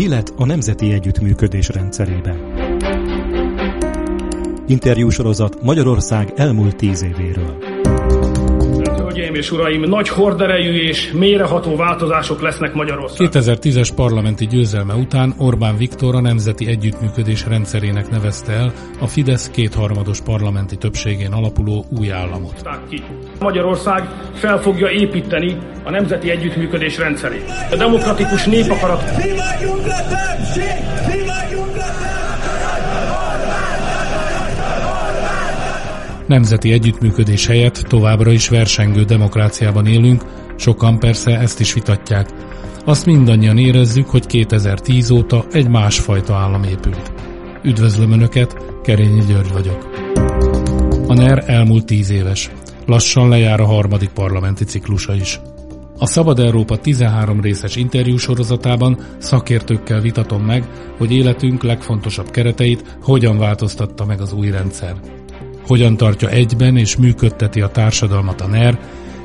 Élet 0.00 0.32
a 0.36 0.44
nemzeti 0.44 0.92
együttműködés 0.92 1.68
rendszerében. 1.68 2.38
Interjúsorozat 4.66 5.62
Magyarország 5.62 6.32
elmúlt 6.36 6.76
tíz 6.76 7.02
évéről. 7.02 7.79
Hölgyeim 9.20 9.40
és 9.40 9.50
uraim, 9.50 9.80
nagy 9.80 10.08
horderejű 10.08 10.72
és 10.72 11.12
mélyreható 11.12 11.76
változások 11.76 12.40
lesznek 12.40 12.72
Magyarországon. 12.72 13.28
2010-es 13.32 13.88
parlamenti 13.94 14.46
győzelme 14.46 14.94
után 14.94 15.34
Orbán 15.38 15.76
Viktor 15.76 16.14
a 16.14 16.20
Nemzeti 16.20 16.66
Együttműködés 16.66 17.46
rendszerének 17.46 18.10
nevezte 18.10 18.52
el 18.52 18.72
a 19.00 19.06
Fidesz 19.06 19.50
kétharmados 19.50 20.20
parlamenti 20.20 20.76
többségén 20.76 21.32
alapuló 21.32 21.84
új 21.98 22.12
államot. 22.12 22.62
Magyarország 23.38 24.08
fel 24.34 24.58
fogja 24.58 24.90
építeni 24.90 25.56
a 25.84 25.90
Nemzeti 25.90 26.30
Együttműködés 26.30 26.98
rendszerét. 26.98 27.44
A 27.70 27.76
demokratikus 27.76 28.44
népakarat... 28.44 29.02
Nemzeti 36.30 36.72
együttműködés 36.72 37.46
helyett 37.46 37.74
továbbra 37.74 38.30
is 38.30 38.48
versengő 38.48 39.04
demokráciában 39.04 39.86
élünk, 39.86 40.24
sokan 40.56 40.98
persze 40.98 41.38
ezt 41.38 41.60
is 41.60 41.72
vitatják. 41.72 42.28
Azt 42.84 43.06
mindannyian 43.06 43.58
érezzük, 43.58 44.10
hogy 44.10 44.26
2010 44.26 45.10
óta 45.10 45.44
egy 45.50 45.68
másfajta 45.68 46.34
állam 46.34 46.62
épült. 46.62 47.12
Üdvözlöm 47.62 48.12
Önöket, 48.12 48.56
Kerényi 48.82 49.20
György 49.28 49.52
vagyok. 49.52 49.90
A 51.06 51.14
NER 51.14 51.44
elmúlt 51.46 51.86
tíz 51.86 52.10
éves. 52.10 52.50
Lassan 52.86 53.28
lejár 53.28 53.60
a 53.60 53.66
harmadik 53.66 54.10
parlamenti 54.10 54.64
ciklusa 54.64 55.14
is. 55.14 55.40
A 55.98 56.06
Szabad 56.06 56.38
Európa 56.38 56.76
13 56.76 57.40
részes 57.40 57.76
interjú 57.76 58.16
sorozatában 58.16 58.98
szakértőkkel 59.18 60.00
vitatom 60.00 60.42
meg, 60.42 60.64
hogy 60.98 61.12
életünk 61.12 61.62
legfontosabb 61.62 62.30
kereteit 62.30 62.96
hogyan 63.02 63.38
változtatta 63.38 64.04
meg 64.04 64.20
az 64.20 64.32
új 64.32 64.50
rendszer 64.50 65.19
hogyan 65.66 65.96
tartja 65.96 66.28
egyben 66.28 66.76
és 66.76 66.96
működteti 66.96 67.60
a 67.60 67.68
társadalmat 67.68 68.40
a 68.40 68.46
NER, 68.46 68.78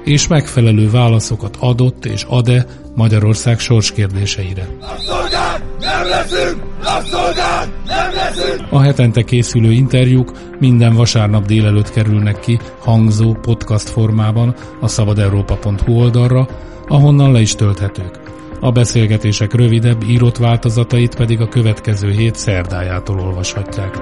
és 0.03 0.27
megfelelő 0.27 0.89
válaszokat 0.89 1.57
adott 1.59 2.05
és 2.05 2.25
ad-e 2.27 2.65
Magyarország 2.95 3.59
sorskérdéseire. 3.59 4.67
Nem 5.79 6.07
leszünk! 6.09 6.63
Nem 7.85 8.11
leszünk! 8.13 8.67
A 8.69 8.81
hetente 8.81 9.21
készülő 9.21 9.71
interjúk 9.71 10.31
minden 10.59 10.95
vasárnap 10.95 11.45
délelőtt 11.45 11.91
kerülnek 11.91 12.39
ki 12.39 12.59
hangzó 12.79 13.33
podcast 13.33 13.89
formában 13.89 14.55
a 14.81 14.87
szabadeurópa.hu 14.87 15.93
oldalra, 15.93 16.47
ahonnan 16.87 17.31
le 17.31 17.39
is 17.39 17.55
tölthetők. 17.55 18.19
A 18.59 18.71
beszélgetések 18.71 19.53
rövidebb, 19.53 20.03
írott 20.03 20.37
változatait 20.37 21.15
pedig 21.15 21.41
a 21.41 21.47
következő 21.47 22.11
hét 22.11 22.35
szerdájától 22.35 23.19
olvashatják. 23.19 23.97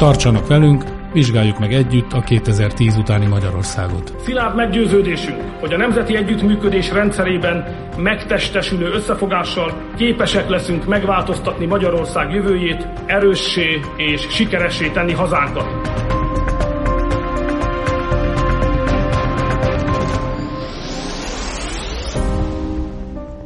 Tartsanak 0.00 0.46
velünk, 0.46 0.84
vizsgáljuk 1.12 1.58
meg 1.58 1.72
együtt 1.72 2.12
a 2.12 2.20
2010 2.20 2.96
utáni 2.96 3.26
Magyarországot. 3.26 4.14
Szilárd 4.24 4.56
meggyőződésünk, 4.56 5.40
hogy 5.60 5.72
a 5.72 5.76
nemzeti 5.76 6.16
együttműködés 6.16 6.92
rendszerében 6.92 7.76
megtestesülő 7.96 8.90
összefogással 8.92 9.82
képesek 9.96 10.48
leszünk 10.48 10.86
megváltoztatni 10.86 11.66
Magyarország 11.66 12.30
jövőjét, 12.30 12.88
erőssé 13.06 13.80
és 13.96 14.26
sikeressé 14.30 14.88
tenni 14.88 15.12
hazánkat. 15.12 15.68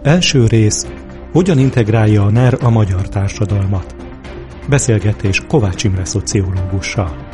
Első 0.03 0.47
rész. 0.47 0.87
Hogyan 1.33 1.59
integrálja 1.59 2.23
a 2.23 2.31
NER 2.31 2.57
a 2.63 2.71
magyar 2.71 3.09
társadalmat? 3.09 3.94
Beszélgetés 4.69 5.41
Kovács 5.49 5.85
Imre 5.85 6.05
szociológussal. 6.05 7.29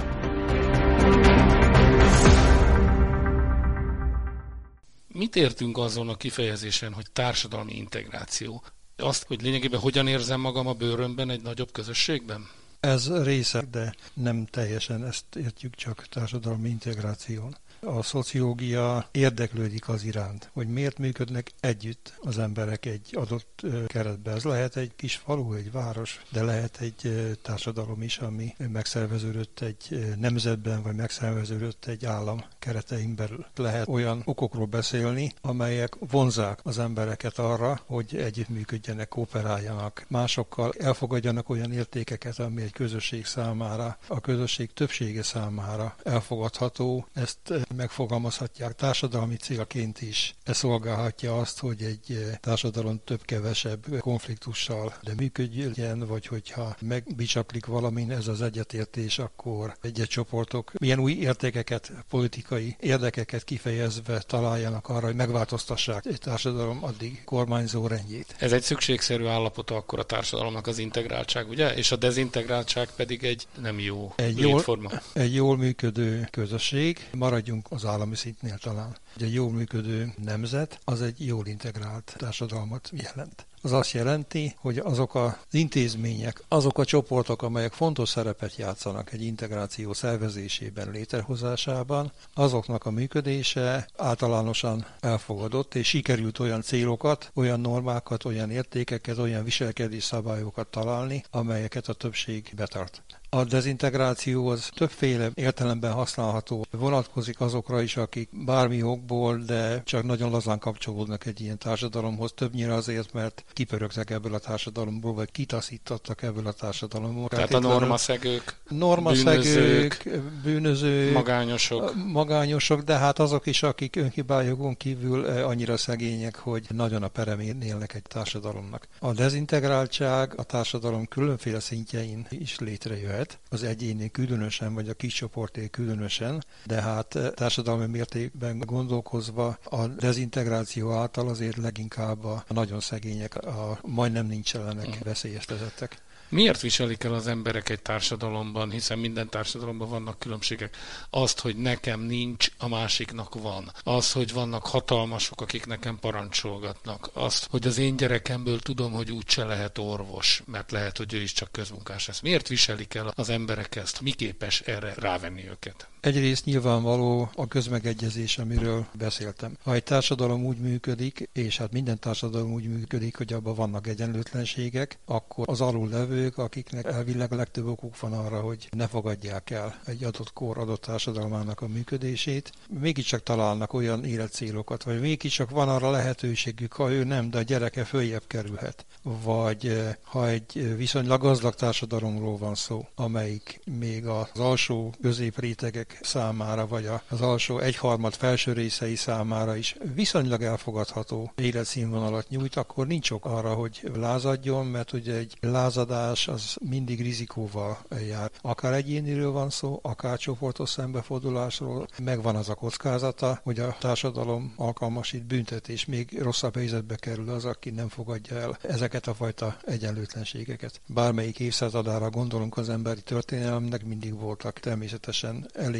Mit 5.09 5.37
értünk 5.37 5.79
azon 5.79 6.09
a 6.09 6.17
kifejezésen, 6.17 6.93
hogy 6.93 7.07
társadalmi 7.13 7.77
integráció? 7.77 8.63
Azt, 8.97 9.27
hogy 9.27 9.43
lényegében 9.43 9.81
hogyan 9.81 10.07
érzem 10.07 10.41
magam 10.41 10.67
a 10.67 10.73
bőrömben 10.73 11.31
egy 11.31 11.43
nagyobb 11.43 11.73
közösségben? 11.73 12.49
Ez 12.81 13.23
része, 13.23 13.65
de 13.71 13.95
nem 14.15 14.47
teljesen 14.47 15.05
ezt 15.05 15.37
értjük 15.37 15.75
csak 15.75 16.07
társadalmi 16.09 16.69
integráción. 16.69 17.57
A 17.83 18.03
szociológia 18.03 19.09
érdeklődik 19.11 19.89
az 19.89 20.05
iránt, 20.05 20.51
hogy 20.53 20.69
miért 20.69 20.99
működnek 20.99 21.53
együtt 21.61 22.19
az 22.21 22.39
emberek 22.39 22.87
egy 22.87 23.09
adott 23.13 23.63
keretben. 23.87 24.35
Ez 24.35 24.45
lehet 24.45 24.77
egy 24.77 24.93
kis 24.97 25.17
falu, 25.17 25.53
egy 25.55 25.73
város, 25.73 26.21
de 26.31 26.43
lehet 26.43 26.81
egy 26.81 27.37
társadalom 27.43 28.03
is, 28.03 28.19
ami 28.19 28.55
megszerveződött 28.73 29.61
egy 29.61 30.15
nemzetben, 30.19 30.83
vagy 30.83 30.95
megszerveződött 30.95 31.85
egy 31.85 32.05
állam 32.05 32.45
keretein 32.59 33.15
belül. 33.15 33.47
Lehet 33.57 33.89
olyan 33.89 34.23
okokról 34.25 34.67
beszélni, 34.67 35.33
amelyek 35.41 35.97
vonzák 36.11 36.61
az 36.63 36.79
embereket 36.79 37.39
arra, 37.39 37.81
hogy 37.87 38.17
együttműködjenek, 38.17 39.09
kooperáljanak 39.09 40.05
másokkal, 40.09 40.73
elfogadjanak 40.79 41.49
olyan 41.49 41.73
értékeket, 41.73 42.39
ami 42.39 42.63
egy 42.63 42.73
közösség 42.73 43.27
számára, 43.27 43.99
a 44.07 44.21
közösség 44.21 44.73
többsége 44.73 45.23
számára 45.23 45.97
elfogadható. 46.03 47.07
Ezt 47.13 47.53
megfogalmazhatják 47.77 48.73
társadalmi 48.73 49.37
célként 49.37 50.03
is. 50.03 50.35
Ez 50.45 50.57
szolgálhatja 50.57 51.39
azt, 51.39 51.59
hogy 51.59 51.83
egy 51.83 52.17
eh, 52.17 52.37
társadalom 52.41 53.01
több-kevesebb 53.05 53.99
konfliktussal 54.01 54.95
de 55.03 55.13
működjön, 55.17 56.07
vagy 56.07 56.27
hogyha 56.27 56.77
megbicsaklik 56.81 57.67
valamin 57.67 58.11
ez 58.11 58.29
az 58.29 58.43
egyetértés, 58.43 59.19
akkor 59.19 59.77
egyes 59.83 60.09
csoportok 60.09 60.73
milyen 60.79 60.99
új 60.99 61.13
értékeket, 61.13 61.93
politikai 62.09 62.77
érdekeket 62.81 63.45
kifejezve 63.45 64.19
találjanak 64.19 64.89
arra, 64.89 65.07
hogy 65.07 65.15
megváltoztassák 65.15 66.07
egy 66.07 66.19
társadalom 66.19 66.85
addig 66.85 67.25
kormányzó 67.25 67.87
rendjét. 67.87 68.35
Ez 68.39 68.53
egy 68.53 68.63
szükségszerű 68.63 69.25
állapota 69.25 69.77
akkor 69.77 69.99
a 69.99 70.03
társadalomnak 70.03 70.67
az 70.67 70.79
integráltság, 70.79 71.49
ugye? 71.49 71.75
És 71.75 71.93
a 71.93 71.97
dezintegráltság 71.97 72.89
pedig 72.97 73.25
egy 73.25 73.47
nem 73.61 73.79
jó 73.79 74.13
egy 74.17 74.39
jól, 74.39 74.65
egy 75.13 75.35
jól 75.35 75.57
működő 75.57 76.29
közösség. 76.31 77.09
Maradjunk 77.13 77.60
maradjunk 77.61 77.71
az 77.71 77.85
állami 77.85 78.17
szintnél 78.17 78.59
talán. 78.59 78.97
Egy 79.17 79.35
jól 79.35 79.51
működő 79.51 80.13
nemzet 80.25 80.81
az 80.85 81.03
egy 81.03 81.27
jól 81.27 81.47
integrált 81.47 82.15
társadalmat 82.19 82.91
jelent. 82.93 83.47
Az 83.63 83.73
azt 83.73 83.93
jelenti, 83.93 84.55
hogy 84.57 84.79
azok 84.79 85.15
az 85.15 85.33
intézmények, 85.51 86.43
azok 86.49 86.79
a 86.79 86.85
csoportok, 86.85 87.43
amelyek 87.43 87.73
fontos 87.73 88.09
szerepet 88.09 88.57
játszanak 88.57 89.13
egy 89.13 89.23
integráció 89.23 89.93
szervezésében, 89.93 90.91
létrehozásában, 90.91 92.13
azoknak 92.35 92.87
a 92.87 92.91
működése 92.91 93.89
általánosan 93.97 94.87
elfogadott, 95.01 95.75
és 95.75 95.89
sikerült 95.89 96.39
olyan 96.39 96.63
célokat, 96.63 97.31
olyan 97.35 97.61
normákat, 97.61 98.25
olyan 98.25 98.51
értékeket, 98.51 99.19
olyan 99.19 99.45
viselkedés 99.45 100.05
szabályokat 100.05 100.67
találni, 100.67 101.25
amelyeket 101.31 101.89
a 101.89 101.93
többség 101.93 102.53
betart. 102.57 103.03
A 103.33 103.45
dezintegráció 103.45 104.49
az 104.49 104.69
többféle 104.75 105.31
értelemben 105.35 105.93
használható. 105.93 106.67
Vonatkozik 106.71 107.41
azokra 107.41 107.83
is, 107.83 107.97
akik 107.97 108.29
bármi 108.45 108.83
okból, 108.83 109.37
de 109.37 109.83
csak 109.85 110.03
nagyon 110.03 110.31
lazán 110.31 110.59
kapcsolódnak 110.59 111.27
egy 111.27 111.41
ilyen 111.41 111.59
társadalomhoz. 111.59 112.33
Többnyire 112.35 112.75
azért, 112.75 113.13
mert 113.13 113.45
kipörögtek 113.53 114.11
ebből 114.11 114.35
a 114.35 114.39
társadalomból, 114.39 115.15
vagy 115.15 115.31
kitaszítottak 115.31 116.23
ebből 116.23 116.47
a 116.47 116.53
társadalomból. 116.53 117.29
Tehát 117.29 117.55
a 117.55 117.59
normaszegők, 117.59 118.57
normaszegők, 118.69 120.03
bűnözők, 120.05 120.23
bűnözők, 120.43 121.13
magányosok. 121.13 121.95
magányosok, 122.13 122.81
de 122.81 122.97
hát 122.97 123.19
azok 123.19 123.47
is, 123.47 123.63
akik 123.63 123.97
önhibájogon 123.97 124.77
kívül 124.77 125.27
eh, 125.27 125.49
annyira 125.49 125.77
szegények, 125.77 126.37
hogy 126.37 126.67
nagyon 126.69 127.03
a 127.03 127.09
peremén 127.09 127.61
élnek 127.63 127.95
egy 127.95 128.03
társadalomnak. 128.03 128.89
A 128.99 129.13
dezintegráltság 129.13 130.33
a 130.37 130.43
társadalom 130.43 131.07
különféle 131.07 131.61
szintjein 131.61 132.27
is 132.31 132.59
létrejöhet 132.59 133.19
lehet, 133.21 133.39
az 133.49 133.63
egyéni 133.63 134.11
különösen, 134.11 134.75
vagy 134.75 134.89
a 134.89 134.95
kis 134.95 135.15
csoporté 135.15 135.69
különösen, 135.69 136.45
de 136.65 136.81
hát 136.83 137.15
eh, 137.15 137.31
társadalmi 137.31 137.87
mértékben 137.87 138.59
gondolkozva 138.59 139.59
a 139.65 139.87
dezintegráció 139.87 140.93
által 140.93 141.29
azért 141.29 141.57
leginkább 141.57 142.25
a 142.25 142.45
nagyon 142.49 142.81
szegények, 142.81 143.37
a 143.37 143.79
majdnem 143.83 144.27
nincsenek 144.27 144.87
uh-huh. 144.87 145.05
veszélyeztetettek. 145.05 146.03
Miért 146.31 146.61
viselik 146.61 147.05
el 147.05 147.15
az 147.15 147.27
emberek 147.27 147.69
egy 147.69 147.83
társadalomban, 147.83 148.71
hiszen 148.71 148.99
minden 148.99 149.29
társadalomban 149.29 149.89
vannak 149.89 150.19
különbségek, 150.19 150.77
azt, 151.11 151.41
hogy 151.41 151.57
nekem 151.57 152.01
nincs, 152.01 152.49
a 152.59 152.69
másiknak 152.69 153.35
van. 153.35 153.73
Az, 153.83 154.13
hogy 154.13 154.33
vannak 154.33 154.67
hatalmasok, 154.67 155.41
akik 155.41 155.67
nekem 155.67 155.99
parancsolgatnak. 155.99 157.11
Azt, 157.13 157.47
hogy 157.51 157.67
az 157.67 157.79
én 157.79 157.97
gyerekemből 157.97 158.61
tudom, 158.61 158.93
hogy 158.93 159.11
úgyse 159.11 159.45
lehet 159.45 159.79
orvos, 159.79 160.43
mert 160.47 160.71
lehet, 160.71 160.97
hogy 160.97 161.15
ő 161.15 161.21
is 161.21 161.33
csak 161.33 161.53
közmunkás 161.53 162.07
lesz. 162.07 162.21
Miért 162.21 162.49
viselik 162.49 162.95
el 162.95 163.13
az 163.15 163.29
emberek 163.29 163.77
ezt? 163.77 164.01
Mi 164.01 164.11
képes 164.11 164.61
erre 164.61 164.95
rávenni 164.97 165.49
őket? 165.49 165.89
Egyrészt 166.01 166.45
nyilvánvaló 166.45 167.31
a 167.35 167.47
közmegegyezés, 167.47 168.39
amiről 168.39 168.87
beszéltem. 168.93 169.57
Ha 169.63 169.75
egy 169.75 169.83
társadalom 169.83 170.45
úgy 170.45 170.57
működik, 170.57 171.29
és 171.33 171.59
hát 171.59 171.73
minden 171.73 171.99
társadalom 171.99 172.53
úgy 172.53 172.69
működik, 172.69 173.17
hogy 173.17 173.33
abban 173.33 173.55
vannak 173.55 173.87
egyenlőtlenségek, 173.87 174.99
akkor 175.05 175.49
az 175.49 175.61
alul 175.61 175.89
levők, 175.89 176.39
akiknek 176.39 176.85
elvileg 176.85 177.33
a 177.33 177.37
legtöbb 177.37 177.67
okuk 177.67 178.01
van 178.01 178.13
arra, 178.13 178.41
hogy 178.41 178.69
ne 178.71 178.87
fogadják 178.87 179.51
el 179.51 179.81
egy 179.87 180.05
adott 180.05 180.33
kor 180.33 180.59
adott 180.59 180.81
társadalmának 180.81 181.61
a 181.61 181.69
működését, 181.69 182.53
mégiscsak 182.81 183.23
találnak 183.23 183.73
olyan 183.73 184.05
életcélokat, 184.05 184.83
vagy 184.83 185.01
mégiscsak 185.01 185.51
van 185.51 185.69
arra 185.69 185.91
lehetőségük, 185.91 186.73
ha 186.73 186.91
ő 186.91 187.05
nem, 187.05 187.31
de 187.31 187.39
a 187.39 187.43
gyereke 187.43 187.85
följebb 187.85 188.27
kerülhet. 188.27 188.87
Vagy 189.03 189.67
eh, 189.67 189.95
ha 190.03 190.29
egy 190.29 190.77
viszonylag 190.77 191.21
gazdag 191.21 191.55
társadalomról 191.55 192.37
van 192.37 192.55
szó, 192.55 192.89
amelyik 192.95 193.61
még 193.79 194.07
az 194.07 194.29
alsó 194.35 194.95
középrétegek 195.03 195.90
számára, 196.03 196.67
vagy 196.67 196.89
az 197.09 197.21
alsó 197.21 197.59
egyharmad 197.59 198.15
felső 198.15 198.53
részei 198.53 198.97
számára 198.97 199.57
is 199.57 199.77
viszonylag 199.95 200.43
elfogadható 200.43 201.33
életszínvonalat 201.37 202.29
nyújt, 202.29 202.57
akkor 202.57 202.87
nincs 202.87 203.11
ok 203.11 203.25
arra, 203.25 203.55
hogy 203.55 203.91
lázadjon, 203.95 204.67
mert 204.67 204.93
ugye 204.93 205.15
egy 205.15 205.37
lázadás 205.41 206.29
az 206.29 206.57
mindig 206.69 207.03
rizikóval 207.03 207.79
jár. 208.09 208.31
Akár 208.41 208.73
egyéniről 208.73 209.31
van 209.31 209.51
szó, 209.51 209.79
akár 209.83 210.19
csoportos 210.19 210.69
szembefordulásról, 210.69 211.87
megvan 212.03 212.37
az 212.37 212.49
a 212.49 212.55
kockázata, 212.55 213.41
hogy 213.43 213.59
a 213.59 213.77
társadalom 213.81 214.55
alkalmasít 214.57 215.25
büntetés, 215.25 215.85
még 215.85 216.19
rosszabb 216.23 216.55
helyzetbe 216.55 216.97
kerül 216.97 217.29
az, 217.31 217.45
aki 217.45 217.71
nem 217.71 217.89
fogadja 217.89 218.37
el 218.37 218.59
ezeket 218.63 219.07
a 219.07 219.15
fajta 219.15 219.57
egyenlőtlenségeket. 219.65 220.81
Bármelyik 220.87 221.41
évszázadára 221.41 222.11
gondolunk 222.11 222.57
az 222.57 222.69
emberi 222.69 223.03
történelemnek, 223.03 223.85
mindig 223.85 224.19
voltak 224.19 224.59
természetesen 224.59 225.51
elég 225.53 225.80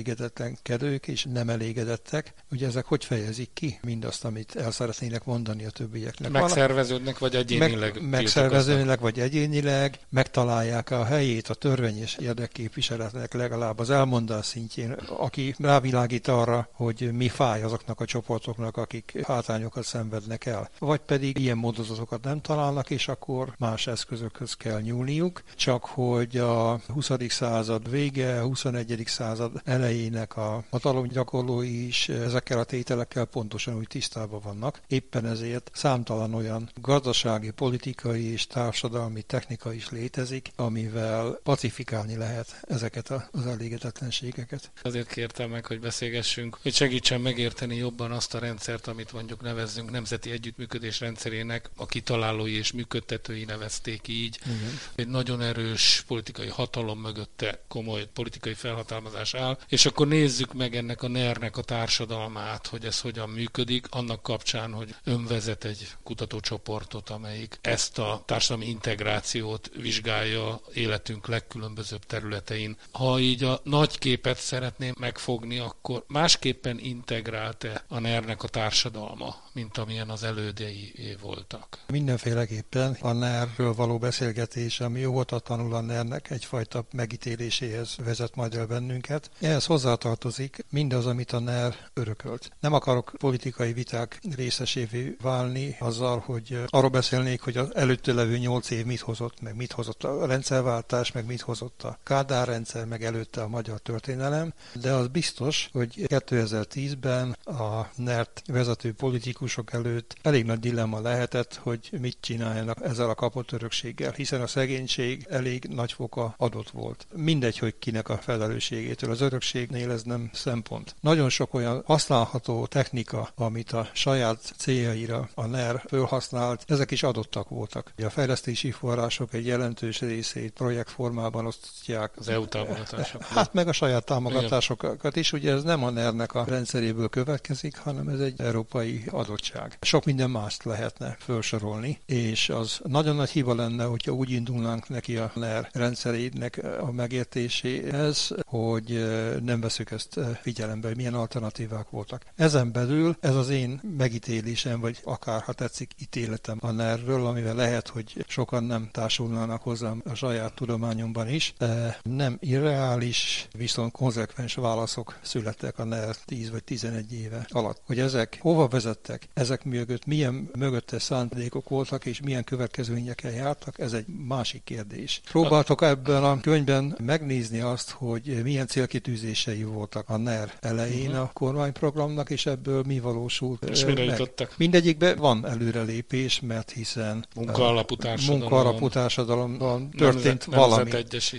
kedők 0.63 1.09
és 1.09 1.27
nem 1.33 1.49
elégedettek. 1.49 2.35
Ugye 2.51 2.67
ezek 2.67 2.85
hogy 2.85 3.05
fejezik 3.05 3.51
ki 3.55 3.79
mindazt, 3.83 4.25
amit 4.25 4.57
el 4.57 4.71
szeretnének 4.71 5.25
mondani 5.25 5.65
a 5.65 5.71
többieknek? 5.71 6.31
Megszerveződnek, 6.31 7.19
vagy 7.19 7.35
egyénileg? 7.35 7.95
Meg, 7.95 8.09
megszerveződnek, 8.09 9.01
vagy 9.01 9.21
egyénileg, 9.21 9.99
megtalálják 10.09 10.91
a 10.91 11.05
helyét 11.05 11.49
a 11.49 11.55
törvény 11.55 11.99
és 11.99 12.17
érdekképviseletnek 12.21 13.33
legalább 13.33 13.79
az 13.79 13.91
elmondás 13.91 14.47
szintjén, 14.47 14.91
aki 15.17 15.55
rávilágít 15.59 16.29
arra, 16.29 16.69
hogy 16.73 17.11
mi 17.13 17.29
fáj 17.29 17.63
azoknak 17.63 18.01
a 18.01 18.05
csoportoknak, 18.05 18.77
akik 18.77 19.21
hátrányokat 19.27 19.85
szenvednek 19.85 20.47
el. 20.47 20.71
Vagy 20.79 21.01
pedig 21.01 21.39
ilyen 21.39 21.57
módozatokat 21.57 22.25
nem 22.25 22.41
találnak, 22.41 22.91
és 22.91 23.09
akkor 23.09 23.55
más 23.59 23.87
eszközökhöz 23.87 24.55
kell 24.55 24.81
nyúlniuk, 24.81 25.43
csak 25.57 25.85
hogy 25.85 26.37
a 26.37 26.81
20. 26.87 27.11
század 27.29 27.91
vége, 27.91 28.41
21. 28.41 29.03
század 29.07 29.61
elején 29.65 29.90
elejének 29.91 30.37
a 30.37 30.65
hatalomgyakorlói 30.71 31.87
is 31.87 32.09
ezekkel 32.09 32.59
a 32.59 32.65
tételekkel 32.65 33.25
pontosan 33.25 33.77
úgy 33.77 33.87
tisztában 33.87 34.41
vannak. 34.41 34.81
Éppen 34.87 35.27
ezért 35.27 35.71
számtalan 35.75 36.35
olyan 36.35 36.71
gazdasági, 36.81 37.51
politikai 37.51 38.33
és 38.33 38.47
társadalmi 38.47 39.23
technika 39.23 39.73
is 39.73 39.91
létezik, 39.91 40.51
amivel 40.57 41.39
pacifikálni 41.43 42.17
lehet 42.17 42.61
ezeket 42.69 43.11
az 43.11 43.47
elégedetlenségeket. 43.47 44.71
Azért 44.83 45.09
kértem 45.09 45.51
meg, 45.51 45.67
hogy 45.67 45.81
beszélgessünk, 45.81 46.59
hogy 46.63 46.75
segítsen 46.75 47.21
megérteni 47.21 47.77
jobban 47.77 48.11
azt 48.13 48.35
a 48.35 48.39
rendszert, 48.39 48.87
amit 48.87 49.13
mondjuk 49.13 49.41
nevezzünk 49.41 49.91
Nemzeti 49.91 50.31
Együttműködés 50.31 51.01
rendszerének, 51.01 51.71
a 51.77 51.87
kitalálói 51.87 52.57
és 52.57 52.73
működtetői 52.73 53.45
nevezték 53.45 54.09
így. 54.09 54.39
Igen. 54.45 54.79
Egy 54.95 55.09
nagyon 55.09 55.43
erős 55.43 56.05
politikai 56.07 56.49
hatalom 56.49 57.01
mögötte 57.01 57.63
komoly 57.69 58.09
politikai 58.13 58.55
felhatalmazás 58.55 59.35
áll, 59.35 59.59
és 59.69 59.80
akkor 59.87 60.09
nézzük 60.09 60.55
meg 60.55 60.77
ennek 60.77 61.03
a 61.03 61.09
NER-nek 61.09 61.57
a 61.57 61.63
társadalmát, 61.63 62.67
hogy 62.67 62.85
ez 62.85 63.01
hogyan 63.01 63.29
működik, 63.29 63.87
annak 63.91 64.23
kapcsán, 64.23 64.73
hogy 64.73 64.95
önvezet 65.05 65.65
egy 65.65 65.89
kutatócsoportot, 66.03 67.11
amelyik 67.11 67.59
ezt 67.61 67.99
a 67.99 68.23
társadalmi 68.27 68.69
integrációt 68.69 69.71
vizsgálja 69.77 70.61
életünk 70.73 71.27
legkülönbözőbb 71.27 72.05
területein. 72.07 72.77
Ha 72.93 73.19
így 73.19 73.45
a 73.45 73.61
nagy 73.65 73.99
képet 73.99 74.39
szeretném 74.39 74.95
megfogni, 74.99 75.59
akkor 75.59 76.05
másképpen 76.07 76.79
integrált-e 76.79 77.85
a 77.89 77.99
NER-nek 77.99 78.43
a 78.43 78.49
társadalma, 78.49 79.37
mint 79.53 79.79
amilyen 79.79 80.09
az 80.09 80.23
elődei 80.23 81.17
voltak? 81.21 81.79
Mindenféleképpen 81.87 82.97
a 83.01 83.13
NER-ről 83.13 83.75
való 83.75 83.99
beszélgetés, 83.99 84.81
ami 84.81 85.05
óvatatlanul 85.05 85.75
a 85.75 85.81
NER-nek 85.81 86.31
egyfajta 86.31 86.85
megítéléséhez 86.93 87.97
vezet 88.05 88.35
majd 88.35 88.55
el 88.55 88.67
bennünket. 88.67 89.31
Ehhez 89.41 89.67
hozzátartozik 89.71 90.65
mindaz, 90.71 91.07
amit 91.07 91.33
a 91.33 91.39
NER 91.39 91.75
örökölt. 91.95 92.51
Nem 92.61 92.73
akarok 92.73 93.13
politikai 93.19 93.73
viták 93.73 94.21
részesévé 94.37 95.17
válni 95.23 95.77
azzal, 95.79 96.19
hogy 96.19 96.63
arról 96.67 96.91
beszélnék, 96.91 97.41
hogy 97.41 97.57
az 97.57 97.75
előtte 97.75 98.13
levő 98.13 98.39
nyolc 98.39 98.71
év 98.71 98.85
mit 98.85 99.01
hozott, 99.01 99.41
meg 99.41 99.57
mit 99.57 99.73
hozott 99.73 100.05
a 100.05 100.27
rendszerváltás, 100.27 101.13
meg 101.13 101.27
mit 101.27 101.41
hozott 101.41 101.83
a 101.83 101.99
Kádár 102.03 102.47
rendszer, 102.47 102.85
meg 102.87 103.05
előtte 103.05 103.43
a 103.43 103.49
magyar 103.49 103.79
történelem, 103.79 104.53
de 104.81 104.93
az 104.93 105.09
biztos, 105.09 105.69
hogy 105.73 105.95
2010-ben 106.07 107.31
a 107.45 107.91
NERT 107.95 108.43
vezető 108.47 108.93
politikusok 108.93 109.73
előtt 109.73 110.17
elég 110.23 110.45
nagy 110.45 110.61
dilemma 110.61 111.01
lehetett, 111.01 111.55
hogy 111.55 111.89
mit 112.01 112.17
csináljanak 112.21 112.85
ezzel 112.85 113.09
a 113.09 113.15
kapott 113.15 113.53
örökséggel, 113.53 114.13
hiszen 114.13 114.41
a 114.41 114.47
szegénység 114.47 115.27
elég 115.29 115.65
nagy 115.65 115.93
foka 115.93 116.35
adott 116.37 116.71
volt. 116.71 117.07
Mindegy, 117.15 117.59
hogy 117.59 117.79
kinek 117.79 118.09
a 118.09 118.19
felelősségétől 118.19 119.11
az 119.11 119.21
örökség 119.21 119.59
minőségnél 119.69 119.95
ez 119.95 120.03
nem 120.03 120.31
szempont. 120.33 120.95
Nagyon 121.01 121.29
sok 121.29 121.55
olyan 121.55 121.83
használható 121.87 122.67
technika, 122.67 123.29
amit 123.35 123.73
a 123.73 123.89
saját 123.93 124.53
céljaira 124.57 125.29
a 125.35 125.47
NER 125.47 125.83
felhasznált, 125.87 126.65
ezek 126.67 126.91
is 126.91 127.03
adottak 127.03 127.49
voltak. 127.49 127.93
A 127.97 128.11
fejlesztési 128.11 128.71
források 128.71 129.35
egy 129.35 129.47
jelentős 129.47 130.01
részét 130.01 130.53
projektformában 130.53 131.47
osztják. 131.47 132.13
Az 132.17 132.29
EU 132.29 132.47
támogatások. 132.47 133.23
Hát 133.23 133.53
meg 133.53 133.69
a 133.69 133.73
saját 133.73 134.05
támogatásokat 134.05 135.17
is, 135.17 135.33
ugye 135.33 135.53
ez 135.53 135.63
nem 135.63 135.85
a 135.85 135.91
NER-nek 135.91 136.35
a 136.35 136.45
rendszeréből 136.45 137.09
következik, 137.09 137.77
hanem 137.77 138.09
ez 138.09 138.21
egy 138.21 138.41
európai 138.41 139.05
adottság. 139.11 139.79
Sok 139.81 140.05
minden 140.05 140.31
mást 140.31 140.65
lehetne 140.65 141.17
felsorolni, 141.19 142.01
és 142.07 142.49
az 142.49 142.81
nagyon 142.85 143.17
nagy 143.17 143.31
hiba 143.31 143.55
lenne, 143.55 143.85
hogyha 143.85 144.13
úgy 144.13 144.31
indulnánk 144.31 144.89
neki 144.89 145.17
a 145.17 145.31
NER 145.35 145.69
rendszerének 145.73 146.61
a 146.81 146.93
megértéséhez, 146.93 148.35
hogy 148.45 149.05
nem 149.51 149.61
veszük 149.61 149.91
ezt 149.91 150.19
eh, 150.19 150.29
figyelembe, 150.43 150.87
hogy 150.87 150.97
milyen 150.97 151.15
alternatívák 151.15 151.91
voltak. 151.91 152.25
Ezen 152.37 152.73
belül 152.73 153.17
ez 153.21 153.35
az 153.35 153.49
én 153.49 153.81
megítélésem, 153.99 154.81
vagy 154.81 154.99
akár 155.05 155.43
ha 155.43 155.53
tetszik 155.53 155.91
ítéletem 155.99 156.59
a 156.61 156.71
NER-ről, 156.71 157.27
amivel 157.27 157.55
lehet, 157.55 157.89
hogy 157.89 158.25
sokan 158.29 158.65
nem 158.65 158.89
társulnának 158.93 159.63
hozzám 159.63 160.03
a 160.05 160.15
saját 160.15 160.55
tudományomban 160.55 161.29
is, 161.29 161.55
nem 162.03 162.37
irreális, 162.41 163.49
viszont 163.57 163.93
konzekvens 163.93 164.55
válaszok 164.55 165.19
születtek 165.23 165.79
a 165.79 165.85
NER 165.85 166.17
10 166.25 166.51
vagy 166.51 166.65
11 166.65 167.13
éve 167.13 167.47
alatt. 167.49 167.83
Hogy 167.87 167.99
ezek 167.99 168.39
hova 168.41 168.69
vezettek, 168.69 169.29
ezek 169.35 169.65
mögött 169.65 170.07
milyen 170.07 170.51
mögötte 170.59 170.99
szándékok 170.99 171.69
voltak, 171.69 172.07
és 172.07 172.21
milyen 172.21 172.45
következményekkel 172.45 173.33
jártak, 173.33 173.79
ez 173.79 173.93
egy 173.93 174.07
másik 174.07 174.65
kérdés. 174.65 175.21
Próbáltok 175.31 175.83
ebben 175.83 176.25
a 176.25 176.41
könyvben 176.41 176.97
megnézni 177.05 177.61
azt, 177.61 177.91
hogy 177.91 178.41
milyen 178.43 178.67
célkitűzés 178.67 179.30
célkitűzései 179.33 179.65
voltak 179.65 180.09
a 180.09 180.17
NER 180.17 180.53
elején 180.61 181.09
uh-huh. 181.09 181.23
a 181.23 181.31
kormányprogramnak, 181.33 182.31
és 182.31 182.47
ebből 182.47 182.83
mi 182.87 183.01
valósult 183.01 183.65
És 183.65 183.85
mire 183.85 184.05
meg. 184.05 184.19
jutottak? 184.19 184.55
Mindegyikben 184.57 185.17
van 185.17 185.47
előrelépés, 185.47 186.41
mert 186.41 186.71
hiszen 186.71 187.27
munkaalapú 187.35 187.97
társadalom, 187.97 188.41
munkaalapú 188.41 188.89
társadalomban 188.89 189.91
történt 189.91 190.25
nemzet, 190.25 190.55
valami. 190.55 190.91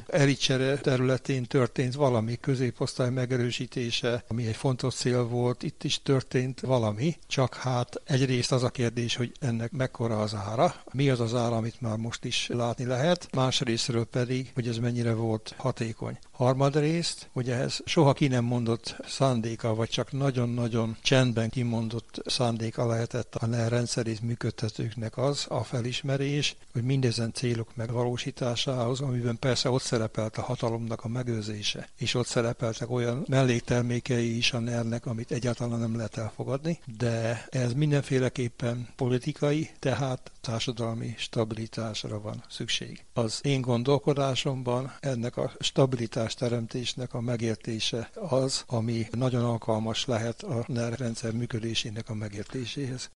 Elicsere 0.07 0.77
területén 0.77 1.43
történt 1.45 1.93
valami, 1.93 2.37
középosztály 2.41 3.09
megerősítése, 3.09 4.23
ami 4.27 4.45
egy 4.45 4.55
fontos 4.55 4.93
cél 4.93 5.23
volt, 5.23 5.63
itt 5.63 5.83
is 5.83 6.01
történt 6.03 6.59
valami, 6.59 7.15
csak 7.27 7.55
hát 7.55 8.01
egyrészt 8.03 8.51
az 8.51 8.63
a 8.63 8.69
kérdés, 8.69 9.15
hogy 9.15 9.31
ennek 9.39 9.71
mekkora 9.71 10.19
az 10.19 10.35
ára, 10.35 10.75
mi 10.93 11.09
az 11.09 11.19
az 11.19 11.35
ára, 11.35 11.55
amit 11.55 11.81
már 11.81 11.97
most 11.97 12.25
is 12.25 12.47
látni 12.53 12.85
lehet, 12.85 13.27
másrésztről 13.35 14.05
pedig, 14.05 14.51
hogy 14.53 14.67
ez 14.67 14.77
mennyire 14.77 15.13
volt 15.13 15.53
hatékony. 15.57 16.17
Harmadrészt, 16.31 17.29
hogy 17.33 17.49
ehhez 17.49 17.80
soha 17.85 18.13
ki 18.13 18.27
nem 18.27 18.43
mondott 18.43 18.95
szándéka, 19.07 19.75
vagy 19.75 19.89
csak 19.89 20.11
nagyon-nagyon 20.11 20.97
csendben 21.01 21.49
kimondott 21.49 22.21
szándéka 22.25 22.87
lehetett 22.87 23.35
a 23.35 23.45
NER 23.45 23.71
rendszerét 23.71 24.21
működtetőknek 24.21 25.17
az, 25.17 25.45
a 25.49 25.63
felismerés, 25.63 26.55
hogy 26.73 26.83
mindezen 26.83 27.33
célok 27.33 27.75
megvalósításához, 27.75 28.99
amiben 29.01 29.39
persze 29.39 29.69
ott 29.69 29.81
szerepelt 29.81 30.37
a 30.37 30.41
hatalomnak 30.41 31.03
a 31.03 31.07
megőrzése, 31.07 31.89
és 31.97 32.13
ott 32.13 32.27
szerepeltek 32.27 32.91
olyan 32.91 33.25
melléktermékei 33.27 34.37
is 34.37 34.53
a 34.53 34.59
ner 34.59 34.79
amit 35.03 35.31
egyáltalán 35.31 35.79
nem 35.79 35.95
lehet 35.95 36.17
elfogadni, 36.17 36.79
de 36.97 37.45
ez 37.49 37.73
mindenféleképpen 37.73 38.87
politikai, 38.95 39.69
tehát 39.79 40.31
társadalmi 40.41 41.13
stabilitásra 41.17 42.21
van 42.21 42.43
szükség. 42.49 43.05
Az 43.13 43.39
én 43.43 43.61
gondolkodásomban 43.61 44.93
ennek 44.99 45.37
a 45.37 45.51
stabilitás 45.59 46.33
teremtésnek 46.33 47.13
a 47.13 47.21
megértése 47.21 47.70
az, 48.15 48.63
ami 48.67 49.07
nagyon 49.11 49.43
alkalmas 49.43 50.05
lehet 50.05 50.43
a 50.43 50.63
NER 50.67 50.97
rendszer 50.99 51.31
működésének 51.31 52.09
a 52.09 52.13
megértéséhez. 52.13 53.09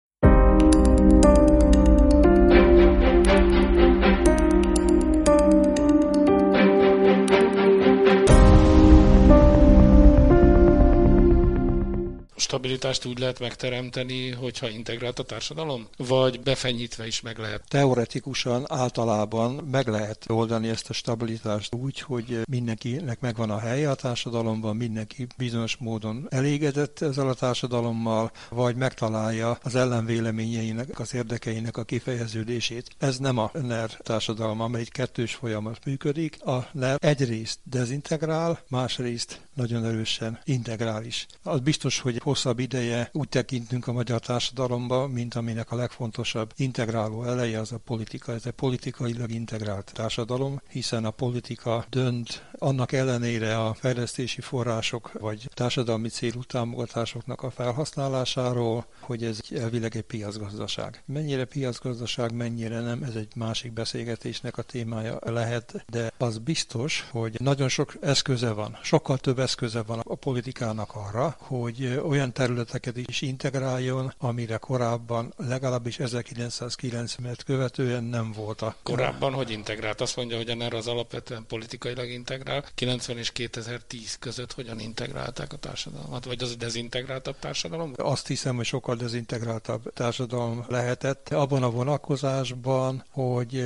Stabilitást 12.54 13.04
úgy 13.04 13.18
lehet 13.18 13.40
megteremteni, 13.40 14.30
hogyha 14.30 14.68
integrált 14.68 15.18
a 15.18 15.23
társadalom? 15.23 15.88
Vagy 15.96 16.40
befenyítve 16.40 17.06
is 17.06 17.20
meg 17.20 17.38
lehet? 17.38 17.62
Teoretikusan 17.68 18.64
általában 18.68 19.52
meg 19.70 19.88
lehet 19.88 20.25
oldani 20.28 20.68
ezt 20.68 20.90
a 20.90 20.92
stabilitást 20.92 21.75
úgy, 21.75 22.00
hogy 22.00 22.40
mindenkinek 22.50 23.20
megvan 23.20 23.50
a 23.50 23.58
helye 23.58 23.90
a 23.90 23.94
társadalomban, 23.94 24.76
mindenki 24.76 25.26
bizonyos 25.37 25.76
módon 25.76 26.26
elégedett 26.30 27.00
ezzel 27.00 27.28
a 27.28 27.34
társadalommal, 27.34 28.30
vagy 28.49 28.76
megtalálja 28.76 29.58
az 29.62 29.75
ellenvéleményeinek, 29.75 30.99
az 30.99 31.14
érdekeinek 31.14 31.76
a 31.76 31.84
kifejeződését. 31.84 32.90
Ez 32.99 33.18
nem 33.18 33.38
a 33.38 33.50
NER 33.52 33.90
társadalma, 33.90 34.64
amely 34.64 34.84
kettős 34.84 35.34
folyamat 35.34 35.84
működik. 35.84 36.42
A 36.44 36.68
NER 36.73 36.96
egyrészt 37.00 37.58
dezintegrál, 37.64 38.61
másrészt 38.68 39.40
nagyon 39.54 39.84
erősen 39.84 40.40
integrális. 40.44 41.26
Az 41.42 41.61
biztos, 41.61 42.00
hogy 42.00 42.20
hosszabb 42.45 42.63
ideje 42.63 43.09
úgy 43.13 43.29
tekintünk 43.29 43.87
a 43.87 43.93
magyar 43.93 44.21
társadalomba, 44.21 45.07
mint 45.07 45.35
aminek 45.35 45.71
a 45.71 45.77
legfontosabb 45.77 46.53
integráló 46.57 47.25
eleje 47.25 47.59
az 47.59 47.73
a 47.73 47.79
politika. 47.79 48.33
Ez 48.33 48.47
egy 48.47 48.53
politikailag 48.53 49.31
integrált 49.31 49.93
társadalom, 49.95 50.61
hiszen 50.69 51.05
a 51.05 51.11
politika 51.11 51.85
dönt 51.91 52.45
annak 52.64 52.92
ellenére 52.92 53.59
a 53.59 53.75
fejlesztési 53.75 54.40
források 54.40 55.12
vagy 55.12 55.49
társadalmi 55.54 56.09
célú 56.09 56.42
támogatásoknak 56.42 57.42
a 57.42 57.50
felhasználásáról, 57.50 58.87
hogy 59.00 59.25
ez 59.25 59.38
elvileg 59.56 59.97
egy 59.97 60.02
piacgazdaság. 60.02 61.02
Mennyire 61.06 61.44
piacgazdaság, 61.44 62.33
mennyire 62.33 62.80
nem, 62.80 63.02
ez 63.02 63.14
egy 63.14 63.28
másik 63.37 63.73
beszélgetésnek 63.73 64.59
a 64.59 64.62
témája 64.62 65.18
lehet, 65.21 65.85
de 65.88 66.12
az 66.18 66.38
biztos, 66.38 67.09
hogy 67.11 67.40
nagyon 67.40 67.68
sok 67.68 67.94
eszköze 68.00 68.52
van, 68.52 68.78
sokkal 68.83 69.18
több 69.18 69.38
eszköze 69.38 69.83
van 69.83 70.00
a 70.04 70.14
politikának 70.14 70.94
arra, 70.94 71.37
hogy 71.38 72.00
olyan 72.06 72.33
területeket 72.33 72.97
is 72.97 73.23
integráljon, 73.23 74.14
amire 74.18 74.56
korábban 74.56 75.33
legalábbis 75.37 75.97
1990-et 76.00 77.38
követően 77.47 78.04
nem 78.04 78.33
volt 78.33 78.62
a... 78.62 78.76
Korábban 78.83 79.33
hogy 79.33 79.50
integrált? 79.50 80.00
Azt 80.00 80.16
mondja, 80.16 80.37
hogy 80.37 80.49
erre 80.49 80.76
az 80.76 80.87
alapvetően 80.87 81.44
politikailag 81.47 82.09
integrál. 82.54 82.73
90 82.75 83.18
és 83.18 83.32
2010 83.32 84.16
között 84.18 84.52
hogyan 84.52 84.80
integrálták 84.80 85.52
a 85.52 85.56
társadalmat? 85.56 86.25
Vagy 86.25 86.42
az 86.42 86.50
a 86.50 86.54
dezintegráltabb 86.54 87.38
társadalom? 87.38 87.92
Azt 87.96 88.26
hiszem, 88.26 88.56
hogy 88.56 88.64
sokkal 88.64 88.96
dezintegráltabb 88.96 89.92
társadalom 89.92 90.64
lehetett. 90.68 91.28
Abban 91.28 91.62
a 91.62 91.70
vonatkozásban, 91.70 93.04
hogy 93.11 93.64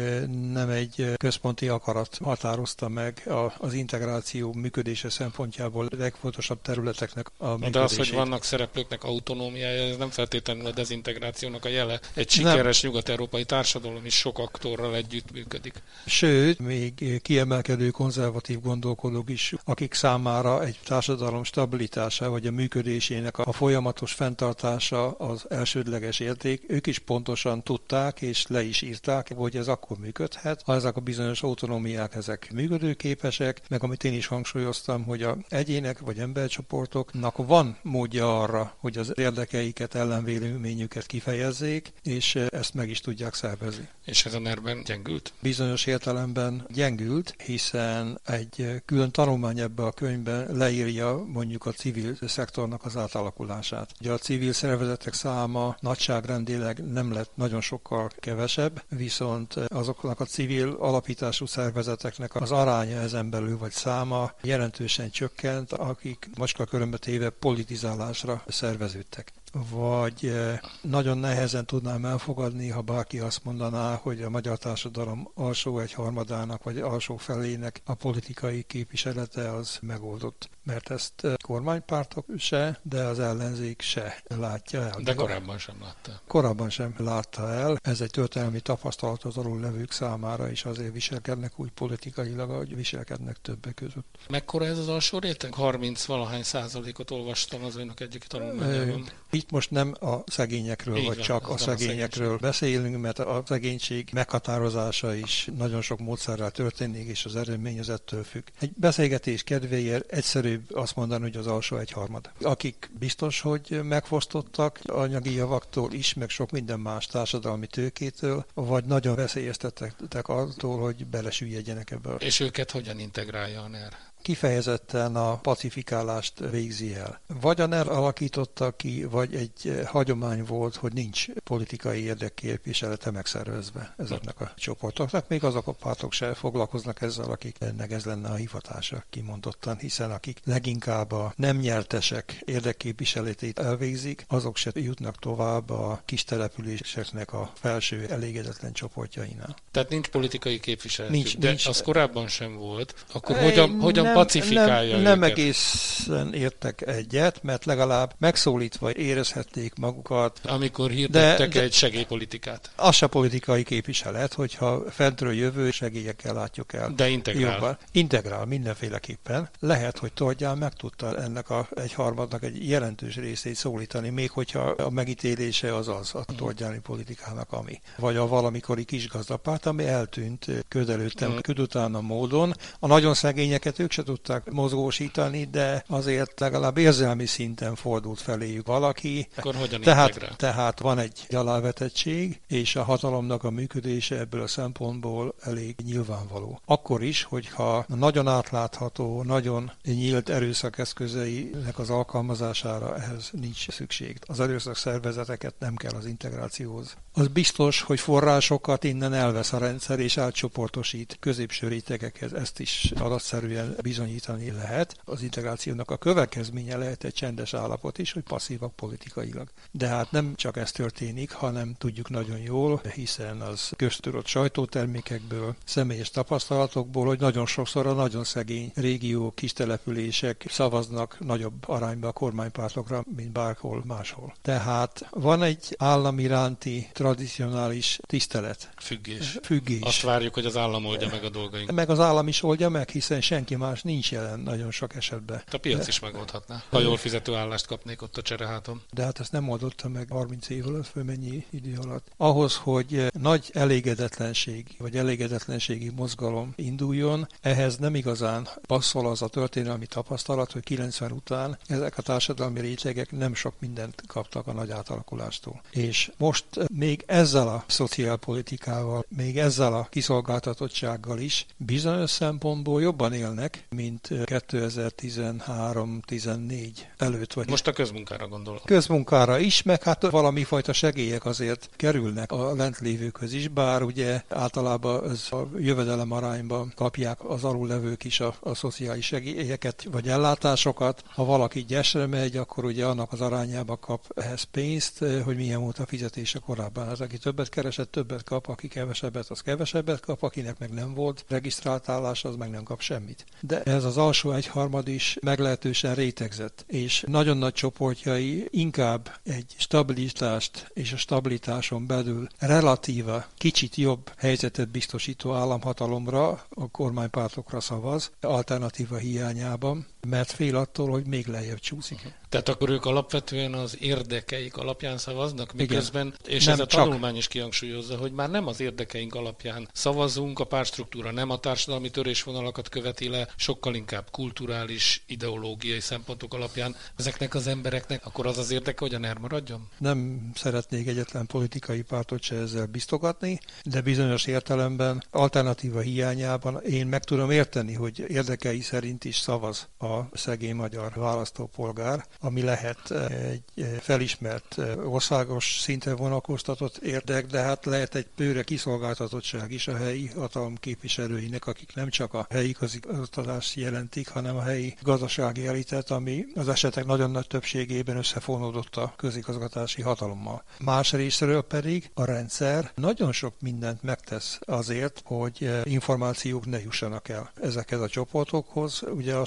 nem 0.53 0.69
egy 0.71 1.13
központi 1.17 1.69
akarat 1.69 2.19
határozta 2.23 2.89
meg 2.89 3.29
az 3.59 3.73
integráció 3.73 4.53
működése 4.53 5.11
szempontjából 5.11 5.89
legfontosabb 5.99 6.63
területeknek 6.63 7.31
a 7.37 7.47
működését. 7.47 7.73
De 7.73 7.81
az, 7.81 7.97
hogy 7.97 8.13
vannak 8.13 8.45
szereplőknek 8.45 9.05
autonómiája, 9.05 9.83
ez 9.83 9.97
nem 9.97 10.11
feltétlenül 10.11 10.67
a 10.67 10.71
dezintegrációnak 10.71 11.65
a 11.65 11.69
jele. 11.69 12.01
Egy 12.15 12.31
sikeres 12.31 12.81
nem. 12.81 12.91
nyugat-európai 12.91 13.45
társadalom 13.45 14.05
is 14.05 14.15
sok 14.15 14.39
aktorral 14.39 14.95
együtt 14.95 15.33
működik. 15.33 15.83
Sőt, 16.07 16.59
még 16.59 17.21
kiemelkedő 17.23 17.91
konzervatív 17.91 18.61
gondolkodók 18.69 19.31
is, 19.31 19.55
akik 19.65 19.95
számára 19.95 20.65
egy 20.65 20.79
társadalom 20.85 21.45
stabilitása 21.45 22.31
vagy 22.31 22.47
a 22.47 22.51
működésének 22.51 23.39
a 23.39 23.53
folyamatos 23.53 24.13
fenntartása 24.13 25.11
az 25.11 25.47
elsődleges 25.49 26.21
érték, 26.21 26.65
ők 26.67 26.87
is 26.87 26.99
pontosan 26.99 27.63
tudták 27.63 28.23
és 28.23 28.47
le 28.47 28.63
is 28.63 28.83
írták, 28.83 29.33
hogy 29.37 29.57
ez 29.57 29.69
akkor 29.69 29.97
működhet, 29.99 30.63
ha 30.63 30.75
ezek 30.75 30.97
a 30.97 31.01
bizonyos 31.01 31.43
autonómiák 31.43 32.15
ezek 32.15 32.51
működőképesek, 32.53 33.61
meg 33.69 33.83
amit 33.83 34.05
én 34.05 34.13
is 34.15 34.27
hangsúlyoztam, 34.27 35.05
hogy 35.05 35.23
a 35.23 35.37
egyének 35.49 35.99
vagy 35.99 36.19
embercsoportoknak 36.19 37.37
van 37.37 37.79
módja 37.83 38.41
arra, 38.41 38.75
hogy 38.79 38.99
az 38.99 39.13
érdekeiket, 39.17 39.95
ellenvéleményüket 39.95 41.07
kifejezzék, 41.07 41.93
és 42.03 42.35
ezt 42.35 42.75
meg 42.75 42.89
is 42.89 43.01
tudják 43.01 43.35
szervezni. 43.35 43.89
És 44.09 44.25
ez 44.25 44.35
a 44.35 44.39
nerben 44.39 44.83
gyengült? 44.83 45.33
Bizonyos 45.41 45.87
értelemben 45.87 46.67
gyengült, 46.69 47.35
hiszen 47.45 48.21
egy 48.25 48.83
külön 48.85 49.11
tanulmány 49.11 49.59
ebbe 49.59 49.83
a 49.83 49.93
könyvben 49.93 50.57
leírja 50.57 51.25
mondjuk 51.27 51.67
a 51.67 51.73
civil 51.73 52.17
szektornak 52.27 52.85
az 52.85 52.97
átalakulását. 52.97 53.93
Ugye 54.01 54.13
a 54.13 54.19
civil 54.19 54.53
szervezetek 54.53 55.15
száma 55.15 55.77
nagyságrendileg 55.81 56.93
nem 56.93 57.13
lett 57.13 57.31
nagyon 57.35 57.61
sokkal 57.61 58.11
kevesebb, 58.21 58.83
viszont 58.89 59.55
azoknak 59.55 60.21
a 60.21 60.25
civil 60.25 60.77
alapítású 60.79 61.47
szervezeteknek 61.47 62.35
az 62.35 62.53
aránya 62.53 63.01
ezen 63.01 63.31
belül 63.31 63.59
vagy 63.59 63.73
száma 63.73 64.33
jelentősen 64.43 65.11
csökkent, 65.11 65.73
akik 65.73 66.29
macska 66.37 66.65
körömbe 66.65 66.97
téve 66.97 67.31
politizálásra 67.31 68.43
szerveződtek 68.47 69.33
vagy 69.71 70.27
eh, 70.27 70.59
nagyon 70.81 71.19
nehezen 71.19 71.67
tudnám 71.67 72.05
elfogadni, 72.05 72.69
ha 72.69 72.81
bárki 72.81 73.19
azt 73.19 73.45
mondaná, 73.45 73.95
hogy 73.95 74.23
a 74.23 74.31
magyar 74.31 74.59
társadalom 74.59 75.31
alsó 75.35 75.79
egy 75.79 75.93
harmadának 75.93 76.63
vagy 76.63 76.79
alsó 76.79 77.17
felének 77.17 77.81
a 77.85 77.95
politikai 77.95 78.63
képviselete 78.63 79.53
az 79.53 79.79
megoldott. 79.83 80.49
Mert 80.63 80.91
ezt 80.91 81.13
eh, 81.25 81.35
kormánypártok 81.45 82.27
se, 82.39 82.81
de 82.83 83.03
az 83.03 83.19
ellenzék 83.19 83.81
se 83.83 84.23
látja 84.29 84.81
el. 84.81 85.01
De 85.03 85.15
korábban 85.15 85.59
sem 85.59 85.77
látta. 85.81 86.21
Korábban 86.27 86.71
sem 86.71 86.95
látta 86.99 87.53
el. 87.53 87.77
Ez 87.83 88.01
egy 88.01 88.11
történelmi 88.11 88.61
tapasztalat 88.61 89.25
az 89.25 89.37
alul 89.37 89.61
levők 89.61 89.93
számára, 89.93 90.51
és 90.51 90.65
azért 90.65 90.93
viselkednek 90.93 91.53
úgy 91.57 91.71
politikailag, 91.71 92.51
ahogy 92.51 92.77
viselkednek 92.77 93.37
többek 93.43 93.75
között. 93.75 94.19
Mekkora 94.29 94.65
ez 94.67 94.79
az 94.79 94.89
alsó 94.89 95.19
réteg? 95.19 95.55
30 95.55 96.05
valahány 96.05 96.43
százalékot 96.43 97.11
olvastam 97.11 97.65
az 97.65 97.77
önök 97.77 98.01
egyik 98.01 98.25
tanulmányában. 98.25 99.09
Itt 99.31 99.48
most 99.51 99.71
nem 99.71 99.95
a 100.01 100.17
szegényekről, 100.27 100.97
Így 100.97 101.07
vagy 101.07 101.17
van, 101.17 101.25
csak 101.25 101.49
a 101.49 101.57
szegényekről 101.57 102.35
a 102.35 102.37
beszélünk, 102.37 103.01
mert 103.01 103.19
a 103.19 103.43
szegénység 103.47 104.09
meghatározása 104.13 105.15
is 105.15 105.49
nagyon 105.57 105.83
sok 105.83 105.99
módszerrel 105.99 106.51
történik, 106.51 107.09
és 107.09 107.25
az 107.25 107.37
eredmény 107.37 107.79
az 107.79 107.89
ettől 107.89 108.25
függ. 108.25 108.43
Egy 108.61 108.71
beszélgetés 108.77 109.43
kedvéért 109.43 110.13
egyszerűbb 110.13 110.75
azt 110.75 110.97
mondani, 110.97 111.23
hogy 111.23 111.37
az 111.37 111.47
alsó 111.47 111.77
egyharmad. 111.77 112.31
Akik 112.41 112.91
biztos, 112.99 113.41
hogy 113.41 113.81
megfosztottak 113.83 114.81
anyagi 114.87 115.35
javaktól 115.35 115.93
is, 115.93 116.15
meg 116.15 116.29
sok 116.29 116.51
minden 116.51 116.81
más 116.81 117.07
társadalmi 117.07 117.67
tőkétől, 117.67 118.47
vagy 118.55 118.85
nagyon 118.85 119.15
veszélyeztettek 119.15 120.29
attól, 120.29 120.79
hogy 120.79 121.07
belesüljedjenek 121.07 121.91
ebbe. 121.91 122.15
És 122.19 122.41
őket 122.41 122.71
hogyan 122.71 122.99
integrálja 122.99 123.63
a 123.63 123.69
NER? 123.69 124.08
Kifejezetten 124.23 125.17
a 125.17 125.37
pacifikálást 125.37 126.39
végzi 126.51 126.95
el. 126.95 127.21
Vagy 127.41 127.61
a 127.61 127.67
NER 127.67 127.89
alakította 127.89 128.71
ki, 128.71 129.05
vagy 129.05 129.35
egy 129.35 129.81
hagyomány 129.87 130.45
volt, 130.45 130.77
hogy 130.77 130.93
nincs 130.93 131.27
politikai 131.45 132.03
érdekképviselete 132.03 133.11
megszervezve 133.11 133.95
ezeknek 133.97 134.41
a 134.41 134.53
csoportoknak. 134.57 135.29
Még 135.29 135.45
azok 135.45 135.67
a 135.67 135.73
pártok 135.73 136.13
se 136.13 136.35
foglalkoznak 136.35 137.03
ezzel, 137.03 137.31
akik 137.31 137.57
ennek 137.61 137.91
ez 137.91 138.05
lenne 138.05 138.29
a 138.29 138.35
hivatása 138.35 139.05
kimondottan, 139.11 139.77
hiszen 139.77 140.11
akik 140.11 140.41
leginkább 140.45 141.13
a 141.13 141.33
nem 141.37 141.57
nyertesek 141.57 142.43
érdekképviseletét 142.45 143.59
elvégzik, 143.59 144.25
azok 144.29 144.57
se 144.57 144.71
jutnak 144.75 145.19
tovább 145.19 145.71
a 145.71 146.03
kis 146.05 146.25
településeknek 146.25 147.33
a 147.33 147.53
felső 147.55 148.07
elégedetlen 148.11 148.73
csoportjainál. 148.73 149.57
Tehát 149.71 149.89
nincs 149.89 150.09
politikai 150.09 150.61
képviselet. 150.61 151.11
Nincs, 151.11 151.39
de 151.39 151.49
nincs. 151.49 151.67
az 151.67 151.83
korábban 151.83 152.29
sem 152.29 152.57
volt. 152.57 153.05
Akkor 153.13 153.37
hogyan, 153.37 153.81
hogyan 153.81 154.08
nem, 154.09 154.17
pacifikálja 154.17 154.93
nem, 154.93 155.03
nem 155.03 155.23
egészen 155.23 156.35
értek 156.35 156.87
egyet, 156.87 157.43
mert 157.43 157.65
legalább 157.65 158.15
megszólítva 158.19 158.95
érezhették 158.95 159.75
magukat. 159.75 160.41
Amikor 160.45 160.91
hirdettek 160.91 161.49
de, 161.49 161.59
de 161.59 161.65
egy 161.65 161.73
segélypolitikát. 161.73 162.71
Az 162.77 162.95
se 162.95 163.07
politikai 163.07 163.63
képviselet, 163.63 164.33
hogyha 164.33 164.83
fentről 164.91 165.33
jövő 165.33 165.71
segélyekkel 165.71 166.35
látjuk 166.35 166.73
el. 166.73 166.93
De 166.97 167.09
integrál. 167.09 167.53
Jobban. 167.53 167.79
Integrál 167.93 168.45
mindenféleképpen. 168.45 169.49
Lehet, 169.61 169.99
hogy 169.99 170.13
Tordján 170.13 170.59
meg 170.59 170.73
tudta 170.73 171.17
ennek 171.17 171.51
a 171.51 171.69
egy 171.75 171.93
harmadnak 171.93 172.43
egy 172.43 172.69
jelentős 172.69 173.17
részét 173.17 173.55
szólítani, 173.55 174.09
még 174.09 174.31
hogyha 174.31 174.61
a 174.61 174.91
megítélése 174.91 175.75
az 175.75 175.89
az 175.89 176.15
a 176.15 176.25
Tordjáni 176.37 176.79
politikának, 176.79 177.53
ami. 177.53 177.81
Vagy 177.97 178.17
a 178.17 178.27
valamikori 178.27 178.85
kis 178.85 179.09
gazdapárt, 179.09 179.67
ami 179.67 179.87
eltűnt 179.87 180.47
ködelőttem, 180.69 181.33
mm. 181.33 181.37
ködutána 181.37 182.01
módon. 182.01 182.55
A 182.79 182.87
nagyon 182.87 183.15
szegényeket 183.15 183.79
ők 183.79 183.91
se 183.99 184.05
tudták 184.05 184.51
mozgósítani, 184.51 185.45
de 185.45 185.85
azért 185.89 186.41
legalább 186.41 186.77
érzelmi 186.79 187.27
szinten 187.27 187.75
fordult 187.75 188.21
feléjük 188.21 188.67
valaki. 188.67 189.29
Akkor 189.37 189.55
hogyan 189.55 189.81
tehát, 189.81 190.37
tehát 190.37 190.81
van 190.81 190.99
egy 190.99 191.27
alávetettség, 191.31 192.41
és 192.47 192.77
a 192.77 192.83
hatalomnak 192.83 193.45
a 193.45 193.51
működése 193.51 194.19
ebből 194.19 194.43
a 194.43 194.47
szempontból 194.47 195.35
elég 195.41 195.77
nyilvánvaló. 195.85 196.61
Akkor 196.65 197.03
is, 197.03 197.23
hogyha 197.23 197.85
nagyon 197.89 198.29
átlátható, 198.29 199.23
nagyon 199.23 199.73
nyílt 199.85 200.29
erőszakeszközeinek 200.29 201.79
az 201.79 201.91
alkalmazására 201.91 202.97
ehhez 202.97 203.31
nincs 203.33 203.71
szükség. 203.71 204.19
Az 204.27 204.41
erőszak 204.41 204.77
szervezeteket 204.77 205.55
nem 205.59 205.77
kell 205.77 205.95
az 205.95 206.07
integrációhoz. 206.07 206.97
Az 207.13 207.29
biztos, 207.29 207.81
hogy 207.81 208.01
forrásokat 208.01 208.85
innen 208.85 209.15
elvesz 209.15 209.53
a 209.53 209.59
rendszer, 209.59 209.99
és 209.99 210.19
átcsoportosít 210.19 211.17
középső 211.21 211.69
rétegekhez. 211.69 212.33
Ezt 212.33 212.61
is 212.61 212.93
adatszerűen 213.09 213.77
bizonyítani 213.89 214.51
lehet. 214.51 214.97
Az 215.05 215.23
integrációnak 215.23 215.91
a 215.91 215.97
következménye 215.97 216.77
lehet 216.77 217.05
egy 217.05 217.15
csendes 217.15 217.55
állapot 217.55 217.99
is, 217.99 218.13
hogy 218.13 218.23
passzívak 218.23 218.77
politikailag. 218.77 219.49
De 219.71 219.87
hát 219.87 220.11
nem 220.11 220.35
csak 220.37 220.57
ez 220.57 220.73
történik, 220.73 221.33
hanem 221.33 221.75
tudjuk 221.79 222.09
nagyon 222.11 222.39
jól, 222.39 222.81
hiszen 222.95 223.41
az 223.41 223.71
köztudott 223.77 224.27
sajtótermékekből, 224.27 225.57
személyes 225.65 226.11
tapasztalatokból, 226.11 227.07
hogy 227.07 227.21
nagyon 227.21 227.47
sokszor 227.47 227.87
a 227.87 227.93
nagyon 227.93 228.25
szegény 228.25 228.73
régió, 228.75 229.33
kis 229.35 229.53
települések 229.53 230.45
szavaznak 230.49 231.17
nagyobb 231.19 231.69
arányba 231.69 232.09
a 232.09 232.13
kormánypártokra, 232.13 233.05
mint 233.17 233.33
bárhol 233.33 233.83
máshol. 233.87 234.35
Tehát 234.43 235.07
van 235.11 235.43
egy 235.43 235.75
állam 235.79 236.19
iránti 236.19 236.89
tradicionális 236.93 237.99
tisztelet. 238.07 238.71
Függés. 238.77 239.39
Függés. 239.43 239.83
Azt 239.83 240.03
várjuk, 240.03 240.35
hogy 240.35 240.47
az 240.47 240.57
állam 240.57 240.85
oldja 240.85 241.09
meg 241.11 241.25
a 241.25 241.29
dolgainkat. 241.29 241.75
Meg 241.75 241.91
az 241.91 242.01
állam 242.01 242.29
is 242.29 242.43
oldja 242.43 242.69
meg, 242.69 242.89
hiszen 242.89 243.21
senki 243.21 243.57
más 243.57 243.78
nincs 243.83 244.13
jelen 244.13 244.41
nagyon 244.41 244.71
sok 244.71 244.95
esetben. 244.95 245.43
A 245.51 245.57
piac 245.57 245.81
de... 245.81 245.87
is 245.89 246.01
megoldhatná. 246.01 246.63
Ha 246.71 246.81
jól 246.81 246.97
fizető 246.97 247.35
állást 247.35 247.67
kapnék 247.67 248.03
ott 248.03 248.17
a 248.17 248.23
csereháton. 248.23 248.83
De 248.91 249.05
hát 249.05 249.21
ezt 249.21 249.33
nem 249.33 249.49
oldotta 249.49 249.89
meg 249.89 250.07
30 250.11 250.49
év 250.49 250.67
alatt, 250.67 250.95
mennyi 250.95 251.47
idő 251.51 251.77
alatt. 251.83 252.07
Ahhoz, 252.17 252.57
hogy 252.57 253.07
nagy 253.13 253.51
elégedetlenség, 253.53 254.67
vagy 254.79 254.97
elégedetlenségi 254.97 255.91
mozgalom 255.91 256.53
induljon, 256.57 257.29
ehhez 257.41 257.77
nem 257.77 257.95
igazán 257.95 258.49
passzol 258.67 259.07
az 259.07 259.23
a 259.23 259.29
történelmi 259.29 259.87
tapasztalat, 259.87 260.53
hogy 260.53 260.63
90 260.63 261.13
után 261.13 261.59
ezek 261.67 261.99
a 261.99 262.03
társadalmi 262.03 262.61
rétegek 262.61 263.11
nem 263.11 263.35
sok 263.35 263.55
mindent 263.59 264.03
kaptak 264.07 264.47
a 264.47 264.53
nagy 264.53 264.71
átalakulástól. 264.71 265.61
És 265.71 266.11
most 266.17 266.45
még 266.73 267.05
ezzel 267.07 267.49
a 267.49 267.65
szociálpolitikával, 267.67 269.05
még 269.09 269.39
ezzel 269.39 269.75
a 269.75 269.87
kiszolgáltatottsággal 269.91 271.19
is 271.19 271.47
bizonyos 271.57 272.11
szempontból 272.11 272.83
jobban 272.83 273.13
élnek, 273.13 273.67
mint 273.71 274.09
2013-14 274.11 276.71
előtt. 276.97 277.33
Vagy 277.33 277.51
most 277.51 277.67
a 277.67 277.73
közmunkára 277.73 278.29
gondolok. 278.29 278.65
Közmunkára 278.65 279.39
is, 279.39 279.63
meg 279.63 279.83
hát 279.83 280.11
valami 280.11 280.45
fajta 280.45 280.73
segélyek 280.73 281.25
azért 281.25 281.71
kerülnek 281.77 282.33
a 282.33 282.55
lentlévőkhöz 282.55 283.33
is, 283.33 283.49
bár 283.49 283.83
ugye 283.83 284.23
általában 284.29 285.11
ez 285.11 285.27
a 285.31 285.49
jövedelem 285.57 286.13
arányban 286.13 286.73
kapják 286.77 287.25
az 287.25 287.45
alullevők 287.45 288.05
is 288.05 288.21
a, 288.21 288.35
a 288.41 288.55
szociális 288.55 289.07
segélyeket 289.07 289.87
vagy 289.91 290.09
ellátásokat. 290.09 291.03
Ha 291.07 291.25
valaki 291.25 291.65
gyesre 291.65 292.07
megy, 292.07 292.37
akkor 292.37 292.65
ugye 292.65 292.87
annak 292.87 293.13
az 293.13 293.21
arányába 293.21 293.77
kap 293.77 294.05
ehhez 294.15 294.43
pénzt, 294.43 295.05
hogy 295.25 295.37
milyen 295.37 295.61
volt 295.61 295.79
a 295.79 295.87
fizetése 295.87 296.39
korábban. 296.39 296.89
Az, 296.89 297.01
aki 297.01 297.19
többet 297.19 297.49
keresett, 297.49 297.91
többet 297.91 298.25
kap, 298.25 298.49
aki 298.49 298.69
kevesebbet, 298.69 299.31
az 299.31 299.41
kevesebbet 299.41 300.01
kap, 300.01 300.23
akinek 300.23 300.59
meg 300.59 300.71
nem 300.71 300.95
volt 300.95 301.25
regisztrált 301.29 301.89
állás, 301.89 302.25
az 302.25 302.37
meg 302.37 302.51
nem 302.51 302.63
kap 302.63 302.81
semmit. 302.81 303.25
De 303.41 303.58
ez 303.65 303.85
az 303.85 303.97
alsó 303.97 304.31
egyharmad 304.33 304.89
is 304.89 305.19
meglehetősen 305.21 305.95
rétegzett, 305.95 306.65
és 306.67 307.05
nagyon 307.07 307.37
nagy 307.37 307.53
csoportjai 307.53 308.49
inkább 308.51 309.11
egy 309.25 309.55
stabilitást 309.57 310.71
és 310.75 310.93
a 310.93 310.97
stabilitáson 310.97 311.87
belül 311.87 312.27
relatíva 312.39 313.25
kicsit 313.37 313.77
jobb 313.77 314.13
helyzetet 314.17 314.69
biztosító 314.69 315.33
államhatalomra, 315.35 316.29
a 316.49 316.69
kormánypártokra 316.71 317.61
szavaz, 317.61 318.11
alternatíva 318.21 318.97
hiányában, 318.97 319.87
mert 320.07 320.31
fél 320.31 320.57
attól, 320.57 320.91
hogy 320.91 321.07
még 321.07 321.27
lejjebb 321.27 321.59
csúszik. 321.59 322.17
Tehát 322.29 322.49
akkor 322.49 322.71
ők 322.71 322.85
alapvetően 322.85 323.55
az 323.55 323.77
érdekeik 323.81 324.57
alapján 324.57 324.99
szavaznak, 324.99 325.53
miközben, 325.53 326.07
Igen. 326.07 326.37
és 326.37 326.45
nem 326.45 326.55
ez 326.55 326.61
a 326.61 326.67
tanulmány 326.67 327.11
csak. 327.11 327.19
is 327.19 327.29
kihangsúlyozza, 327.29 327.97
hogy 327.97 328.13
már 328.13 328.31
nem 328.31 328.47
az 328.47 328.61
érdekeink 328.61 329.15
alapján 329.15 329.69
szavazunk, 329.73 330.39
a 330.39 330.45
pártstruktúra 330.45 331.11
nem 331.11 331.31
a 331.31 331.39
társadalmi 331.39 331.91
törésvonalakat 331.91 332.69
követi 332.69 333.09
le, 333.09 333.29
sokkal 333.37 333.75
inkább 333.75 334.11
kulturális, 334.11 335.03
ideológiai 335.07 335.81
szempontok 335.81 336.35
alapján 336.35 336.77
ezeknek 336.97 337.35
az 337.35 337.47
embereknek, 337.47 338.07
akkor 338.07 338.27
az 338.27 338.39
az 338.39 338.51
érdeke, 338.51 338.79
hogy 338.79 338.95
a 338.95 338.99
NER 338.99 339.19
maradjon? 339.19 339.69
Nem 339.79 340.31
szeretnék 340.35 340.87
egyetlen 340.87 341.27
politikai 341.27 341.83
pártot 341.83 342.23
se 342.23 342.37
ezzel 342.37 342.67
biztogatni, 342.67 343.41
de 343.65 343.81
bizonyos 343.81 344.27
értelemben 344.27 345.05
alternatíva 345.11 345.81
hiányában 345.81 346.61
én 346.63 346.87
meg 346.87 347.05
tudom 347.05 347.31
érteni, 347.31 347.75
hogy 347.75 348.05
érdekei 348.09 348.61
szerint 348.61 349.05
is 349.05 349.17
szavaz 349.17 349.69
a 349.79 349.88
szegény 350.13 350.55
magyar 350.55 350.93
választópolgár, 350.95 352.07
ami 352.21 352.43
lehet 352.43 352.91
egy 352.91 353.79
felismert 353.81 354.57
országos 354.85 355.59
szinten 355.61 355.97
vonakoztatott 355.97 356.77
érdek, 356.77 357.27
de 357.27 357.41
hát 357.41 357.65
lehet 357.65 357.95
egy 357.95 358.07
bőre 358.17 358.43
kiszolgáltatottság 358.43 359.51
is 359.51 359.69
a 359.69 359.77
helyi 359.77 360.07
hatalom 360.07 360.57
képviselőinek, 360.57 361.47
akik 361.47 361.75
nem 361.75 361.89
csak 361.89 362.15
a 362.15 362.27
helyi 362.31 362.53
közigazgatást 362.53 363.55
jelentik, 363.55 364.09
hanem 364.09 364.37
a 364.37 364.43
helyi 364.43 364.77
gazdasági 364.83 365.47
elitet, 365.47 365.91
ami 365.91 366.25
az 366.35 366.49
esetek 366.49 366.85
nagyon 366.85 367.11
nagy 367.11 367.27
többségében 367.27 367.97
összefonódott 367.97 368.77
a 368.77 368.93
közigazgatási 368.97 369.83
hatalommal. 369.83 370.45
Más 370.61 370.93
részről 370.93 371.43
pedig 371.43 371.91
a 371.95 372.05
rendszer 372.05 372.73
nagyon 372.75 373.13
sok 373.13 373.35
mindent 373.41 373.83
megtesz 373.83 374.39
azért, 374.45 375.03
hogy 375.05 375.51
információk 375.65 376.47
ne 376.47 376.61
jussanak 376.61 377.09
el 377.09 377.31
ezekhez 377.43 377.81
a 377.81 377.89
csoportokhoz. 377.89 378.83
Ugye 378.95 379.15
a 379.15 379.25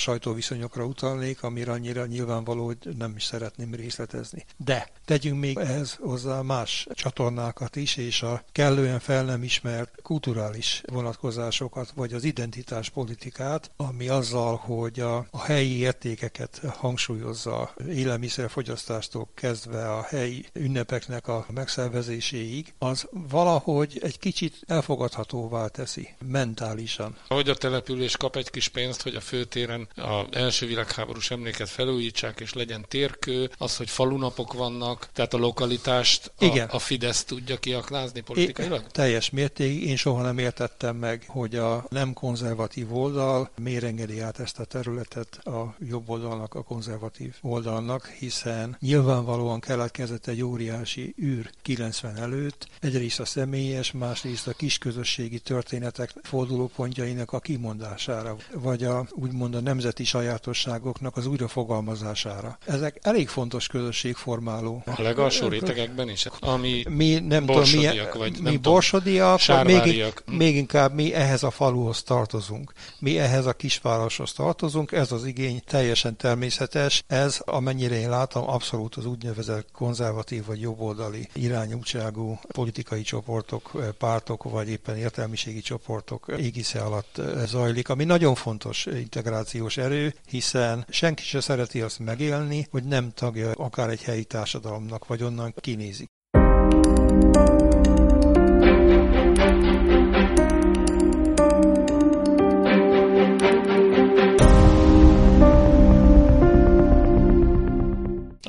sajtóviszonyokra 0.51 0.85
utalnék, 0.85 1.43
amire 1.43 1.71
annyira 1.71 2.05
nyilvánvaló, 2.05 2.65
hogy 2.65 2.77
nem 2.97 3.13
is 3.15 3.23
szeretném 3.23 3.73
részletezni. 3.73 4.45
De 4.57 4.89
tegyünk 5.05 5.39
még 5.39 5.57
ehhez 5.57 5.97
hozzá 6.01 6.41
más 6.41 6.87
csatornákat 6.93 7.75
is, 7.75 7.97
és 7.97 8.21
a 8.21 8.43
kellően 8.51 8.99
fel 8.99 9.23
nem 9.23 9.43
ismert 9.43 10.01
kulturális 10.01 10.81
vonatkozásokat, 10.85 11.91
vagy 11.95 12.13
az 12.13 12.23
identitáspolitikát, 12.23 13.71
ami 13.77 14.07
azzal, 14.07 14.55
hogy 14.55 14.99
a, 14.99 15.25
a 15.31 15.41
helyi 15.43 15.77
értékeket 15.77 16.61
hangsúlyozza 16.77 17.73
élelmiszerfogyasztástól 17.87 19.29
kezdve 19.35 19.91
a 19.91 20.01
helyi 20.01 20.45
ünnepeknek 20.53 21.27
a 21.27 21.45
megszervezéséig, 21.53 22.73
az 22.77 23.07
valahogy 23.11 23.99
egy 24.03 24.19
kicsit 24.19 24.61
elfogadhatóvá 24.67 25.67
teszi 25.67 26.09
mentálisan. 26.25 27.15
Hogy 27.27 27.49
a 27.49 27.55
település 27.55 28.17
kap 28.17 28.35
egy 28.35 28.49
kis 28.49 28.67
pénzt, 28.67 29.01
hogy 29.01 29.15
a 29.15 29.21
főtéren 29.21 29.87
a 29.95 30.25
első 30.41 30.65
világháborús 30.65 31.31
emléket 31.31 31.69
felújítsák, 31.69 32.39
és 32.39 32.53
legyen 32.53 32.85
térkő, 32.87 33.51
az, 33.57 33.77
hogy 33.77 33.89
falunapok 33.89 34.53
vannak, 34.53 35.09
tehát 35.13 35.33
a 35.33 35.37
lokalitást 35.37 36.31
a, 36.37 36.45
Igen. 36.45 36.67
a 36.67 36.79
Fidesz 36.79 37.23
tudja 37.23 37.57
kiaknázni 37.57 38.21
politikailag? 38.21 38.81
É, 38.81 38.91
teljes 38.91 39.29
mértékig. 39.29 39.83
Én 39.83 39.95
soha 39.95 40.21
nem 40.21 40.37
értettem 40.37 40.95
meg, 40.95 41.23
hogy 41.27 41.55
a 41.55 41.85
nem 41.89 42.13
konzervatív 42.13 42.95
oldal 42.95 43.49
miért 43.61 43.83
engedi 43.83 44.19
át 44.19 44.39
ezt 44.39 44.59
a 44.59 44.65
területet 44.65 45.35
a 45.35 45.75
jobb 45.89 46.09
oldalnak, 46.09 46.53
a 46.53 46.63
konzervatív 46.63 47.35
oldalnak, 47.41 48.07
hiszen 48.07 48.77
nyilvánvalóan 48.79 49.59
keletkezett 49.59 50.27
egy 50.27 50.43
óriási 50.43 51.15
űr 51.21 51.49
90 51.61 52.17
előtt, 52.17 52.67
egyrészt 52.79 53.19
a 53.19 53.25
személyes, 53.25 53.91
másrészt 53.91 54.47
a 54.47 54.53
kisközösségi 54.53 55.39
történetek 55.39 56.13
fordulópontjainak 56.23 57.31
a 57.31 57.39
kimondására, 57.39 58.35
vagy 58.53 58.83
a 58.83 59.07
úgymond 59.11 59.55
a 59.55 59.59
nemzeti 59.59 60.03
saját 60.03 60.30
sajátosságoknak 60.31 61.17
az 61.17 61.25
újrafogalmazására. 61.25 62.57
Ezek 62.65 62.97
elég 63.01 63.27
fontos 63.27 63.67
közösségformáló. 63.67 64.83
A 64.85 65.01
legalsó 65.01 65.47
rétegekben 65.47 66.09
is? 66.09 66.27
Ami 66.39 66.83
mi 66.89 67.19
nem 67.19 67.45
tudom, 67.45 67.69
mi, 67.69 67.87
vagy 68.17 68.31
mi 68.31 68.49
nem 68.49 68.61
borsodiak, 68.61 69.45
vagy 69.45 69.65
még, 69.65 70.13
még 70.25 70.55
inkább 70.55 70.93
mi 70.93 71.13
ehhez 71.13 71.43
a 71.43 71.51
faluhoz 71.51 72.03
tartozunk. 72.03 72.73
Mi 72.99 73.19
ehhez 73.19 73.45
a 73.45 73.53
kisvároshoz 73.53 74.33
tartozunk, 74.33 74.91
ez 74.91 75.11
az 75.11 75.25
igény 75.25 75.61
teljesen 75.65 76.15
természetes, 76.17 77.03
ez 77.07 77.39
amennyire 77.45 77.99
én 77.99 78.09
látom 78.09 78.49
abszolút 78.49 78.95
az 78.95 79.05
úgynevezett 79.05 79.67
konzervatív 79.71 80.45
vagy 80.45 80.61
jobboldali 80.61 81.27
irányútságú 81.33 82.39
politikai 82.51 83.01
csoportok, 83.01 83.71
pártok, 83.97 84.43
vagy 84.43 84.69
éppen 84.69 84.97
értelmiségi 84.97 85.61
csoportok 85.61 86.25
égisze 86.37 86.79
alatt 86.79 87.21
zajlik, 87.45 87.89
ami 87.89 88.03
nagyon 88.03 88.35
fontos 88.35 88.85
integrációs 88.85 89.77
erő, 89.77 90.13
hiszen 90.31 90.85
senki 90.89 91.23
se 91.23 91.39
szereti 91.39 91.81
azt 91.81 91.99
megélni, 91.99 92.67
hogy 92.71 92.83
nem 92.83 93.11
tagja 93.11 93.51
akár 93.51 93.89
egy 93.89 94.03
helyi 94.03 94.23
társadalomnak, 94.23 95.07
vagy 95.07 95.23
onnan 95.23 95.53
kinézik. 95.57 96.09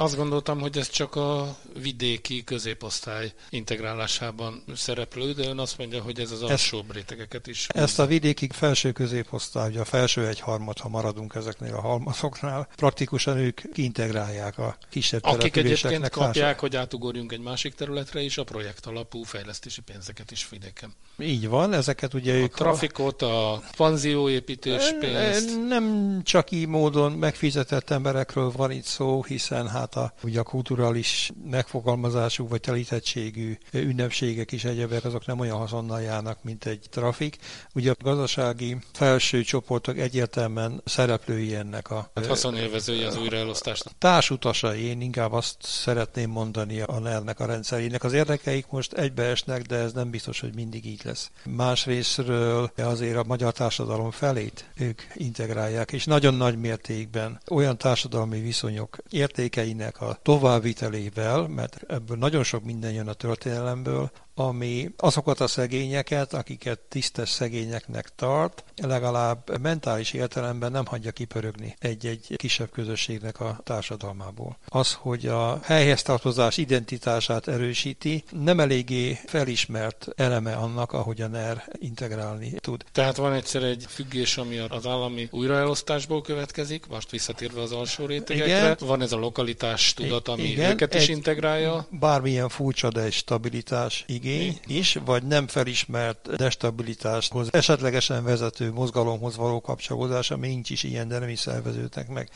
Azt 0.03 0.17
gondoltam, 0.17 0.61
hogy 0.61 0.79
ez 0.79 0.91
csak 0.91 1.17
a 1.17 1.57
vidéki 1.81 2.45
középosztály 2.45 3.33
integrálásában 3.51 4.65
szereplő, 4.75 5.33
de 5.33 5.49
ön 5.49 5.59
azt 5.59 5.79
mondja, 5.79 6.03
hogy 6.03 6.21
ez 6.21 6.31
az 6.31 6.43
alsóbb 6.43 6.93
rétegeket 6.93 7.47
is. 7.47 7.67
Ezt 7.69 7.99
a 7.99 8.07
vidéki 8.07 8.49
felső 8.53 8.93
középosztály, 8.93 9.71
ugye 9.71 9.81
a 9.81 9.85
felső 9.85 10.27
egyharmad, 10.27 10.79
ha 10.79 10.89
maradunk 10.89 11.35
ezeknél 11.35 11.75
a 11.75 11.81
halmazoknál, 11.81 12.69
praktikusan 12.77 13.37
ők 13.37 13.61
integrálják 13.75 14.59
a 14.59 14.77
kisebb 14.91 15.25
Akik 15.25 15.57
egyébként 15.57 16.09
kapják, 16.09 16.61
hogy 16.61 16.77
átugorjunk 16.77 17.33
egy 17.33 17.41
másik 17.41 17.75
területre 17.75 18.21
is, 18.21 18.39
a 18.39 18.45
projekt 18.45 18.87
alapú 18.87 19.23
fejlesztési 19.23 19.81
pénzeket 19.81 20.31
is 20.31 20.49
vidéken. 20.49 20.95
Így 21.19 21.49
van, 21.49 21.73
ezeket 21.73 22.15
ugye 22.15 22.33
a 22.33 22.37
ők... 22.37 22.55
trafikot, 22.55 23.23
a 23.23 23.63
panzióépítés 23.77 24.83
pénzt. 25.01 25.67
Nem 25.69 26.21
csak 26.25 26.51
így 26.51 26.67
módon 26.67 27.13
megfizetett 27.13 27.91
emberekről 27.91 28.51
van 28.51 28.71
itt 28.71 28.85
szó, 28.85 29.23
hiszen 29.23 29.69
hát 29.69 29.92
tehát 29.93 30.13
a, 30.23 30.27
ugye 30.27 30.41
a 30.41 30.43
kulturális 30.43 31.33
megfogalmazású 31.51 32.49
vagy 32.49 32.61
telítettségű 32.61 33.59
ünnepségek 33.73 34.53
is 34.53 34.65
egyebek, 34.65 35.05
azok 35.05 35.27
nem 35.27 35.39
olyan 35.39 35.57
haszonnal 35.57 36.01
járnak, 36.03 36.43
mint 36.43 36.65
egy 36.65 36.87
trafik. 36.91 37.39
Ugye 37.75 37.91
a 37.91 37.95
gazdasági 38.03 38.77
felső 38.93 39.43
csoportok 39.43 39.99
egyértelműen 39.99 40.81
szereplői 40.85 41.55
ennek 41.55 41.91
a... 41.91 42.11
Hát 42.15 42.27
haszonélvezői 42.27 43.03
az 43.03 43.17
újraelosztásnak. 43.17 43.93
Társutasai, 43.99 44.81
én 44.83 45.01
inkább 45.01 45.33
azt 45.33 45.57
szeretném 45.61 46.31
mondani 46.31 46.81
a 46.81 46.99
NER-nek 46.99 47.41
a 47.41 47.47
rendszerének. 47.47 48.05
Az 48.05 48.13
érdekeik 48.13 48.67
most 48.71 48.93
egybeesnek, 48.93 49.63
de 49.63 49.77
ez 49.77 49.93
nem 49.93 50.11
biztos, 50.11 50.41
hogy 50.41 50.55
mindig 50.55 50.87
így 50.87 51.01
lesz. 51.05 51.31
Másrésztről 51.45 52.73
azért 52.77 53.17
a 53.17 53.25
magyar 53.27 53.53
társadalom 53.53 54.11
felét 54.11 54.71
ők 54.77 55.03
integrálják, 55.15 55.93
és 55.93 56.05
nagyon 56.05 56.35
nagy 56.35 56.59
mértékben 56.59 57.41
olyan 57.51 57.79
társadalmi 57.79 58.41
viszonyok 58.41 58.97
értékeinek 59.11 59.82
a 59.91 60.19
továbbvitelével, 60.23 61.47
mert 61.47 61.83
ebből 61.89 62.17
nagyon 62.17 62.43
sok 62.43 62.65
minden 62.65 62.93
jön 62.93 63.09
a 63.09 63.13
történelemből, 63.13 64.11
ami 64.35 64.91
azokat 64.97 65.41
a 65.41 65.47
szegényeket, 65.47 66.35
akiket 66.35 66.79
tisztes 66.79 67.29
szegényeknek 67.29 68.09
tart, 68.17 68.65
legalább 68.77 69.61
mentális 69.61 70.13
értelemben 70.13 70.71
nem 70.71 70.87
hagyja 70.87 71.11
kipörögni 71.11 71.77
egy-egy 71.79 72.35
kisebb 72.37 72.71
közösségnek 72.71 73.41
a 73.41 73.61
társadalmából. 73.65 74.59
Az, 74.67 74.93
hogy 74.93 75.27
a 75.27 75.61
helyhez 75.63 76.03
tartozás 76.03 76.57
identitását 76.57 77.49
erősíti, 77.49 78.25
nem 78.31 78.61
eléggé 78.61 79.19
felismert 79.27 80.09
eleme 80.17 80.55
annak, 80.55 80.93
ahogy 80.93 81.21
a 81.21 81.27
NER 81.27 81.65
integrálni 81.79 82.51
tud. 82.51 82.85
Tehát 82.93 83.17
van 83.17 83.33
egyszer 83.33 83.63
egy 83.63 83.85
függés, 83.89 84.37
ami 84.37 84.59
az 84.59 84.87
állami 84.87 85.29
újraelosztásból 85.31 86.23
következik, 86.23 86.87
most 86.87 87.11
visszatérve 87.11 87.61
az 87.61 87.73
alsó 87.73 88.07
rétegekre. 88.07 88.57
Igen. 88.57 88.77
Van 88.81 89.03
ez 89.03 89.13
a 89.13 89.17
lokalitás 89.19 89.95
tudat, 89.95 90.29
ami 90.29 90.43
Igen. 90.43 90.71
őket 90.71 90.95
is 90.95 91.03
egy, 91.03 91.09
integrálja. 91.09 91.87
Bármilyen 91.91 92.49
furcsa, 92.49 92.89
de 92.89 93.01
egy 93.01 93.13
stabilitás 93.13 94.05
igény 94.25 94.61
is, 94.67 94.99
vagy 95.05 95.23
nem 95.23 95.47
felismert 95.47 96.37
destabilitáshoz, 96.37 97.49
esetlegesen 97.53 98.25
vezető 98.25 98.73
mozgalomhoz 98.73 99.37
való 99.37 99.61
kapcsolódás, 99.61 100.31
ami 100.31 100.47
nincs 100.47 100.71
is 100.71 100.83
ilyen, 100.83 101.09
de 101.09 101.19
nem 101.19 101.29
is 101.29 101.39
szerveződnek 101.39 102.09
meg. 102.09 102.29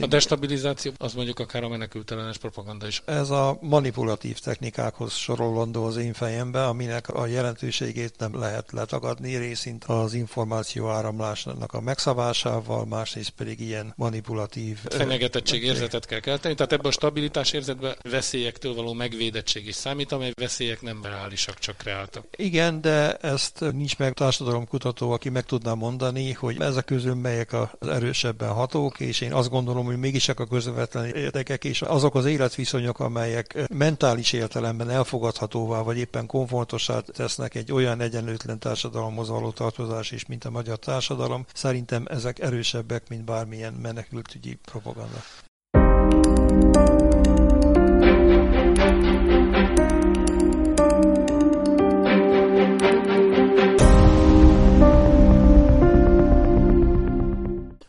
A 0.00 0.06
destabilizáció 0.06 0.92
az 0.96 1.14
mondjuk 1.14 1.38
akár 1.38 1.62
a 1.62 1.68
menekültelenes 1.68 2.38
propaganda 2.38 2.86
is. 2.86 3.02
Ez 3.04 3.30
a 3.30 3.58
manipulatív 3.60 4.38
technikákhoz 4.38 5.12
sorolandó 5.12 5.84
az 5.84 5.96
én 5.96 6.12
fejembe, 6.12 6.66
aminek 6.66 7.08
a 7.08 7.26
jelentőségét 7.26 8.14
nem 8.18 8.38
lehet 8.38 8.72
letagadni, 8.72 9.36
részint 9.36 9.84
az 9.84 10.14
információ 10.14 10.88
áramlásnak 10.88 11.72
a 11.72 11.80
megszavásával, 11.80 12.86
másrészt 12.86 13.30
pedig 13.30 13.60
ilyen 13.60 13.92
manipulatív... 13.96 14.78
Fenyegetettség 14.88 15.62
érzetet 15.62 16.06
kell 16.06 16.20
kelteni, 16.20 16.54
tehát 16.54 16.72
ebben 16.72 16.86
a 16.86 16.90
stabilitás 16.90 17.52
érzetben 17.52 17.96
veszélyektől 18.02 18.74
való 18.74 18.92
megvédettség 18.92 19.66
is 19.66 19.74
számít, 19.74 20.12
amely 20.12 20.32
veszélyek 20.34 20.82
nem 20.82 21.00
reálisak, 21.26 21.58
csak 21.58 21.76
kreáltak. 21.76 22.24
Igen, 22.36 22.80
de 22.80 23.16
ezt 23.16 23.60
nincs 23.72 23.98
meg 23.98 24.12
társadalomkutató, 24.12 25.10
aki 25.10 25.28
meg 25.28 25.44
tudná 25.44 25.74
mondani, 25.74 26.32
hogy 26.32 26.60
ezek 26.60 26.84
közül 26.84 27.14
melyek 27.14 27.52
az 27.52 27.88
erősebben 27.88 28.52
hatók, 28.52 29.00
és 29.00 29.20
én 29.20 29.32
azt 29.32 29.50
gondolom, 29.50 29.84
hogy 29.86 29.98
mégis 29.98 30.24
csak 30.24 30.40
a 30.40 30.46
közvetlen 30.46 31.04
érdekek 31.04 31.64
és 31.64 31.82
azok 31.82 32.14
az 32.14 32.24
életviszonyok, 32.24 33.00
amelyek 33.00 33.68
mentális 33.68 34.32
értelemben 34.32 34.90
elfogadhatóvá, 34.90 35.80
vagy 35.82 35.98
éppen 35.98 36.26
komfortosá 36.26 37.00
tesznek 37.00 37.54
egy 37.54 37.72
olyan 37.72 38.00
egyenlőtlen 38.00 38.58
társadalomhoz 38.58 39.28
való 39.28 39.50
tartozás 39.50 40.10
is, 40.10 40.26
mint 40.26 40.44
a 40.44 40.50
magyar 40.50 40.78
társadalom, 40.78 41.46
szerintem 41.54 42.04
ezek 42.08 42.38
erősebbek, 42.38 43.08
mint 43.08 43.24
bármilyen 43.24 43.72
menekültügyi 43.72 44.58
propaganda. 44.64 45.18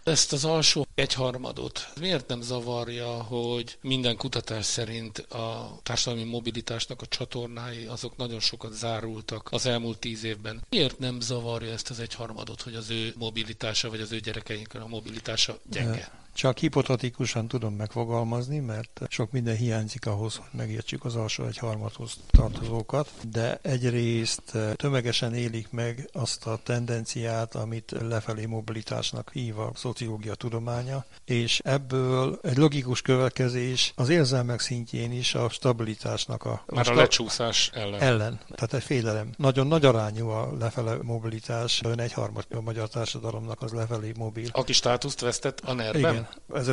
Ezt 0.08 0.34
az 0.34 0.46
alsó 0.46 0.88
egyharmadot 0.96 1.90
miért 2.00 2.28
nem 2.28 2.42
zavarja, 2.42 3.08
hogy 3.08 3.78
minden 3.82 4.18
kutatás 4.18 4.66
szerint 4.66 5.18
a 5.18 5.80
társadalmi 5.84 6.30
mobilitásnak 6.30 7.02
a 7.02 7.06
csatornái 7.06 7.86
azok 7.86 8.18
nagyon 8.18 8.40
sokat 8.40 8.74
zárultak 8.74 9.48
az 9.52 9.66
elmúlt 9.66 10.00
tíz 10.00 10.24
évben. 10.24 10.62
Miért 10.70 11.00
nem 11.00 11.20
zavarja 11.20 11.72
ezt 11.72 11.90
az 11.90 12.00
egyharmadot, 12.00 12.62
hogy 12.62 12.76
az 12.76 12.90
ő 12.90 13.14
mobilitása, 13.18 13.90
vagy 13.90 14.02
az 14.02 14.12
ő 14.12 14.20
gyerekeinknek 14.20 14.84
a 14.84 14.88
mobilitása 14.88 15.58
gyenge? 15.70 16.12
Csak 16.38 16.58
hipotetikusan 16.58 17.48
tudom 17.48 17.74
megfogalmazni, 17.74 18.60
mert 18.60 19.02
sok 19.10 19.32
minden 19.32 19.56
hiányzik 19.56 20.06
ahhoz, 20.06 20.36
hogy 20.36 20.46
megértsük 20.52 21.06
az 21.06 21.16
alsó 21.16 21.44
egy 21.46 21.58
harmadhoz 21.58 22.18
tartozókat, 22.28 23.12
de 23.32 23.60
egyrészt 23.62 24.56
eh, 24.56 24.74
tömegesen 24.74 25.34
élik 25.34 25.72
meg 25.72 26.10
azt 26.14 26.46
a 26.46 26.60
tendenciát, 26.64 27.56
amit 27.56 27.96
lefelé 28.02 28.46
mobilitásnak 28.46 29.30
hív 29.34 29.60
a 29.60 29.72
szociológia 29.76 30.36
tudománya, 30.36 31.06
és 31.26 31.60
ebből 31.64 32.40
egy 32.44 32.58
logikus 32.58 33.02
következés 33.02 33.94
az 33.96 34.10
érzelmek 34.10 34.60
szintjén 34.60 35.12
is 35.12 35.36
a 35.36 35.50
stabilitásnak 35.50 36.46
a... 36.46 36.64
Már 36.66 36.90
a, 36.90 36.92
a 36.92 36.96
lecsúszás 36.96 37.70
ellen. 37.74 38.02
Ellen. 38.02 38.40
Tehát 38.50 38.74
egy 38.74 38.84
félelem. 38.84 39.30
Nagyon 39.38 39.68
nagy 39.68 39.86
arányú 39.86 40.30
a 40.30 40.54
lefele 40.60 40.98
mobilitás, 41.02 41.82
ön 41.86 42.00
egy 42.00 42.14
harmad 42.14 42.46
a 42.50 42.62
magyar 42.62 42.90
társadalomnak 42.90 43.62
az 43.62 43.72
lefelé 43.72 44.12
mobil. 44.18 44.50
Aki 44.52 44.74
státuszt 44.74 45.20
vesztett 45.20 45.60
a 45.60 45.74
nerben? 45.74 46.12
Igen, 46.12 46.27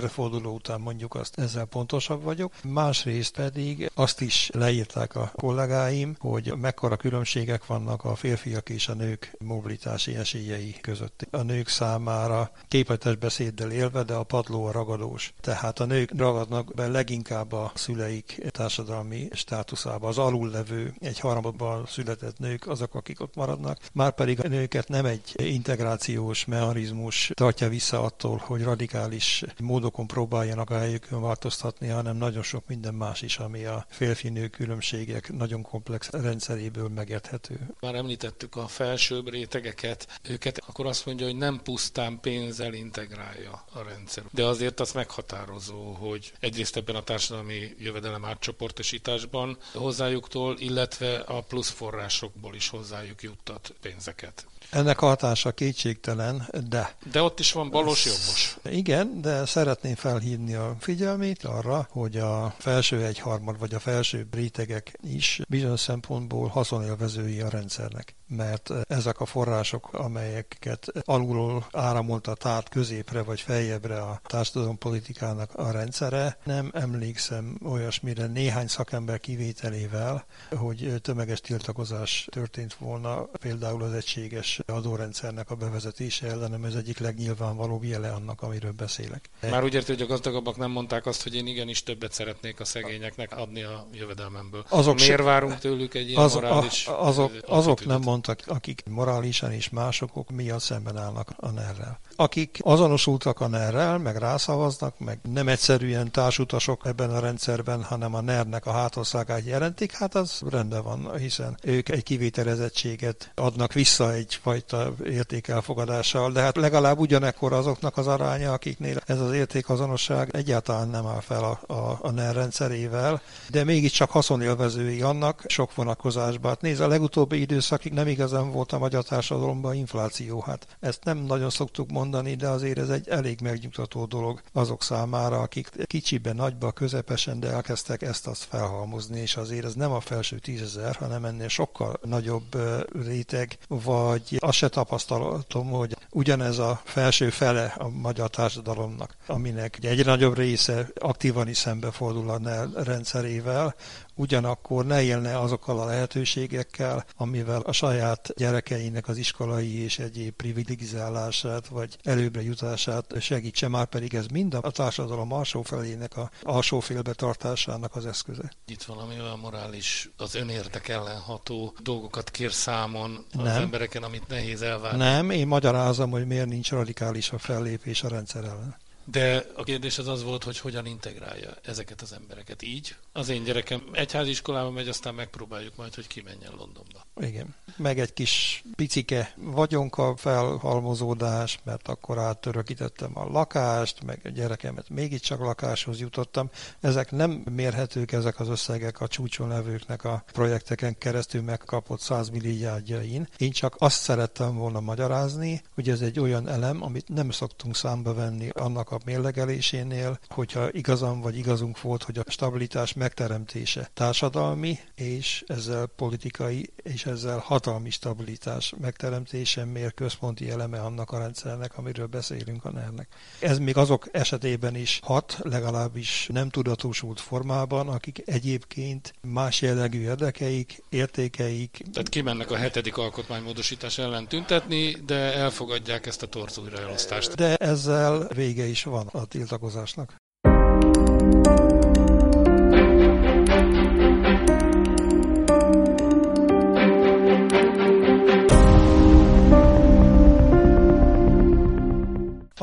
forduló 0.08 0.54
után 0.54 0.80
mondjuk 0.80 1.14
azt, 1.14 1.38
ezzel 1.38 1.64
pontosabb 1.64 2.22
vagyok. 2.22 2.52
Másrészt 2.64 3.34
pedig 3.34 3.90
azt 3.94 4.20
is 4.20 4.50
leírták 4.52 5.14
a 5.14 5.32
kollégáim, 5.34 6.16
hogy 6.18 6.52
mekkora 6.56 6.96
különbségek 6.96 7.66
vannak 7.66 8.04
a 8.04 8.14
férfiak 8.14 8.68
és 8.68 8.88
a 8.88 8.94
nők 8.94 9.36
mobilitási 9.38 10.16
esélyei 10.16 10.76
között. 10.80 11.26
A 11.30 11.42
nők 11.42 11.68
számára 11.68 12.50
képetes 12.68 13.16
beszéddel 13.16 13.70
élve, 13.70 14.02
de 14.02 14.14
a 14.14 14.22
padló 14.22 14.64
a 14.64 14.72
ragadós. 14.72 15.32
Tehát 15.40 15.80
a 15.80 15.84
nők 15.84 16.10
ragadnak 16.16 16.74
be 16.74 16.86
leginkább 16.86 17.52
a 17.52 17.72
szüleik 17.74 18.42
társadalmi 18.50 19.28
státuszába. 19.32 20.08
Az 20.08 20.18
alul 20.18 20.50
levő 20.50 20.94
egy 21.00 21.20
harmadban 21.20 21.86
született 21.86 22.38
nők 22.38 22.66
azok, 22.66 22.94
akik 22.94 23.20
ott 23.20 23.34
maradnak. 23.34 23.78
Márpedig 23.92 24.44
a 24.44 24.48
nőket 24.48 24.88
nem 24.88 25.04
egy 25.04 25.32
integrációs 25.36 26.44
mechanizmus 26.44 27.30
tartja 27.34 27.68
vissza 27.68 28.02
attól, 28.02 28.42
hogy 28.46 28.62
radikális 28.62 29.43
módokon 29.60 30.06
próbáljanak 30.06 30.68
helyükön 30.68 31.20
változtatni, 31.22 31.88
hanem 31.88 32.16
nagyon 32.16 32.42
sok 32.42 32.66
minden 32.66 32.94
más 32.94 33.22
is, 33.22 33.38
ami 33.38 33.64
a 33.64 33.86
férfi-nő 33.88 34.48
különbségek 34.48 35.32
nagyon 35.32 35.62
komplex 35.62 36.10
rendszeréből 36.10 36.88
megérthető. 36.88 37.74
Már 37.80 37.94
említettük 37.94 38.56
a 38.56 38.66
felsőbb 38.66 39.28
rétegeket, 39.28 40.20
őket 40.28 40.62
akkor 40.66 40.86
azt 40.86 41.06
mondja, 41.06 41.26
hogy 41.26 41.36
nem 41.36 41.60
pusztán 41.62 42.20
pénzzel 42.20 42.74
integrálja 42.74 43.64
a 43.72 43.82
rendszer. 43.82 44.24
De 44.30 44.44
azért 44.44 44.80
az 44.80 44.92
meghatározó, 44.92 45.92
hogy 45.92 46.32
egyrészt 46.40 46.76
ebben 46.76 46.94
a 46.94 47.02
társadalmi 47.02 47.74
jövedelem 47.78 48.24
átcsoportosításban 48.24 49.58
hozzájuktól, 49.72 50.56
illetve 50.58 51.16
a 51.16 51.40
plusz 51.40 51.70
forrásokból 51.70 52.54
is 52.54 52.68
hozzájuk 52.68 53.22
juttat 53.22 53.74
pénzeket. 53.80 54.46
Ennek 54.74 55.02
a 55.02 55.06
hatása 55.06 55.52
kétségtelen, 55.52 56.48
de... 56.68 56.94
De 57.12 57.22
ott 57.22 57.40
is 57.40 57.52
van 57.52 57.70
balos-jobbos. 57.70 58.56
Igen, 58.64 59.20
de 59.20 59.46
szeretném 59.46 59.94
felhívni 59.94 60.54
a 60.54 60.76
figyelmét 60.80 61.44
arra, 61.44 61.88
hogy 61.90 62.16
a 62.16 62.54
felső 62.58 63.04
egyharmad 63.04 63.58
vagy 63.58 63.74
a 63.74 63.78
felső 63.78 64.26
rétegek 64.32 64.98
is 65.02 65.40
bizonyos 65.48 65.80
szempontból 65.80 66.48
haszonélvezői 66.48 67.40
a 67.40 67.48
rendszernek 67.48 68.14
mert 68.26 68.70
ezek 68.88 69.20
a 69.20 69.26
források, 69.26 69.92
amelyeket 69.92 70.92
alulról 71.04 71.66
áramoltat 71.72 72.46
át 72.46 72.68
középre 72.68 73.22
vagy 73.22 73.40
feljebbre 73.40 74.00
a 74.02 74.20
társadalompolitikának 74.24 75.54
a 75.54 75.70
rendszere, 75.70 76.38
nem 76.44 76.70
emlékszem 76.72 77.58
olyasmire 77.64 78.26
néhány 78.26 78.66
szakember 78.66 79.20
kivételével, 79.20 80.24
hogy 80.56 80.94
tömeges 81.02 81.40
tiltakozás 81.40 82.26
történt 82.30 82.74
volna 82.74 83.22
például 83.22 83.82
az 83.82 83.92
egységes 83.92 84.60
adórendszernek 84.66 85.50
a 85.50 85.54
bevezetése 85.54 86.26
ellenem, 86.26 86.64
ez 86.64 86.74
egyik 86.74 86.98
legnyilvánvalóbb 86.98 87.84
jele 87.84 88.10
annak, 88.10 88.42
amiről 88.42 88.72
beszélek. 88.72 89.30
Már 89.50 89.64
úgy 89.64 89.74
érti, 89.74 89.92
hogy 89.92 90.02
a 90.02 90.06
gazdagabbak 90.06 90.56
nem 90.56 90.70
mondták 90.70 91.06
azt, 91.06 91.22
hogy 91.22 91.34
én 91.34 91.46
igenis 91.46 91.82
többet 91.82 92.12
szeretnék 92.12 92.60
a 92.60 92.64
szegényeknek 92.64 93.36
adni 93.36 93.62
a 93.62 93.86
jövedelmemből. 93.92 94.64
Azok 94.68 94.94
Miért 94.94 95.16
se... 95.18 95.22
várunk 95.22 95.58
tőlük 95.58 95.94
egy 95.94 96.08
ilyen 96.08 96.22
az, 96.22 96.34
morális 96.34 96.86
a, 96.86 97.06
azok, 97.06 97.32
azok 97.46 97.86
nem 97.86 98.00
mondtak, 98.14 98.42
akik 98.46 98.82
morálisan 98.90 99.52
és 99.52 99.70
másokok 99.70 100.30
miatt 100.30 100.60
szemben 100.60 100.96
állnak 100.96 101.32
a 101.36 101.50
ner 101.50 101.98
akik 102.16 102.58
azonosultak 102.62 103.40
a 103.40 103.46
ner 103.46 103.98
meg 103.98 104.16
rászavaznak, 104.16 104.98
meg 104.98 105.18
nem 105.32 105.48
egyszerűen 105.48 106.10
társutasok 106.10 106.86
ebben 106.86 107.10
a 107.10 107.18
rendszerben, 107.18 107.82
hanem 107.82 108.14
a 108.14 108.20
NER-nek 108.20 108.66
a 108.66 108.72
hátországát 108.72 109.44
jelentik, 109.44 109.92
hát 109.92 110.14
az 110.14 110.42
rendben 110.50 110.82
van, 110.82 111.18
hiszen 111.18 111.58
ők 111.62 111.88
egy 111.88 112.02
kivételezettséget 112.02 113.32
adnak 113.34 113.72
vissza 113.72 114.12
egyfajta 114.12 114.92
értékelfogadással, 115.04 116.32
de 116.32 116.40
hát 116.40 116.56
legalább 116.56 116.98
ugyanekkor 116.98 117.52
azoknak 117.52 117.96
az 117.96 118.06
aránya, 118.06 118.52
akiknél 118.52 119.00
ez 119.06 119.20
az 119.20 119.32
értékazonosság 119.32 120.36
egyáltalán 120.36 120.88
nem 120.88 121.06
áll 121.06 121.20
fel 121.20 121.44
a, 121.44 121.72
a, 121.72 121.98
a 122.02 122.10
NER 122.10 122.34
rendszerével, 122.34 123.20
de 123.50 123.64
mégiscsak 123.64 124.10
haszonélvezői 124.10 125.02
annak 125.02 125.44
sok 125.46 125.74
vonatkozásban. 125.74 126.50
Hát 126.50 126.60
nézd, 126.60 126.80
a 126.80 126.88
legutóbbi 126.88 127.40
időszakig 127.40 127.92
nem 127.92 128.03
igazán 128.08 128.50
volt 128.50 128.72
a 128.72 128.78
magyar 128.78 129.04
társadalomban 129.04 129.74
infláció, 129.74 130.40
hát 130.40 130.76
ezt 130.80 131.04
nem 131.04 131.18
nagyon 131.18 131.50
szoktuk 131.50 131.90
mondani, 131.90 132.34
de 132.34 132.48
azért 132.48 132.78
ez 132.78 132.88
egy 132.88 133.08
elég 133.08 133.40
megnyugtató 133.40 134.04
dolog 134.04 134.40
azok 134.52 134.82
számára, 134.82 135.40
akik 135.40 135.70
kicsibe, 135.86 136.32
nagyba, 136.32 136.72
közepesen, 136.72 137.40
de 137.40 137.48
elkezdtek 137.48 138.02
ezt-azt 138.02 138.44
felhalmozni, 138.44 139.20
és 139.20 139.36
azért 139.36 139.64
ez 139.64 139.74
nem 139.74 139.92
a 139.92 140.00
felső 140.00 140.38
tízezer, 140.38 140.96
hanem 140.96 141.24
ennél 141.24 141.48
sokkal 141.48 141.98
nagyobb 142.02 142.56
réteg, 143.04 143.58
vagy 143.68 144.36
azt 144.38 144.56
se 144.56 144.68
tapasztalatom, 144.68 145.70
hogy 145.70 145.96
ugyanez 146.10 146.58
a 146.58 146.80
felső 146.84 147.30
fele 147.30 147.74
a 147.78 147.88
magyar 147.88 148.30
társadalomnak, 148.30 149.16
aminek 149.26 149.78
egyre 149.82 150.10
nagyobb 150.10 150.36
része 150.36 150.88
aktívan 150.94 151.48
is 151.48 151.56
szembefordul 151.56 152.30
a 152.30 152.68
rendszerével, 152.82 153.74
ugyanakkor 154.14 154.86
ne 154.86 155.02
élne 155.02 155.38
azokkal 155.38 155.80
a 155.80 155.84
lehetőségekkel, 155.84 157.04
amivel 157.16 157.60
a 157.60 157.72
saját 157.72 158.32
gyerekeinek 158.36 159.08
az 159.08 159.16
iskolai 159.16 159.82
és 159.82 159.98
egyéb 159.98 160.34
privilegizálását 160.34 161.66
vagy 161.66 161.98
előbbre 162.02 162.42
jutását 162.42 163.20
segítse, 163.20 163.68
már 163.68 163.86
pedig 163.86 164.14
ez 164.14 164.26
mind 164.26 164.54
a 164.54 164.70
társadalom 164.70 165.32
alsó 165.32 165.62
felének 165.62 166.16
a 166.16 166.30
alsó 166.42 166.80
félbe 166.80 167.12
tartásának 167.12 167.96
az 167.96 168.06
eszköze. 168.06 168.52
Itt 168.66 168.82
valami 168.82 169.20
olyan 169.20 169.38
morális, 169.38 170.10
az 170.16 170.34
önértek 170.34 170.88
ellen 170.88 171.20
ható 171.20 171.74
dolgokat 171.82 172.30
kér 172.30 172.52
számon 172.52 173.24
az 173.32 173.42
Nem. 173.42 173.62
embereken, 173.62 174.02
amit 174.02 174.28
nehéz 174.28 174.62
elvárni. 174.62 174.98
Nem, 174.98 175.30
én 175.30 175.46
magyarázom, 175.46 176.10
hogy 176.10 176.26
miért 176.26 176.48
nincs 176.48 176.70
radikális 176.70 177.30
a 177.30 177.38
fellépés 177.38 178.02
a 178.02 178.08
rendszer 178.08 178.44
ellen. 178.44 178.76
De 179.04 179.46
a 179.54 179.62
kérdés 179.62 179.98
az 179.98 180.08
az 180.08 180.22
volt, 180.22 180.44
hogy 180.44 180.58
hogyan 180.58 180.86
integrálja 180.86 181.56
ezeket 181.62 182.00
az 182.00 182.12
embereket. 182.12 182.62
Így 182.62 182.96
az 183.12 183.28
én 183.28 183.44
gyerekem 183.44 183.88
egyháziskolába 183.92 184.70
megy, 184.70 184.88
aztán 184.88 185.14
megpróbáljuk 185.14 185.76
majd, 185.76 185.94
hogy 185.94 186.06
kimenjen 186.06 186.52
Londonba. 186.56 187.03
Igen. 187.20 187.54
Meg 187.76 187.98
egy 187.98 188.12
kis 188.12 188.64
picike 188.76 189.34
vagyonka 189.36 190.16
felhalmozódás, 190.16 191.58
mert 191.64 191.88
akkor 191.88 192.18
áttörökítettem 192.18 193.10
a 193.14 193.24
lakást, 193.24 194.04
meg 194.04 194.20
a 194.24 194.28
gyerekemet 194.28 194.88
mégiscsak 194.88 195.40
lakáshoz 195.40 196.00
jutottam. 196.00 196.50
Ezek 196.80 197.10
nem 197.10 197.30
mérhetők, 197.30 198.12
ezek 198.12 198.40
az 198.40 198.48
összegek 198.48 199.00
a 199.00 199.08
csúcson 199.08 199.48
levőknek 199.48 200.04
a 200.04 200.24
projekteken 200.32 200.98
keresztül 200.98 201.42
megkapott 201.42 202.00
100 202.00 202.28
milliárdjain. 202.28 203.28
Én 203.36 203.50
csak 203.50 203.76
azt 203.78 204.00
szerettem 204.00 204.54
volna 204.54 204.80
magyarázni, 204.80 205.62
hogy 205.74 205.88
ez 205.88 206.00
egy 206.00 206.20
olyan 206.20 206.48
elem, 206.48 206.82
amit 206.82 207.08
nem 207.08 207.30
szoktunk 207.30 207.76
számba 207.76 208.14
venni 208.14 208.48
annak 208.52 208.90
a 208.90 208.98
mérlegelésénél, 209.04 210.18
hogyha 210.28 210.72
igazam 210.72 211.20
vagy 211.20 211.36
igazunk 211.36 211.80
volt, 211.80 212.02
hogy 212.02 212.18
a 212.18 212.30
stabilitás 212.30 212.92
megteremtése 212.92 213.90
társadalmi 213.94 214.78
és 214.94 215.44
ezzel 215.46 215.86
politikai 215.86 216.72
és 216.82 217.03
ezzel 217.06 217.38
hatalmi 217.38 217.90
stabilitás 217.90 218.74
megteremtése 218.80 219.64
miért 219.64 219.94
központi 219.94 220.50
eleme 220.50 220.80
annak 220.80 221.10
a 221.10 221.18
rendszernek, 221.18 221.78
amiről 221.78 222.06
beszélünk 222.06 222.64
a 222.64 222.70
ner 222.70 223.06
Ez 223.40 223.58
még 223.58 223.76
azok 223.76 224.08
esetében 224.12 224.76
is 224.76 225.00
hat, 225.02 225.38
legalábbis 225.42 226.28
nem 226.32 226.48
tudatosult 226.48 227.20
formában, 227.20 227.88
akik 227.88 228.22
egyébként 228.24 229.14
más 229.20 229.62
jellegű 229.62 230.00
érdekeik, 230.00 230.82
értékeik. 230.88 231.82
Tehát 231.92 232.08
kimennek 232.08 232.50
a 232.50 232.56
hetedik 232.56 232.96
alkotmánymódosítás 232.96 233.98
ellen 233.98 234.28
tüntetni, 234.28 234.90
de 234.90 235.34
elfogadják 235.34 236.06
ezt 236.06 236.22
a 236.22 236.26
torz 236.26 236.58
újraelosztást. 236.58 237.34
De 237.34 237.56
ezzel 237.56 238.28
vége 238.34 238.64
is 238.64 238.82
van 238.82 239.06
a 239.06 239.24
tiltakozásnak. 239.24 240.23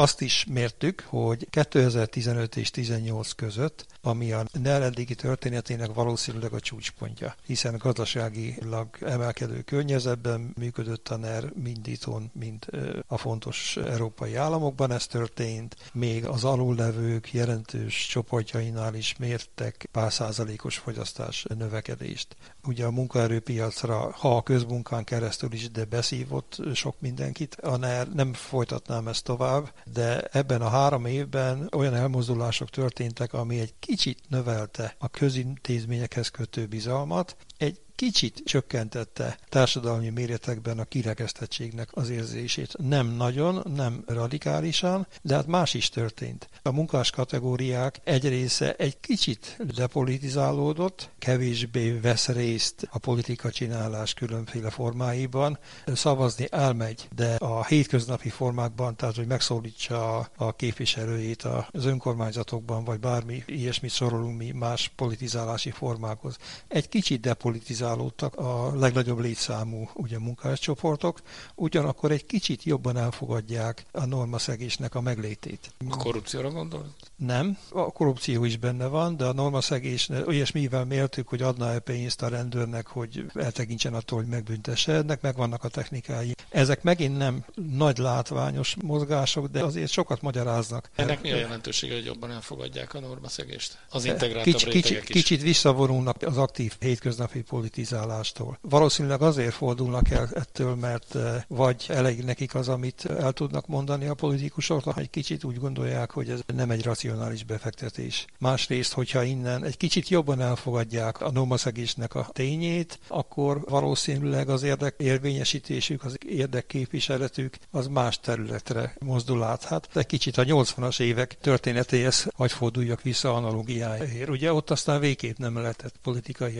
Azt 0.02 0.22
is 0.22 0.46
mértük, 0.50 1.06
hogy 1.08 1.48
2015 1.50 2.56
és 2.56 2.72
18 2.72 3.32
között, 3.32 3.86
ami 4.02 4.32
a 4.32 4.46
NER 4.62 4.82
eddigi 4.82 5.16
történetének 5.16 5.94
valószínűleg 5.94 6.54
a 6.54 6.60
csúcspontja, 6.60 7.36
hiszen 7.46 7.78
gazdaságilag 7.78 8.88
emelkedő 9.02 9.62
környezetben 9.62 10.54
működött 10.60 11.10
a 11.10 11.18
NER 11.18 11.52
mind 11.64 11.88
itthon, 11.88 12.32
mind 12.34 12.66
a 13.08 13.18
fontos 13.18 13.78
európai 13.78 14.36
államokban 14.36 14.92
ez 14.92 15.08
történt, 15.08 15.76
még 15.94 16.26
az 16.26 16.44
alullevők 16.44 17.34
jelentős 17.34 18.08
csoportjainál 18.08 18.96
is 18.96 19.16
mértek 19.18 19.88
pár 19.92 20.14
százalékos 20.14 20.78
fogyasztás 20.78 21.46
növekedést. 21.58 22.36
Ugye 22.64 22.86
a 22.86 22.92
munkaerőpiacra, 22.92 24.12
ha 24.12 24.36
a 24.36 24.44
közmunkán 24.44 25.04
keresztül 25.04 25.54
is, 25.54 25.72
de 25.72 25.86
beszívott 25.86 26.58
sok 26.74 26.96
mindenkit, 27.00 27.56
a 27.56 27.78
NER 27.78 28.08
nem 28.08 28.34
folytatnám 28.34 29.08
ezt 29.08 29.24
tovább, 29.24 29.72
de 29.94 30.22
ebben 30.32 30.62
a 30.62 30.70
három 30.70 31.06
évben 31.06 31.70
olyan 31.76 31.96
elmozdulások 31.96 32.70
történtek, 32.70 33.34
ami 33.34 33.60
egy 33.60 33.74
kicsit 33.80 34.20
növelte 34.30 34.96
a 34.98 35.10
közintézményekhez 35.10 36.28
kötő 36.28 36.66
bizalmat, 36.66 37.36
egy 37.58 37.80
kicsit 38.02 38.42
csökkentette 38.46 39.38
társadalmi 39.50 40.10
méretekben 40.10 40.80
a 40.80 40.84
kirekesztettségnek 40.84 41.90
az 41.92 42.10
érzését. 42.10 42.78
Nem 42.78 43.08
nagyon, 43.08 43.64
nem 43.76 44.04
radikálisan, 44.08 45.08
de 45.22 45.36
hát 45.36 45.48
más 45.48 45.74
is 45.74 45.90
történt. 45.90 46.50
A 46.62 46.72
munkás 46.72 47.10
kategóriák 47.10 48.00
egy 48.04 48.28
része 48.28 48.74
egy 48.74 49.00
kicsit 49.00 49.58
depolitizálódott, 49.76 51.10
kevésbé 51.20 51.92
vesz 51.92 52.28
részt 52.28 52.88
a 52.92 52.98
politika 52.98 53.52
csinálás 53.52 54.14
különféle 54.14 54.70
formáiban. 54.70 55.60
Szavazni 55.86 56.48
elmegy, 56.50 57.08
de 57.16 57.36
a 57.36 57.66
hétköznapi 57.66 58.30
formákban, 58.30 58.96
tehát 58.96 59.16
hogy 59.16 59.28
megszólítsa 59.28 60.18
a 60.36 60.56
képviselőjét 60.56 61.44
az 61.72 61.86
önkormányzatokban, 61.86 62.84
vagy 62.84 63.00
bármi 63.00 63.44
ilyesmit 63.46 63.92
sorolunk 63.92 64.38
mi 64.38 64.52
más 64.52 64.92
politizálási 64.96 65.72
formákhoz. 65.72 66.38
Egy 66.68 66.90
kicsit 66.90 67.22
depolitizálódott 67.22 67.90
koncentrálódtak 67.92 68.36
a 68.36 68.80
legnagyobb 68.80 69.20
létszámú 69.20 69.90
ugye, 69.94 70.20
munkáscsoportok, 70.20 71.22
ugyanakkor 71.56 72.12
egy 72.12 72.26
kicsit 72.26 72.64
jobban 72.64 72.98
elfogadják 72.98 73.86
a 73.92 74.06
normaszegésnek 74.06 74.96
a 74.96 75.02
meglétét. 75.02 75.74
A 75.90 75.98
korrupcióra 75.98 76.50
gondol? 76.50 76.94
Nem, 77.16 77.58
a 77.70 77.92
korrupció 77.92 78.44
is 78.44 78.58
benne 78.58 78.88
van, 78.88 79.18
de 79.18 79.26
a 79.26 79.34
normaszegés 79.34 80.10
olyasmivel 80.26 80.86
mértük, 80.86 81.28
hogy 81.28 81.42
adna-e 81.42 81.80
pénzt 81.80 82.22
a 82.22 82.28
rendőrnek, 82.28 82.88
hogy 82.88 83.26
eltekintsen 83.34 83.94
attól, 83.94 84.20
hogy 84.20 84.28
megbüntesse. 84.28 84.94
Ennek 84.94 85.22
megvannak 85.22 85.64
a 85.64 85.68
technikái. 85.68 86.36
Ezek 86.50 86.84
megint 86.84 87.18
nem 87.18 87.46
nagy 87.72 87.98
látványos 87.98 88.76
mozgások, 88.82 89.48
de 89.48 89.64
azért 89.64 89.92
sokat 89.92 90.22
magyaráznak. 90.22 90.90
Ennek 90.96 91.22
mi 91.22 91.32
a 91.32 91.36
jelentősége, 91.36 91.94
hogy 91.94 92.06
jobban 92.06 92.32
elfogadják 92.32 92.94
a 92.94 93.00
normaszegést? 93.00 93.78
Az 93.90 94.06
integráltabb 94.06 94.54
kicsi, 94.54 94.70
kicsi, 94.70 94.96
is. 94.96 95.04
Kicsit 95.04 95.42
visszavonulnak 95.42 96.22
az 96.22 96.38
aktív 96.38 96.74
hétköznapi 96.80 97.42
politizálástól. 97.82 98.58
Valószínűleg 98.62 99.22
azért 99.22 99.54
fordulnak 99.54 100.10
el 100.10 100.30
ettől, 100.34 100.76
mert 100.76 101.16
eh, 101.16 101.44
vagy 101.48 101.86
elég 101.88 102.24
nekik 102.24 102.56
az, 102.56 102.68
amit 102.68 103.06
el 103.06 103.32
tudnak 103.32 103.68
mondani 103.68 104.08
a 104.08 104.14
politikusoknak, 104.14 104.98
egy 104.98 105.10
kicsit 105.10 105.44
úgy 105.44 105.60
gondolják, 105.60 106.12
hogy 106.12 106.30
ez 106.30 106.40
nem 106.56 106.70
egy 106.72 106.84
racionális 106.84 107.44
befektetés. 107.44 108.26
Másrészt, 108.40 108.94
hogyha 108.94 109.24
innen 109.24 109.64
egy 109.64 109.78
kicsit 109.78 110.10
jobban 110.10 110.42
elfogadják 110.42 111.22
a 111.22 111.32
normaszegésnek 111.32 112.16
a 112.16 112.28
tényét, 112.32 113.00
akkor 113.08 113.62
valószínűleg 113.70 114.50
az 114.50 114.64
érdekérvényesítésük, 114.64 116.04
az 116.04 116.18
érdekképviseletük 116.26 117.58
az 117.72 117.88
más 117.88 118.20
területre 118.20 118.96
mozdul 119.00 119.44
át. 119.44 119.64
Hát 119.64 119.90
egy 119.94 120.06
kicsit 120.06 120.38
a 120.38 120.44
80-as 120.44 121.00
évek 121.00 121.38
történetéhez 121.42 122.28
hagy 122.36 122.52
forduljak 122.52 123.02
vissza 123.02 123.34
analógiáért. 123.34 124.30
Ugye 124.30 124.54
ott 124.54 124.70
aztán 124.70 125.00
végképp 125.00 125.38
nem 125.38 125.58
lehetett 125.58 125.96
politikai 126.02 126.60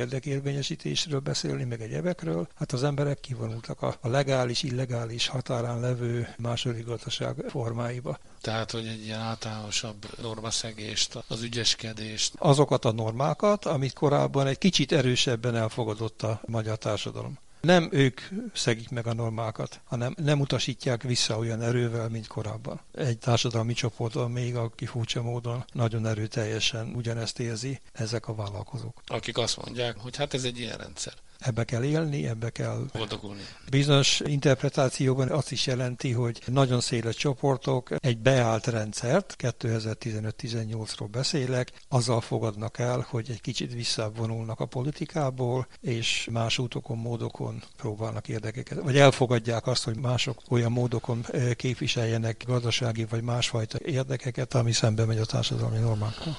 érdekérvényesítésről 1.06 1.20
beszélni, 1.20 1.64
meg 1.64 1.82
egyebekről. 1.82 2.48
Hát 2.56 2.72
az 2.72 2.84
emberek 2.84 3.20
kivonultak 3.20 3.82
a, 3.82 3.96
a 4.02 4.08
legális, 4.08 4.64
illegális 4.64 5.28
határán 5.28 5.80
levő 5.80 6.28
második 6.38 6.86
gazdaság 6.86 7.36
formáiba. 7.50 8.18
Tehát, 8.42 8.72
hogy 8.72 8.86
egy 8.86 9.04
ilyen 9.06 9.20
általánosabb 9.20 10.06
normaszegést, 10.22 11.24
az 11.28 11.42
ügyeskedést. 11.42 12.34
Azokat 12.38 12.86
a 12.86 12.92
normákat, 12.92 13.66
amit 13.66 13.94
korábban 13.94 14.48
egy 14.48 14.58
kicsit 14.58 14.92
erősebben 14.92 15.56
elfogadott 15.56 16.22
a 16.22 16.42
magyar 16.46 16.78
társadalom. 16.78 17.38
Nem 17.62 17.88
ők 17.92 18.22
szegik 18.54 18.90
meg 18.90 19.08
a 19.08 19.14
normákat, 19.14 19.82
hanem 19.84 20.14
nem 20.18 20.40
utasítják 20.40 21.02
vissza 21.02 21.38
olyan 21.38 21.62
erővel, 21.62 22.10
mint 22.10 22.28
korábban. 22.28 22.80
Egy 22.94 23.18
társadalmi 23.18 23.74
csoportban 23.74 24.32
még, 24.32 24.56
aki 24.56 24.86
furcsa 24.86 25.22
módon 25.22 25.66
nagyon 25.74 26.06
erőteljesen 26.06 26.94
ugyanezt 26.96 27.40
érzi, 27.40 27.80
ezek 27.94 28.28
a 28.28 28.36
vállalkozók. 28.36 29.02
Akik 29.06 29.38
azt 29.38 29.58
mondják, 29.64 29.98
hogy 29.98 30.16
hát 30.16 30.34
ez 30.34 30.44
egy 30.44 30.60
ilyen 30.60 30.78
rendszer 30.78 31.14
ebbe 31.42 31.64
kell 31.64 31.84
élni, 31.84 32.28
ebbe 32.28 32.50
kell 32.50 32.86
boldogulni. 32.94 33.42
Bizonyos 33.70 34.20
interpretációban 34.20 35.30
azt 35.30 35.52
is 35.52 35.66
jelenti, 35.68 36.12
hogy 36.12 36.42
nagyon 36.46 36.82
széles 36.82 37.16
csoportok 37.16 37.90
egy 37.98 38.18
beállt 38.18 38.68
rendszert, 38.68 39.36
2015-18-ról 39.40 41.08
beszélek, 41.12 41.72
azzal 41.88 42.22
fogadnak 42.22 42.80
el, 42.80 43.06
hogy 43.10 43.30
egy 43.30 43.42
kicsit 43.42 43.74
visszavonulnak 43.74 44.60
a 44.60 44.66
politikából, 44.66 45.68
és 45.82 46.28
más 46.32 46.58
útokon, 46.58 46.98
módokon 46.98 47.64
próbálnak 47.78 48.28
érdekeket, 48.28 48.82
vagy 48.82 48.98
elfogadják 48.98 49.68
azt, 49.68 49.84
hogy 49.84 49.98
mások 49.98 50.42
olyan 50.50 50.72
módokon 50.72 51.26
képviseljenek 51.56 52.44
gazdasági 52.48 53.06
vagy 53.06 53.24
másfajta 53.24 53.78
érdekeket, 53.86 54.54
ami 54.54 54.72
szembe 54.72 55.06
megy 55.06 55.18
a 55.18 55.26
társadalmi 55.26 55.78
normákkal. 55.78 56.38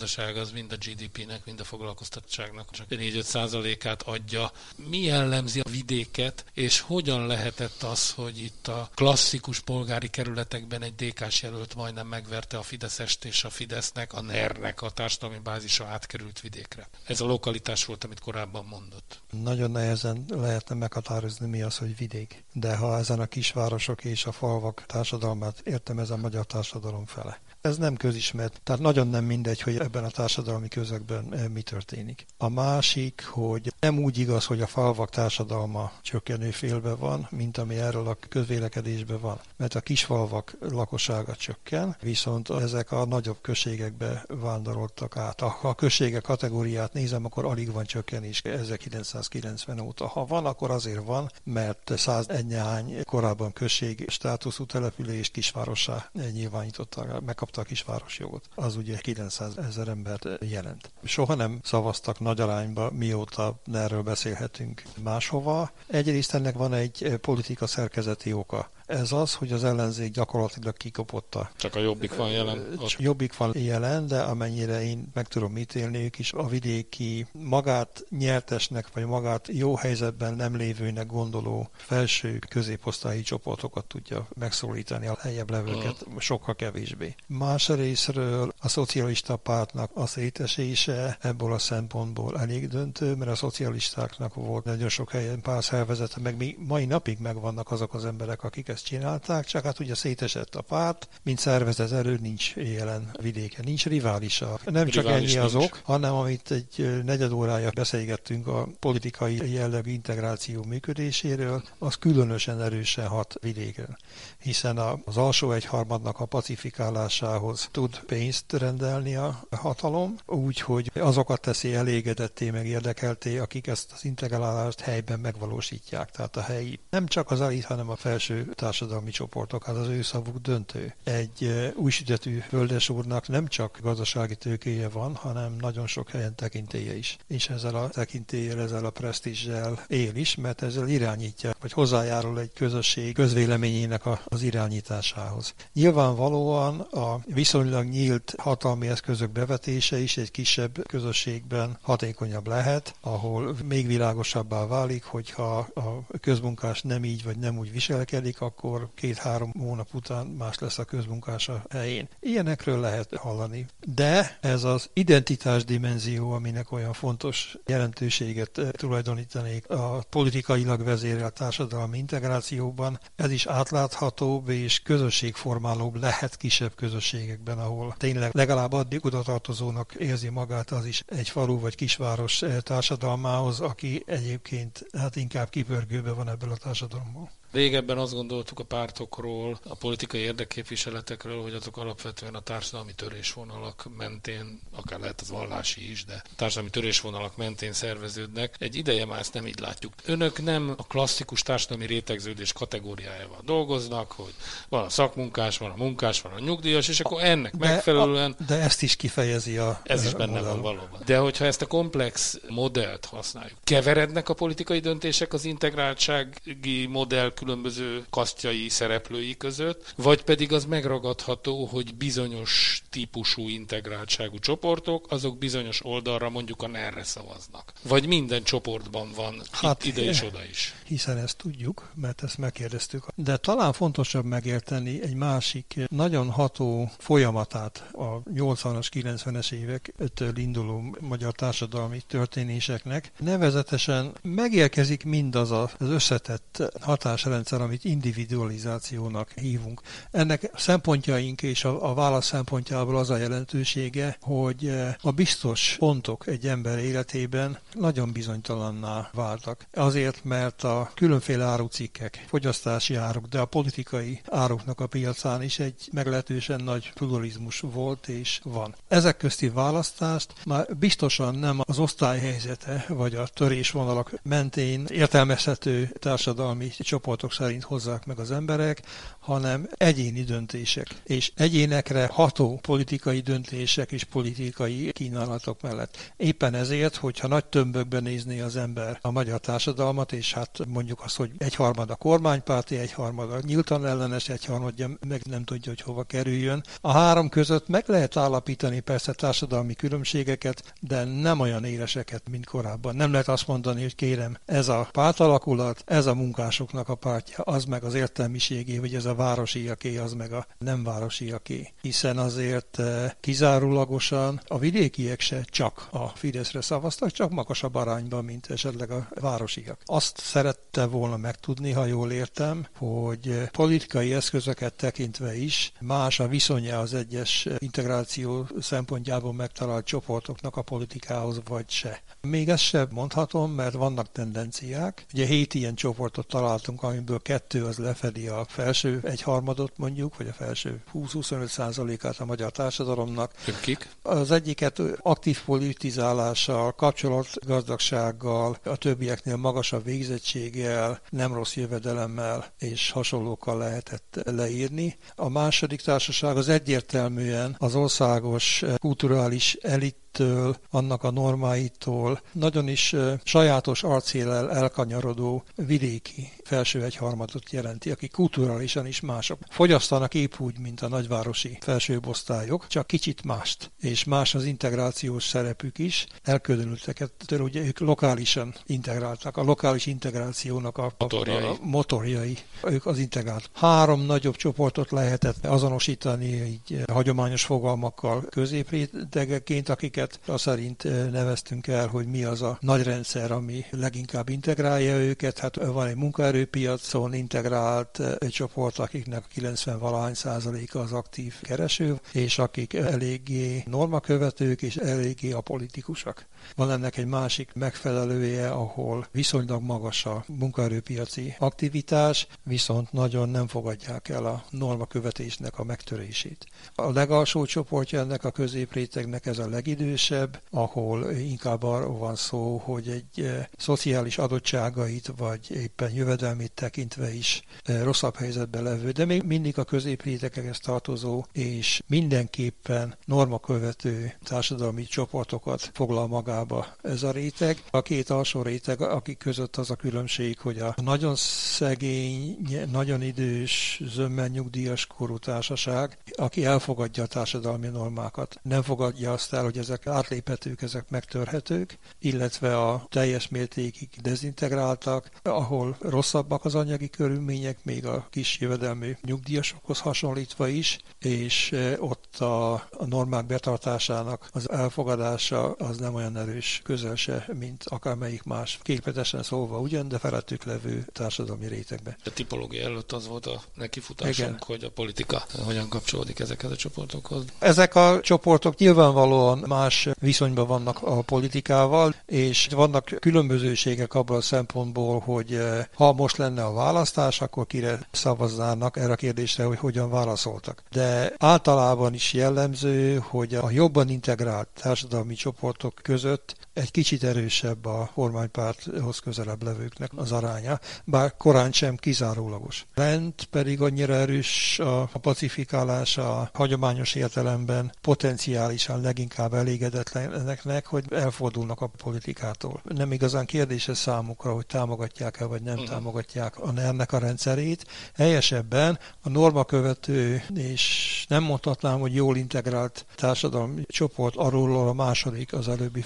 Mezőgazdaság 0.00 0.36
az 0.36 0.50
mind 0.50 0.72
a 0.72 0.76
GDP-nek, 0.76 1.44
mind 1.44 1.60
a 1.60 1.64
foglalkoztatottságnak 1.64 2.70
csak 2.70 2.86
4-5 2.90 3.22
százalékát 3.22 4.02
adja. 4.02 4.52
Mi 4.76 4.98
jellemzi 4.98 5.60
a 5.60 5.70
vidéket, 5.70 6.44
és 6.54 6.80
hogyan 6.80 7.26
lehetett 7.26 7.82
az, 7.82 8.10
hogy 8.10 8.38
itt 8.38 8.68
a 8.68 8.90
klasszikus 8.94 9.60
polgári 9.60 10.08
kerületekben 10.08 10.82
egy 10.82 10.94
DK-s 10.94 11.42
jelölt 11.42 11.74
majdnem 11.74 12.06
megverte 12.06 12.58
a 12.58 12.62
Fideszest, 12.62 13.24
és 13.24 13.44
a 13.44 13.50
Fidesznek, 13.50 14.12
a 14.12 14.20
NER-nek 14.20 14.82
a 14.82 14.90
társadalmi 14.90 15.38
bázisa 15.42 15.86
átkerült 15.86 16.40
vidékre? 16.40 16.88
Ez 17.06 17.20
a 17.20 17.26
lokalitás 17.26 17.84
volt, 17.84 18.04
amit 18.04 18.20
korábban 18.20 18.64
mondott. 18.64 19.20
Nagyon 19.42 19.70
nehezen 19.70 20.24
lehetne 20.28 20.74
meghatározni, 20.74 21.46
mi 21.48 21.62
az, 21.62 21.78
hogy 21.78 21.96
vidék. 21.96 22.44
De 22.52 22.76
ha 22.76 22.98
ezen 22.98 23.20
a 23.20 23.26
kisvárosok 23.26 24.04
és 24.04 24.26
a 24.26 24.32
falvak 24.32 24.84
társadalmát 24.86 25.60
értem, 25.64 25.98
ez 25.98 26.10
a 26.10 26.16
magyar 26.16 26.46
társadalom 26.46 27.06
fele. 27.06 27.40
Ez 27.60 27.76
nem 27.76 27.96
közismert, 27.96 28.60
tehát 28.64 28.80
nagyon 28.80 29.08
nem 29.08 29.24
mindegy, 29.24 29.60
hogy 29.60 29.76
ebben 29.76 30.04
a 30.04 30.10
társadalmi 30.10 30.68
közökben 30.68 31.34
eh, 31.34 31.48
mi 31.48 31.62
történik. 31.62 32.26
A 32.36 32.48
másik, 32.48 33.24
hogy 33.30 33.72
nem 33.80 33.98
úgy 33.98 34.18
igaz, 34.18 34.44
hogy 34.44 34.60
a 34.60 34.66
falvak 34.66 35.10
társadalma 35.10 35.92
csökkenő 36.02 36.50
félbe 36.50 36.94
van, 36.94 37.26
mint 37.30 37.58
ami 37.58 37.74
erről 37.74 38.08
a 38.08 38.16
közvélekedésben 38.28 39.20
van. 39.20 39.40
Mert 39.56 39.74
a 39.74 39.80
kisfalvak 39.80 40.56
lakossága 40.60 41.34
csökken, 41.36 41.96
viszont 42.00 42.50
ezek 42.50 42.92
a 42.92 43.04
nagyobb 43.04 43.38
községekbe 43.40 44.24
vándoroltak 44.28 45.16
át. 45.16 45.40
Ha 45.40 45.68
a 45.68 45.74
községek 45.74 46.22
kategóriát 46.22 46.92
nézem, 46.92 47.24
akkor 47.24 47.44
alig 47.44 47.72
van 47.72 47.84
csökkenés 47.84 48.42
1990 48.42 49.80
óta. 49.80 50.06
Ha 50.06 50.26
van, 50.26 50.46
akkor 50.46 50.70
azért 50.70 51.04
van, 51.04 51.30
mert 51.44 51.92
101 51.96 52.52
hány 52.52 53.02
korábban 53.04 53.52
község 53.52 54.04
státuszú 54.08 54.66
település 54.66 55.28
kisvárossá 55.28 56.10
nyilvánították, 56.32 57.20
megkapták 57.20 57.48
megkapta 57.50 57.60
a 57.60 57.64
kisváros 57.64 58.18
jogot. 58.18 58.48
Az 58.54 58.76
ugye 58.76 58.98
900 58.98 59.56
ezer 59.56 59.88
embert 59.88 60.28
jelent. 60.40 60.90
Soha 61.04 61.34
nem 61.34 61.60
szavaztak 61.62 62.20
nagy 62.20 62.40
arányba, 62.40 62.90
mióta 62.90 63.60
erről 63.72 64.02
beszélhetünk 64.02 64.82
máshova. 65.02 65.70
Egyrészt 65.86 66.34
ennek 66.34 66.54
van 66.54 66.72
egy 66.72 67.18
politika 67.20 67.66
szerkezeti 67.66 68.32
oka 68.32 68.70
ez 68.90 69.12
az, 69.12 69.34
hogy 69.34 69.52
az 69.52 69.64
ellenzék 69.64 70.12
gyakorlatilag 70.12 70.76
kikopotta. 70.76 71.50
Csak 71.56 71.74
a 71.74 71.78
jobbik 71.78 72.16
van 72.16 72.30
jelen? 72.30 72.76
Ott. 72.78 72.96
Jobbik 72.98 73.36
van 73.36 73.58
jelen, 73.58 74.06
de 74.06 74.20
amennyire 74.20 74.82
én 74.82 75.10
meg 75.14 75.28
tudom 75.28 75.56
ítélni, 75.56 76.04
ők 76.04 76.18
is 76.18 76.32
a 76.32 76.46
vidéki 76.46 77.26
magát 77.32 78.04
nyertesnek, 78.08 78.92
vagy 78.92 79.04
magát 79.04 79.48
jó 79.52 79.76
helyzetben 79.76 80.34
nem 80.34 80.56
lévőnek 80.56 81.06
gondoló 81.06 81.70
felső 81.72 82.38
középosztályi 82.48 83.22
csoportokat 83.22 83.84
tudja 83.84 84.28
megszólítani, 84.34 85.06
a 85.06 85.18
lejjebb 85.22 85.50
levőket 85.50 86.04
uh. 86.06 86.20
sokkal 86.20 86.54
kevésbé. 86.54 87.14
Más 87.26 87.68
részről 87.68 88.52
a 88.60 88.68
szocialista 88.68 89.36
pártnak 89.36 89.90
a 89.94 90.06
szétesése 90.06 91.18
ebből 91.20 91.52
a 91.52 91.58
szempontból 91.58 92.38
elég 92.38 92.68
döntő, 92.68 93.14
mert 93.14 93.30
a 93.30 93.34
szocialistáknak 93.34 94.34
volt 94.34 94.64
nagyon 94.64 94.88
sok 94.88 95.10
helyen 95.10 95.40
párszervezete, 95.40 96.20
meg 96.20 96.36
még 96.36 96.56
mai 96.66 96.84
napig 96.84 97.18
megvannak 97.18 97.70
azok 97.70 97.94
az 97.94 98.04
emberek, 98.04 98.42
akik 98.42 98.68
ezt 98.68 98.79
ezt 98.80 98.88
csinálták, 98.88 99.44
csak 99.44 99.64
hát 99.64 99.80
ugye 99.80 99.94
szétesett 99.94 100.54
a 100.54 100.60
párt, 100.60 101.08
mint 101.22 101.38
szervezet 101.38 101.92
erő 101.92 102.18
nincs 102.20 102.54
jelen 102.54 103.16
vidéken, 103.20 103.64
nincs 103.64 103.86
riválisa. 103.86 104.58
Nem 104.64 104.88
csak 104.88 105.04
Rivális 105.04 105.34
ennyi 105.34 105.44
az 105.44 105.54
ok, 105.54 105.80
hanem 105.84 106.14
amit 106.14 106.50
egy 106.50 107.02
negyed 107.04 107.32
órája 107.32 107.70
beszélgettünk 107.70 108.46
a 108.46 108.68
politikai 108.78 109.52
jellegű 109.52 109.90
integráció 109.90 110.62
működéséről, 110.62 111.62
az 111.78 111.94
különösen 111.94 112.62
erősen 112.62 113.06
hat 113.06 113.34
vidéken, 113.40 113.98
hiszen 114.38 114.78
az 115.04 115.16
alsó 115.16 115.52
egyharmadnak 115.52 116.20
a 116.20 116.26
pacifikálásához 116.26 117.68
tud 117.70 118.00
pénzt 118.06 118.52
rendelni 118.52 119.16
a 119.16 119.40
hatalom, 119.50 120.16
úgy, 120.26 120.60
hogy 120.60 120.90
azokat 120.94 121.40
teszi 121.40 121.74
elégedetté, 121.74 122.50
meg 122.50 122.66
érdekelté, 122.66 123.38
akik 123.38 123.66
ezt 123.66 123.92
az 123.92 124.04
integrálást 124.04 124.80
helyben 124.80 125.20
megvalósítják. 125.20 126.10
Tehát 126.10 126.36
a 126.36 126.42
helyi 126.42 126.80
nem 126.90 127.06
csak 127.06 127.30
az 127.30 127.40
elit, 127.40 127.64
hanem 127.64 127.90
a 127.90 127.96
felső 127.96 128.52
társadalmi 128.70 129.10
csoportok, 129.10 129.64
hát 129.64 129.76
az 129.76 129.88
ő 129.88 130.02
szavuk 130.02 130.38
döntő. 130.38 130.94
Egy 131.04 131.72
új 131.76 131.90
sütetű 131.90 132.42
úrnak 132.88 133.28
nem 133.28 133.46
csak 133.46 133.78
gazdasági 133.82 134.36
tőkéje 134.36 134.88
van, 134.88 135.14
hanem 135.14 135.56
nagyon 135.60 135.86
sok 135.86 136.10
helyen 136.10 136.34
tekintélye 136.34 136.96
is. 136.96 137.16
És 137.26 137.48
ezzel 137.48 137.74
a 137.74 137.88
tekintéllyel, 137.88 138.60
ezzel 138.60 138.84
a 138.84 138.90
presztízsel 138.90 139.84
él 139.88 140.14
is, 140.14 140.34
mert 140.34 140.62
ezzel 140.62 140.88
irányítja, 140.88 141.54
vagy 141.60 141.72
hozzájárul 141.72 142.40
egy 142.40 142.52
közösség 142.52 143.14
közvéleményének 143.14 144.02
az 144.24 144.42
irányításához. 144.42 145.54
Nyilvánvalóan 145.72 146.80
a 146.80 147.20
viszonylag 147.26 147.86
nyílt 147.88 148.34
hatalmi 148.38 148.88
eszközök 148.88 149.30
bevetése 149.30 149.98
is 149.98 150.16
egy 150.16 150.30
kisebb 150.30 150.86
közösségben 150.86 151.78
hatékonyabb 151.82 152.46
lehet, 152.46 152.94
ahol 153.00 153.56
még 153.64 153.86
világosabbá 153.86 154.66
válik, 154.66 155.04
hogyha 155.04 155.68
a 155.74 156.18
közmunkás 156.20 156.82
nem 156.82 157.04
így 157.04 157.24
vagy 157.24 157.36
nem 157.36 157.58
úgy 157.58 157.72
viselkedik, 157.72 158.40
akkor 158.40 158.59
akkor 158.62 158.90
két-három 158.94 159.52
hónap 159.58 159.94
után 159.94 160.26
más 160.26 160.58
lesz 160.58 160.78
a 160.78 160.84
közmunkása 160.84 161.64
helyén. 161.70 162.08
Ilyenekről 162.20 162.80
lehet 162.80 163.16
hallani. 163.16 163.66
De 163.94 164.38
ez 164.40 164.64
az 164.64 164.90
identitás 164.92 165.64
dimenzió, 165.64 166.30
aminek 166.30 166.72
olyan 166.72 166.92
fontos 166.92 167.56
jelentőséget 167.66 168.60
tulajdonítanék 168.72 169.70
a 169.70 170.02
politikailag 170.10 170.84
vezérelt 170.84 171.34
társadalmi 171.34 171.98
integrációban, 171.98 173.00
ez 173.16 173.30
is 173.30 173.46
átláthatóbb 173.46 174.48
és 174.48 174.80
közösségformálóbb 174.80 175.94
lehet 175.94 176.36
kisebb 176.36 176.74
közösségekben, 176.74 177.58
ahol 177.58 177.94
tényleg 177.98 178.34
legalább 178.34 178.72
addig 178.72 179.04
oda 179.04 179.22
tartozónak 179.22 179.94
érzi 179.94 180.28
magát 180.28 180.70
az 180.70 180.86
is 180.86 181.02
egy 181.06 181.28
falu 181.28 181.60
vagy 181.60 181.74
kisváros 181.74 182.42
társadalmához, 182.60 183.60
aki 183.60 184.02
egyébként 184.06 184.86
hát 184.98 185.16
inkább 185.16 185.48
kipörgőbe 185.48 186.12
van 186.12 186.28
ebből 186.28 186.50
a 186.50 186.56
társadalomból. 186.56 187.30
Régebben 187.52 187.98
azt 187.98 188.12
gondoltuk 188.14 188.58
a 188.58 188.64
pártokról, 188.64 189.58
a 189.68 189.74
politikai 189.74 190.20
érdekképviseletekről, 190.20 191.42
hogy 191.42 191.54
azok 191.54 191.76
alapvetően 191.76 192.34
a 192.34 192.40
társadalmi 192.40 192.92
törésvonalak 192.94 193.86
mentén, 193.96 194.60
akár 194.76 195.00
lehet 195.00 195.20
az 195.20 195.30
vallási 195.30 195.90
is, 195.90 196.04
de 196.04 196.22
társadalmi 196.36 196.70
törésvonalak 196.70 197.36
mentén 197.36 197.72
szerveződnek. 197.72 198.54
Egy 198.58 198.76
ideje 198.76 199.06
már 199.06 199.18
ezt 199.18 199.34
nem 199.34 199.46
így 199.46 199.58
látjuk. 199.58 199.92
Önök 200.04 200.42
nem 200.42 200.74
a 200.76 200.82
klasszikus 200.86 201.42
társadalmi 201.42 201.86
rétegződés 201.86 202.52
kategóriájával 202.52 203.40
dolgoznak, 203.44 204.12
hogy 204.12 204.34
van 204.68 204.84
a 204.84 204.88
szakmunkás, 204.88 205.58
van 205.58 205.70
a 205.70 205.76
munkás, 205.76 206.20
van 206.20 206.32
a 206.32 206.38
nyugdíjas, 206.40 206.88
és 206.88 207.00
akkor 207.00 207.22
ennek 207.24 207.56
de 207.56 207.68
megfelelően... 207.68 208.36
A, 208.38 208.42
de 208.42 208.54
ezt 208.54 208.82
is 208.82 208.96
kifejezi 208.96 209.56
a 209.58 209.80
Ez 209.84 210.04
is 210.04 210.14
benne 210.14 210.32
modell. 210.32 210.50
van 210.50 210.60
valóban. 210.62 211.00
De 211.04 211.18
hogyha 211.18 211.44
ezt 211.44 211.62
a 211.62 211.66
komplex 211.66 212.38
modellt 212.48 213.04
használjuk, 213.04 213.58
keverednek 213.64 214.28
a 214.28 214.34
politikai 214.34 214.78
döntések 214.78 215.32
az 215.32 215.44
integráltsági 215.44 216.86
modell 216.88 217.32
különböző 217.40 218.04
kasztjai, 218.10 218.68
szereplői 218.68 219.36
között, 219.36 219.94
vagy 219.96 220.22
pedig 220.22 220.52
az 220.52 220.64
megragadható, 220.64 221.64
hogy 221.64 221.94
bizonyos 221.94 222.82
típusú 222.90 223.48
integráltságú 223.48 224.38
csoportok, 224.38 225.06
azok 225.10 225.38
bizonyos 225.38 225.84
oldalra 225.84 226.30
mondjuk 226.30 226.62
a 226.62 226.68
NER-re 226.68 227.04
szavaznak. 227.04 227.72
Vagy 227.82 228.06
minden 228.06 228.42
csoportban 228.42 229.10
van 229.14 229.42
hát, 229.50 229.84
ide 229.84 230.02
és 230.02 230.22
oda 230.22 230.44
is. 230.50 230.74
Hiszen 230.84 231.18
ezt 231.18 231.36
tudjuk, 231.36 231.90
mert 231.94 232.22
ezt 232.22 232.38
megkérdeztük. 232.38 233.06
De 233.14 233.36
talán 233.36 233.72
fontosabb 233.72 234.24
megérteni 234.24 235.02
egy 235.02 235.14
másik 235.14 235.74
nagyon 235.88 236.30
ható 236.30 236.90
folyamatát 236.98 237.84
a 237.92 238.22
80-as, 238.22 238.86
90-es 238.92 239.52
évektől 239.52 240.36
induló 240.36 240.96
magyar 241.00 241.32
társadalmi 241.32 242.00
történéseknek. 242.06 243.12
Nevezetesen 243.18 244.12
megérkezik 244.22 245.04
mindaz 245.04 245.50
az 245.50 245.70
összetett 245.78 246.62
hatás 246.80 247.24
rendszer, 247.30 247.60
amit 247.60 247.84
individualizációnak 247.84 249.30
hívunk. 249.30 249.80
Ennek 250.10 250.50
szempontjaink 250.54 251.42
és 251.42 251.64
a, 251.64 251.90
a 251.90 251.94
válasz 251.94 252.26
szempontjából 252.26 252.96
az 252.96 253.10
a 253.10 253.16
jelentősége, 253.16 254.16
hogy 254.20 254.66
eh, 254.66 254.94
a 255.02 255.10
biztos 255.10 255.76
pontok 255.78 256.26
egy 256.26 256.46
ember 256.46 256.78
életében 256.78 257.58
nagyon 257.72 258.12
bizonytalanná 258.12 259.10
váltak. 259.12 259.66
Azért, 259.74 260.24
mert 260.24 260.62
a 260.62 260.90
különféle 260.94 261.44
árucikkek, 261.44 262.24
fogyasztási 262.28 262.94
áruk, 262.94 263.26
de 263.26 263.38
a 263.38 263.44
politikai 263.44 264.20
áruknak 264.30 264.80
a 264.80 264.86
piacán 264.86 265.42
is 265.42 265.58
egy 265.58 265.88
meglehetősen 265.92 266.60
nagy 266.64 266.92
pluralizmus 266.92 267.60
volt 267.60 268.08
és 268.08 268.40
van. 268.44 268.74
Ezek 268.88 269.16
közti 269.16 269.48
választást 269.48 270.32
már 270.46 270.76
biztosan 270.76 271.34
nem 271.34 271.60
az 271.62 271.78
osztályhelyzete 271.78 272.84
vagy 272.88 273.14
a 273.14 273.26
törésvonalak 273.26 274.12
mentén 274.22 274.86
értelmezhető 274.88 275.92
társadalmi 275.98 276.68
csoport 276.68 277.19
csoportok 277.20 277.46
szerint 277.46 277.62
hozzák 277.62 278.06
meg 278.06 278.18
az 278.18 278.30
emberek, 278.30 278.82
hanem 279.20 279.68
egyéni 279.76 280.22
döntések. 280.22 280.86
És 281.04 281.32
egyénekre 281.36 282.08
ható 282.12 282.58
politikai 282.62 283.20
döntések 283.20 283.92
és 283.92 284.04
politikai 284.04 284.92
kínálatok 284.92 285.62
mellett. 285.62 286.12
Éppen 286.16 286.54
ezért, 286.54 286.96
hogyha 286.96 287.28
nagy 287.28 287.44
tömbökben 287.44 288.02
nézné 288.02 288.40
az 288.40 288.56
ember 288.56 288.98
a 289.00 289.10
magyar 289.10 289.40
társadalmat, 289.40 290.12
és 290.12 290.32
hát 290.32 290.58
mondjuk 290.68 291.00
azt, 291.04 291.16
hogy 291.16 291.30
egyharmad 291.38 291.90
a 291.90 291.94
kormánypárti, 291.94 292.76
egyharmad 292.76 293.32
a 293.32 293.38
nyíltan 293.46 293.86
ellenes, 293.86 294.28
egyharmadja 294.28 294.90
meg 295.08 295.22
nem 295.24 295.44
tudja, 295.44 295.72
hogy 295.72 295.80
hova 295.80 296.02
kerüljön. 296.02 296.62
A 296.80 296.92
három 296.92 297.28
között 297.28 297.68
meg 297.68 297.84
lehet 297.86 298.16
állapítani 298.16 298.80
persze 298.80 299.12
társadalmi 299.12 299.74
különbségeket, 299.74 300.74
de 300.80 301.04
nem 301.04 301.40
olyan 301.40 301.64
éleseket, 301.64 302.22
mint 302.30 302.46
korábban. 302.46 302.96
Nem 302.96 303.12
lehet 303.12 303.28
azt 303.28 303.46
mondani, 303.46 303.82
hogy 303.82 303.94
kérem, 303.94 304.36
ez 304.44 304.68
a 304.68 304.88
pártalakulat, 304.92 305.82
ez 305.86 306.06
a 306.06 306.14
munkásoknak 306.14 306.88
a 306.88 306.94
pártja, 306.94 307.44
az 307.44 307.64
meg 307.64 307.84
az 307.84 307.94
értelmiségé, 307.94 308.78
vagy 308.78 308.94
ez 308.94 309.04
a 309.04 309.09
városiaké, 309.14 309.96
az 309.96 310.12
meg 310.12 310.32
a 310.32 310.46
nem 310.58 310.82
városiaké. 310.82 311.72
Hiszen 311.82 312.18
azért 312.18 312.78
eh, 312.78 313.10
kizárólagosan 313.20 314.40
a 314.46 314.58
vidékiek 314.58 315.20
se 315.20 315.42
csak 315.44 315.88
a 315.90 316.06
Fideszre 316.06 316.60
szavaztak, 316.60 317.10
csak 317.10 317.30
magasabb 317.30 317.74
arányban, 317.74 318.24
mint 318.24 318.50
esetleg 318.50 318.90
a 318.90 319.08
városiak. 319.20 319.80
Azt 319.84 320.18
szerette 320.18 320.86
volna 320.86 321.16
megtudni, 321.16 321.72
ha 321.72 321.86
jól 321.86 322.12
értem, 322.12 322.66
hogy 322.76 323.28
eh, 323.28 323.48
politikai 323.48 324.14
eszközöket 324.14 324.74
tekintve 324.74 325.36
is 325.36 325.72
más 325.80 326.20
a 326.20 326.28
viszonya 326.28 326.78
az 326.78 326.94
egyes 326.94 327.48
integráció 327.58 328.46
szempontjából 328.60 329.32
megtalált 329.32 329.84
csoportoknak 329.84 330.56
a 330.56 330.62
politikához, 330.62 331.40
vagy 331.48 331.70
se. 331.70 332.02
Még 332.20 332.48
ezt 332.48 332.62
sem 332.62 332.88
mondhatom, 332.90 333.52
mert 333.52 333.74
vannak 333.74 334.12
tendenciák. 334.12 335.06
Ugye 335.14 335.26
hét 335.26 335.54
ilyen 335.54 335.74
csoportot 335.74 336.26
találtunk, 336.26 336.82
amiből 336.82 337.22
kettő 337.22 337.64
az 337.64 337.78
lefedi 337.78 338.28
a 338.28 338.44
felső 338.48 338.99
egyharmadot 339.02 339.72
mondjuk, 339.76 340.16
vagy 340.16 340.28
a 340.28 340.32
felső 340.32 340.82
20-25 340.94 341.46
százalékát 341.46 342.18
a 342.18 342.24
magyar 342.24 342.50
társadalomnak. 342.50 343.32
Kik? 343.62 343.88
Az 344.02 344.30
egyiket 344.30 344.82
aktív 345.02 345.42
politizálással, 345.44 346.72
kapcsolatgazdagsággal, 346.72 348.58
a 348.64 348.76
többieknél 348.76 349.36
magasabb 349.36 349.84
végzettséggel, 349.84 351.00
nem 351.10 351.34
rossz 351.34 351.54
jövedelemmel 351.54 352.52
és 352.58 352.90
hasonlókkal 352.90 353.58
lehetett 353.58 354.20
leírni. 354.24 354.96
A 355.16 355.28
második 355.28 355.80
társaság 355.80 356.36
az 356.36 356.48
egyértelműen 356.48 357.54
az 357.58 357.74
országos 357.74 358.64
kulturális 358.78 359.54
elit 359.54 359.96
től, 360.12 360.56
annak 360.70 361.04
a 361.04 361.10
normáitól 361.10 362.20
nagyon 362.32 362.68
is 362.68 362.96
sajátos 363.24 363.82
arcélel 363.82 364.50
elkanyarodó 364.50 365.44
vidéki 365.54 366.32
felső 366.44 366.82
egyharmadot 366.84 367.50
jelenti, 367.50 367.90
akik 367.90 368.12
kulturálisan 368.12 368.86
is 368.86 369.00
mások. 369.00 369.38
Fogyasztanak 369.48 370.14
épp 370.14 370.32
úgy, 370.38 370.58
mint 370.58 370.80
a 370.80 370.88
nagyvárosi 370.88 371.58
felsőosztályok, 371.60 372.66
csak 372.66 372.86
kicsit 372.86 373.24
mást. 373.24 373.70
És 373.80 374.04
más 374.04 374.34
az 374.34 374.44
integrációs 374.44 375.24
szerepük 375.24 375.78
is. 375.78 376.06
Elkülönültek 376.22 377.00
ettől, 377.00 377.40
ugye 377.40 377.60
ők 377.60 377.78
lokálisan 377.78 378.54
integráltak. 378.66 379.36
A 379.36 379.42
lokális 379.42 379.86
integrációnak 379.86 380.78
a 380.78 380.92
motorjai. 380.98 381.44
A 381.44 381.56
motorjai. 381.62 382.38
Ők 382.64 382.86
az 382.86 382.98
integrált. 382.98 383.50
Három 383.52 384.00
nagyobb 384.00 384.36
csoportot 384.36 384.90
lehetett 384.90 385.46
azonosítani 385.46 386.26
így 386.26 386.82
hagyományos 386.92 387.44
fogalmakkal 387.44 388.24
középrétegeként, 388.30 389.68
akik 389.68 389.96
akiket 390.00 390.28
azt 390.28 390.42
szerint 390.42 390.82
neveztünk 391.10 391.66
el, 391.66 391.86
hogy 391.86 392.06
mi 392.06 392.24
az 392.24 392.42
a 392.42 392.58
nagy 392.60 392.82
rendszer, 392.82 393.30
ami 393.30 393.64
leginkább 393.70 394.28
integrálja 394.28 394.96
őket. 394.96 395.38
Hát 395.38 395.54
van 395.54 395.86
egy 395.86 395.96
munkaerőpiacon 395.96 397.14
integrált 397.14 398.00
egy 398.18 398.30
csoport, 398.30 398.78
akiknek 398.78 399.24
90 399.28 399.78
valahány 399.78 400.14
százaléka 400.14 400.80
az 400.80 400.92
aktív 400.92 401.34
kereső, 401.40 402.00
és 402.12 402.38
akik 402.38 402.74
eléggé 402.74 403.62
normakövetők 403.66 404.62
és 404.62 404.76
eléggé 404.76 405.32
a 405.32 405.40
politikusak. 405.40 406.26
Van 406.56 406.70
ennek 406.70 406.96
egy 406.96 407.06
másik 407.06 407.52
megfelelője, 407.54 408.50
ahol 408.50 409.06
viszonylag 409.12 409.62
magas 409.62 410.06
a 410.06 410.24
munkaerőpiaci 410.26 411.34
aktivitás, 411.38 412.26
viszont 412.42 412.92
nagyon 412.92 413.28
nem 413.28 413.46
fogadják 413.46 414.08
el 414.08 414.26
a 414.26 414.44
normakövetésnek 414.50 415.58
a 415.58 415.64
megtörését. 415.64 416.46
A 416.74 416.92
legalsó 416.92 417.44
csoportja 417.44 418.00
ennek 418.00 418.24
a 418.24 418.30
középrétegnek 418.30 419.26
ez 419.26 419.38
a 419.38 419.48
legidősebb, 419.90 420.40
ahol 420.50 421.10
inkább 421.10 421.62
arról 421.62 421.98
van 421.98 422.16
szó, 422.16 422.56
hogy 422.56 422.88
egy 422.88 423.24
e, 423.24 423.48
szociális 423.56 424.18
adottságait 424.18 425.12
vagy 425.16 425.50
éppen 425.50 425.90
jövedelmét 425.92 426.52
tekintve 426.52 427.14
is 427.14 427.42
e, 427.64 427.82
rosszabb 427.82 428.16
helyzetben 428.16 428.62
levő, 428.62 428.90
de 428.90 429.04
még 429.04 429.22
mindig 429.22 429.58
a 429.58 429.64
középrétegekhez 429.64 430.58
tartozó 430.58 431.24
és 431.32 431.82
mindenképpen 431.86 432.96
normakövető 433.04 434.14
társadalmi 434.24 434.82
csoportokat 434.82 435.70
foglal 435.72 436.06
magába 436.06 436.66
ez 436.82 437.02
a 437.02 437.10
réteg. 437.10 437.62
A 437.70 437.82
két 437.82 438.10
alsó 438.10 438.42
réteg, 438.42 438.80
akik 438.80 439.18
között 439.18 439.56
az 439.56 439.70
a 439.70 439.74
különbség, 439.74 440.38
hogy 440.38 440.58
a 440.58 440.74
nagyon 440.82 441.14
szegény, 441.16 442.36
nagyon 442.72 443.02
idős, 443.02 443.80
zömmel 443.84 444.28
nyugdíjas 444.28 444.86
korú 444.86 445.18
társaság, 445.18 445.98
aki 446.16 446.44
elfogadja 446.44 447.02
a 447.02 447.06
társadalmi 447.06 447.68
normákat, 447.68 448.38
nem 448.42 448.62
fogadja 448.62 449.12
azt 449.12 449.32
el, 449.32 449.44
hogy 449.44 449.58
ezek 449.58 449.79
átléphetők, 449.86 450.62
ezek 450.62 450.90
megtörhetők, 450.90 451.78
illetve 451.98 452.58
a 452.58 452.86
teljes 452.88 453.28
mértékig 453.28 453.88
dezintegráltak, 454.02 455.10
ahol 455.22 455.76
rosszabbak 455.80 456.44
az 456.44 456.54
anyagi 456.54 456.88
körülmények, 456.88 457.58
még 457.62 457.86
a 457.86 458.06
kis 458.10 458.38
jövedelmű 458.40 458.96
nyugdíjasokhoz 459.02 459.78
hasonlítva 459.78 460.48
is, 460.48 460.78
és 460.98 461.52
eh, 461.52 461.82
ott 461.82 462.16
a, 462.16 462.52
a 462.52 462.86
normák 462.86 463.26
betartásának 463.26 464.28
az 464.32 464.50
elfogadása 464.50 465.52
az 465.52 465.76
nem 465.76 465.94
olyan 465.94 466.16
erős 466.16 466.60
közel 466.64 466.94
se, 466.94 467.26
mint 467.38 467.64
akármelyik 467.64 468.22
más 468.22 468.58
képletesen 468.62 469.22
szólva 469.22 469.58
ugyan, 469.58 469.88
de 469.88 469.98
felettük 469.98 470.44
levő 470.44 470.86
társadalmi 470.92 471.46
rétegbe. 471.46 471.96
A 472.04 472.10
tipológia 472.12 472.64
előtt 472.64 472.92
az 472.92 473.06
volt 473.06 473.26
a 473.26 473.42
nekifutásunk, 473.54 474.18
Igen. 474.18 474.42
hogy 474.46 474.64
a 474.64 474.70
politika 474.70 475.24
hogyan 475.44 475.68
kapcsolódik 475.68 476.18
ezekhez 476.18 476.50
a 476.50 476.56
csoportokhoz. 476.56 477.24
Ezek 477.38 477.74
a 477.74 478.00
csoportok 478.02 478.56
nyilvánvalóan 478.56 479.44
más 479.46 479.69
viszonyban 480.00 480.46
vannak 480.46 480.82
a 480.82 481.02
politikával, 481.02 481.94
és 482.06 482.48
vannak 482.50 482.84
különbözőségek 483.00 483.94
abban 483.94 484.16
a 484.16 484.20
szempontból, 484.20 484.98
hogy 484.98 485.34
eh, 485.34 485.64
ha 485.74 485.92
most 485.92 486.16
lenne 486.16 486.44
a 486.44 486.52
választás, 486.52 487.20
akkor 487.20 487.46
kire 487.46 487.78
szavaznának 487.90 488.76
erre 488.76 488.92
a 488.92 488.96
kérdésre, 488.96 489.44
hogy 489.44 489.58
hogyan 489.58 489.90
válaszoltak. 489.90 490.62
De 490.70 491.12
általában 491.18 491.94
is 491.94 492.12
jellemző, 492.12 493.02
hogy 493.08 493.34
a 493.34 493.50
jobban 493.50 493.88
integrált 493.88 494.48
társadalmi 494.60 495.14
csoportok 495.14 495.74
között 495.82 496.39
egy 496.60 496.70
kicsit 496.70 497.04
erősebb 497.04 497.66
a 497.66 497.90
kormánypárthoz 497.94 498.98
közelebb 498.98 499.42
levőknek 499.42 499.90
az 499.94 500.12
aránya, 500.12 500.58
bár 500.84 501.16
korán 501.16 501.52
sem 501.52 501.76
kizárólagos. 501.76 502.66
Lent 502.74 503.24
pedig 503.24 503.60
annyira 503.60 503.94
erős 503.94 504.58
a 504.92 504.98
pacifikálás 504.98 505.98
a 505.98 506.30
hagyományos 506.34 506.94
értelemben 506.94 507.72
potenciálisan 507.80 508.80
leginkább 508.80 509.34
elégedetleneknek, 509.34 510.66
hogy 510.66 510.84
elfordulnak 510.90 511.60
a 511.60 511.66
politikától. 511.66 512.62
Nem 512.64 512.92
igazán 512.92 513.26
kérdése 513.26 513.74
számukra, 513.74 514.32
hogy 514.32 514.46
támogatják-e 514.46 515.24
vagy 515.24 515.42
nem 515.42 515.54
uh-huh. 515.54 515.68
támogatják 515.68 516.38
a 516.38 516.52
ner 516.52 516.74
a 516.88 516.98
rendszerét. 516.98 517.66
Helyesebben 517.94 518.78
a 519.02 519.08
normakövető 519.08 520.22
és 520.34 521.04
nem 521.08 521.22
mondhatnám, 521.22 521.80
hogy 521.80 521.94
jól 521.94 522.16
integrált 522.16 522.86
társadalmi 522.94 523.62
csoport 523.66 524.16
arról 524.16 524.68
a 524.68 524.72
második 524.72 525.32
az 525.32 525.48
előbbi 525.48 525.80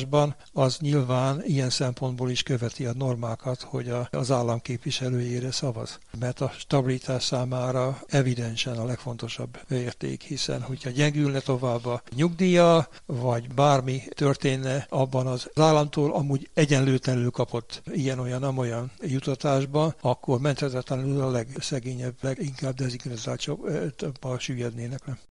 felsorolásban, 0.00 0.34
az 0.52 0.78
nyilván 0.78 1.42
ilyen 1.44 1.70
szempontból 1.70 2.30
is 2.30 2.42
követi 2.42 2.86
a 2.86 2.92
normákat, 2.92 3.62
hogy 3.62 3.92
az 4.10 4.30
állam 4.30 4.60
képviselőjére 4.60 5.50
szavaz. 5.50 5.98
Mert 6.18 6.40
a 6.40 6.52
stabilitás 6.58 7.24
számára 7.24 7.98
evidensen 8.08 8.76
a 8.76 8.84
legfontosabb 8.84 9.58
érték, 9.70 10.22
hiszen 10.22 10.62
hogyha 10.62 10.90
gyengülne 10.90 11.40
tovább 11.40 11.86
a 11.86 12.02
nyugdíja, 12.14 12.88
vagy 13.06 13.54
bármi 13.54 14.02
történne 14.14 14.86
abban 14.88 15.26
az 15.26 15.50
államtól 15.54 16.12
amúgy 16.12 16.50
egyenlőtlenül 16.54 17.30
kapott 17.30 17.82
ilyen-olyan, 17.92 18.42
amolyan 18.42 18.90
jutatásban, 19.00 19.94
akkor 20.00 20.40
menthetetlenül 20.40 21.20
a 21.20 21.30
legszegényebb, 21.30 22.14
leginkább 22.20 22.74
dezignizációba 22.74 24.38
süllyednének 24.38 25.06
le. 25.06 25.29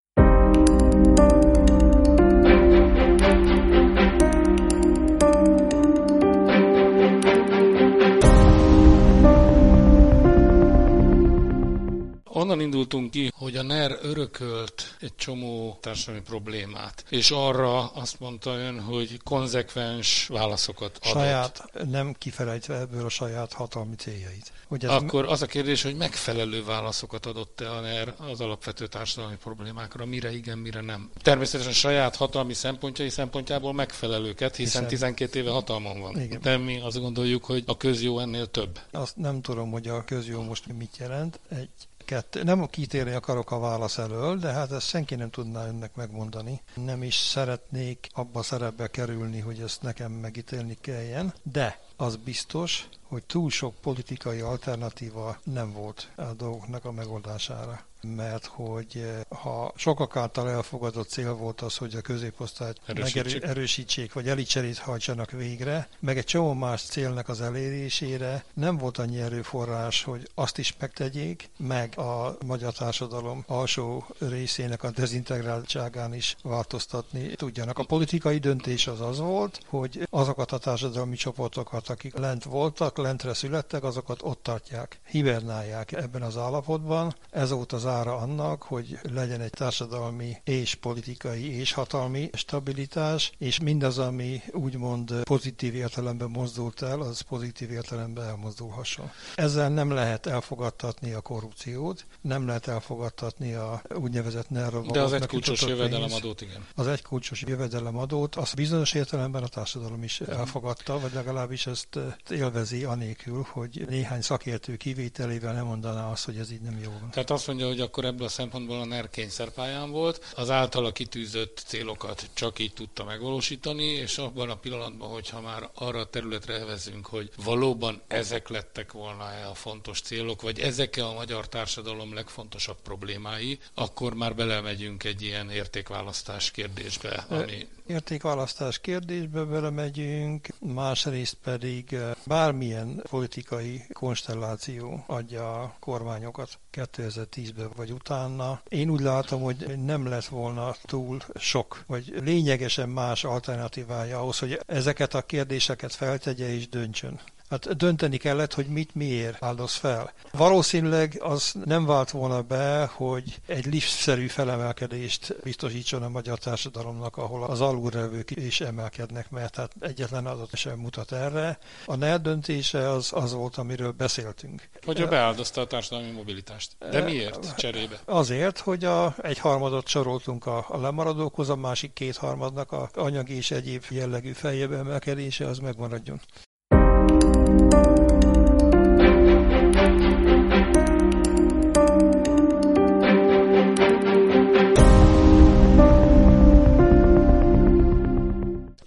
Onnan 12.42 12.62
indultunk 12.62 13.12
ki, 13.12 13.32
hogy 13.36 13.58
a 13.58 13.62
NER 13.62 13.98
örökölt 14.02 14.96
egy 15.02 15.16
csomó 15.16 15.78
társadalmi 15.82 16.22
problémát, 16.22 17.04
és 17.10 17.32
arra 17.32 17.88
azt 17.88 18.20
mondta 18.20 18.56
ön, 18.58 18.80
hogy 18.80 19.20
konzekvens 19.24 20.28
válaszokat 20.28 21.00
adott. 21.02 21.22
Saját, 21.22 21.64
nem 21.90 22.14
kifelejtve 22.18 22.80
ebből 22.80 23.06
a 23.06 23.10
saját 23.10 23.54
hatalmi 23.54 23.96
céljait. 23.96 24.52
Hogy 24.68 24.86
ez 24.86 24.92
Akkor 24.92 25.26
az 25.26 25.42
a 25.42 25.46
kérdés, 25.46 25.82
hogy 25.82 25.96
megfelelő 25.96 26.64
válaszokat 26.64 27.26
adott-e 27.26 27.72
a 27.72 27.80
NER 27.80 28.14
az 28.32 28.42
alapvető 28.42 28.88
társadalmi 28.88 29.36
problémákra, 29.36 30.06
mire 30.06 30.34
igen, 30.34 30.58
mire 30.58 30.82
nem. 30.82 31.10
Természetesen 31.22 31.74
saját 31.74 32.16
hatalmi 32.16 32.54
szempontjai 32.54 33.10
szempontjából 33.10 33.74
megfelelőket, 33.74 34.56
hiszen, 34.56 34.82
hiszen 34.82 34.88
12 34.88 35.40
éve 35.40 35.52
hatalmon 35.52 36.00
van. 36.00 36.22
Igen. 36.22 36.42
De 36.42 36.58
mi 36.58 36.80
azt 36.80 37.00
gondoljuk, 37.00 37.46
hogy 37.46 37.64
a 37.66 37.78
közjó 37.78 38.20
ennél 38.20 38.48
több. 38.48 38.80
Azt 38.92 39.16
nem 39.16 39.42
tudom, 39.42 39.72
hogy 39.72 39.88
a 39.88 40.04
közjó 40.04 40.42
most 40.42 40.78
mit 40.78 40.98
jelent. 40.98 41.40
Egy 41.50 41.70
kettő. 42.12 42.44
Nem 42.44 42.66
kitérni 42.66 43.12
akarok 43.14 43.52
a 43.52 43.60
válasz 43.60 43.98
elől, 43.98 44.38
de 44.38 44.52
hát 44.52 44.72
ezt 44.72 44.88
senki 44.88 45.16
nem 45.16 45.30
tudná 45.30 45.68
önnek 45.68 45.96
megmondani. 45.96 46.62
Nem 46.76 47.04
is 47.04 47.16
szeretnék 47.16 48.08
abba 48.14 48.44
szerepbe 48.44 48.88
kerülni, 48.88 49.40
hogy 49.40 49.60
ezt 49.60 49.82
nekem 49.82 50.12
megítélni 50.12 50.78
kelljen, 50.82 51.34
de 51.44 51.80
az 51.96 52.16
biztos, 52.16 52.88
hogy 53.08 53.24
túl 53.24 53.50
sok 53.50 53.76
politikai 53.82 54.40
alternatíva 54.40 55.38
nem 55.44 55.74
volt 55.74 56.12
a 56.16 56.24
dolgoknak 56.24 56.86
a 56.86 56.92
megoldására 56.92 57.86
mert 58.02 58.46
hogy 58.46 58.88
eh, 58.94 59.38
ha 59.40 59.74
sokak 59.76 60.16
által 60.16 60.50
elfogadott 60.50 61.10
cél 61.10 61.34
volt 61.34 61.62
az, 61.62 61.78
hogy 61.78 61.96
a 61.96 62.02
középosztályt 62.02 62.82
erősítsék, 62.86 63.44
erősítsék 63.44 64.14
vagy 64.14 64.28
elicserét 64.28 64.78
hajtsanak 64.78 65.32
végre, 65.32 65.90
meg 66.00 66.18
egy 66.18 66.26
csomó 66.26 66.54
más 66.54 66.82
célnak 66.82 67.30
az 67.30 67.42
elérésére 67.42 68.44
nem 68.54 68.78
volt 68.78 68.98
annyi 68.98 69.20
erőforrás, 69.20 70.04
hogy 70.04 70.30
azt 70.36 70.58
is 70.58 70.76
megtegyék, 70.80 71.50
meg 71.58 71.98
a 71.98 72.38
magyar 72.46 72.74
társadalom 72.74 73.44
alsó 73.48 74.06
részének 74.20 74.84
a 74.84 74.92
dezintegráltságán 74.92 76.14
is 76.14 76.36
változtatni 76.44 77.36
tudjanak. 77.36 77.78
A 77.78 77.84
politikai 77.84 78.38
döntés 78.38 78.88
az 78.88 79.02
az 79.02 79.20
volt, 79.20 79.60
hogy 79.66 80.08
azokat 80.10 80.52
a 80.52 80.58
társadalmi 80.58 81.16
csoportokat, 81.16 81.90
akik 81.92 82.18
lent 82.18 82.44
voltak, 82.44 82.98
lentre 82.98 83.34
születtek, 83.34 83.84
azokat 83.84 84.20
ott 84.24 84.44
tartják, 84.44 85.00
hibernálják 85.08 85.92
ebben 85.92 86.22
az 86.22 86.38
állapotban. 86.38 87.16
Ez 87.30 87.50
volt 87.50 87.72
az 87.72 87.86
ára 87.86 88.16
annak, 88.16 88.64
hogy 88.64 89.00
legyen 89.02 89.42
egy 89.42 89.50
társadalmi 89.50 90.38
és 90.44 90.76
politikai 90.76 91.60
és 91.60 91.74
hatalmi 91.74 92.30
stabilitás, 92.34 93.32
és 93.38 93.60
mindaz, 93.60 93.98
ami 93.98 94.42
úgymond 94.52 95.24
pozitív 95.24 95.76
értelemben 95.76 96.30
mozdult 96.30 96.82
el, 96.82 97.02
az 97.02 97.22
pozitív 97.22 97.72
értelemben 97.72 98.26
elmozdulhasson. 98.26 99.12
Ezzel 99.36 99.70
nem 99.70 99.92
lehet 99.92 100.26
elfogadtatni 100.26 101.12
a 101.12 101.22
korrupciót, 101.22 102.06
nem 102.22 102.48
lehet 102.48 102.68
elfogadtatni 102.68 103.54
a 103.54 103.82
úgynevezett 103.96 104.50
nerv. 104.50 104.86
De 104.86 105.02
az 105.02 105.14
egy 105.14 105.26
kulcsos 105.26 105.62
jövedelemadót, 105.62 106.42
igen. 106.42 106.66
Az 106.76 106.88
egy 106.88 107.02
kulcsos 107.02 107.42
jövedelemadót, 107.42 108.36
azt 108.36 108.56
bizonyos 108.56 108.94
értelemben 108.94 109.44
a 109.44 109.48
társadalom 109.48 110.04
is 110.04 110.22
elfogadta, 110.22 111.00
vagy 111.00 111.14
legalábbis 111.14 111.68
ezt 111.72 112.00
élvezi 112.30 112.84
anélkül, 112.84 113.46
hogy 113.50 113.86
néhány 113.90 114.22
szakértő 114.22 114.76
kivételével 114.76 115.54
nem 115.54 115.66
mondaná 115.66 116.12
azt, 116.12 116.26
hogy 116.26 116.38
ez 116.38 116.52
így 116.52 116.62
nem 116.62 116.80
jó. 116.84 116.92
Tehát 117.12 117.30
azt 117.30 117.48
mondja, 117.48 117.68
hogy 117.68 117.80
akkor 117.80 118.06
ebből 118.06 118.26
a 118.26 118.30
szempontból 118.30 118.80
a 118.80 118.86
NER 118.86 119.10
kényszerpályán 119.10 119.92
volt. 119.92 120.34
Az 120.36 120.50
általa 120.50 120.92
kitűzött 120.92 121.64
célokat 121.66 122.30
csak 122.34 122.60
így 122.60 122.74
tudta 122.74 123.04
megvalósítani, 123.04 123.84
és 123.84 124.18
abban 124.18 124.50
a 124.50 124.56
pillanatban, 124.56 125.10
hogyha 125.10 125.42
már 125.42 125.70
arra 125.74 126.00
a 126.00 126.10
területre 126.10 126.54
elvezünk, 126.54 127.06
hogy 127.06 127.32
valóban 127.44 128.02
ezek 128.08 128.48
lettek 128.48 128.92
volna-e 128.92 129.48
a 129.48 129.54
fontos 129.54 130.02
célok, 130.02 130.42
vagy 130.42 130.60
ezek 130.60 130.98
a 130.98 131.14
magyar 131.14 131.50
társadalom 131.50 132.14
legfontosabb 132.14 132.78
problémái, 132.84 133.60
akkor 133.74 134.14
már 134.14 134.36
belemegyünk 134.36 135.04
egy 135.04 135.22
ilyen 135.22 135.50
értékválasztás 135.50 136.52
kérdésbe, 136.52 137.26
ami 137.30 137.68
értékválasztás 137.92 138.80
kérdésbe 138.80 139.44
belemegyünk, 139.44 140.48
másrészt 140.60 141.38
pedig 141.44 141.61
eh, 141.64 142.12
bármilyen 142.26 143.04
politikai 143.10 143.84
konstelláció 143.94 145.04
adja 145.08 145.62
a 145.62 145.76
kormányokat 145.80 146.60
2010-ben 146.74 147.70
vagy 147.76 147.92
utána. 147.92 148.62
Én 148.70 148.90
úgy 148.90 149.02
látom, 149.02 149.42
hogy 149.42 149.80
nem 149.86 150.08
lett 150.08 150.26
volna 150.26 150.76
túl 150.82 151.20
sok, 151.36 151.84
vagy 151.88 152.14
lényegesen 152.24 152.90
más 152.90 153.24
alternatívája 153.24 154.20
ahhoz, 154.20 154.40
hogy 154.40 154.60
ezeket 154.66 155.14
a 155.14 155.22
kérdéseket 155.22 155.94
feltegye 155.94 156.54
és 156.54 156.70
döntsön 156.70 157.20
Hát 157.52 157.78
dönteni 157.78 158.18
kellett, 158.18 158.54
hogy 158.54 158.68
mit 158.68 158.96
miért 158.96 159.44
áldoz 159.44 159.76
fel. 159.76 160.14
Valószínűleg 160.32 161.18
az 161.20 161.54
nem 161.66 161.86
vált 161.86 162.12
volna 162.12 162.42
be, 162.42 162.90
hogy 162.94 163.36
egy 163.46 163.66
liftszerű 163.66 164.28
felemelkedést 164.28 165.36
biztosítson 165.44 166.04
a 166.04 166.10
magyar 166.10 166.38
társadalomnak, 166.38 167.18
ahol 167.18 167.44
az 167.44 167.62
alulrevők 167.62 168.32
is 168.32 168.62
emelkednek, 168.62 169.30
mert 169.30 169.56
hát 169.56 169.72
egyetlen 169.80 170.26
adat 170.26 170.56
sem 170.56 170.80
mutat 170.80 171.12
erre. 171.12 171.60
A 171.86 171.96
NER 171.96 172.22
döntése 172.22 172.90
az, 172.90 173.10
az 173.14 173.34
volt, 173.34 173.58
amiről 173.58 173.92
beszéltünk. 173.92 174.70
Hogy 174.86 175.08
beáldozta 175.08 175.62
a 175.62 175.68
társadalmi 175.68 176.12
mobilitást. 176.12 176.76
De 176.92 177.02
miért 177.02 177.56
cserébe? 177.56 178.00
Azért, 178.06 178.60
hogy 178.60 178.86
a, 178.86 179.16
egy 179.22 179.38
harmadot 179.38 179.88
soroltunk 179.88 180.46
a, 180.46 180.66
a 180.70 180.78
lemaradókhoz, 180.78 181.50
a 181.50 181.56
másik 181.56 181.94
két 181.94 182.18
harmadnak 182.18 182.72
a 182.72 182.90
anyagi 182.94 183.36
és 183.36 183.52
egyéb 183.52 183.84
jellegű 183.90 184.32
feljebb 184.32 184.72
emelkedése 184.72 185.48
az 185.48 185.60
megmaradjon. 185.60 186.22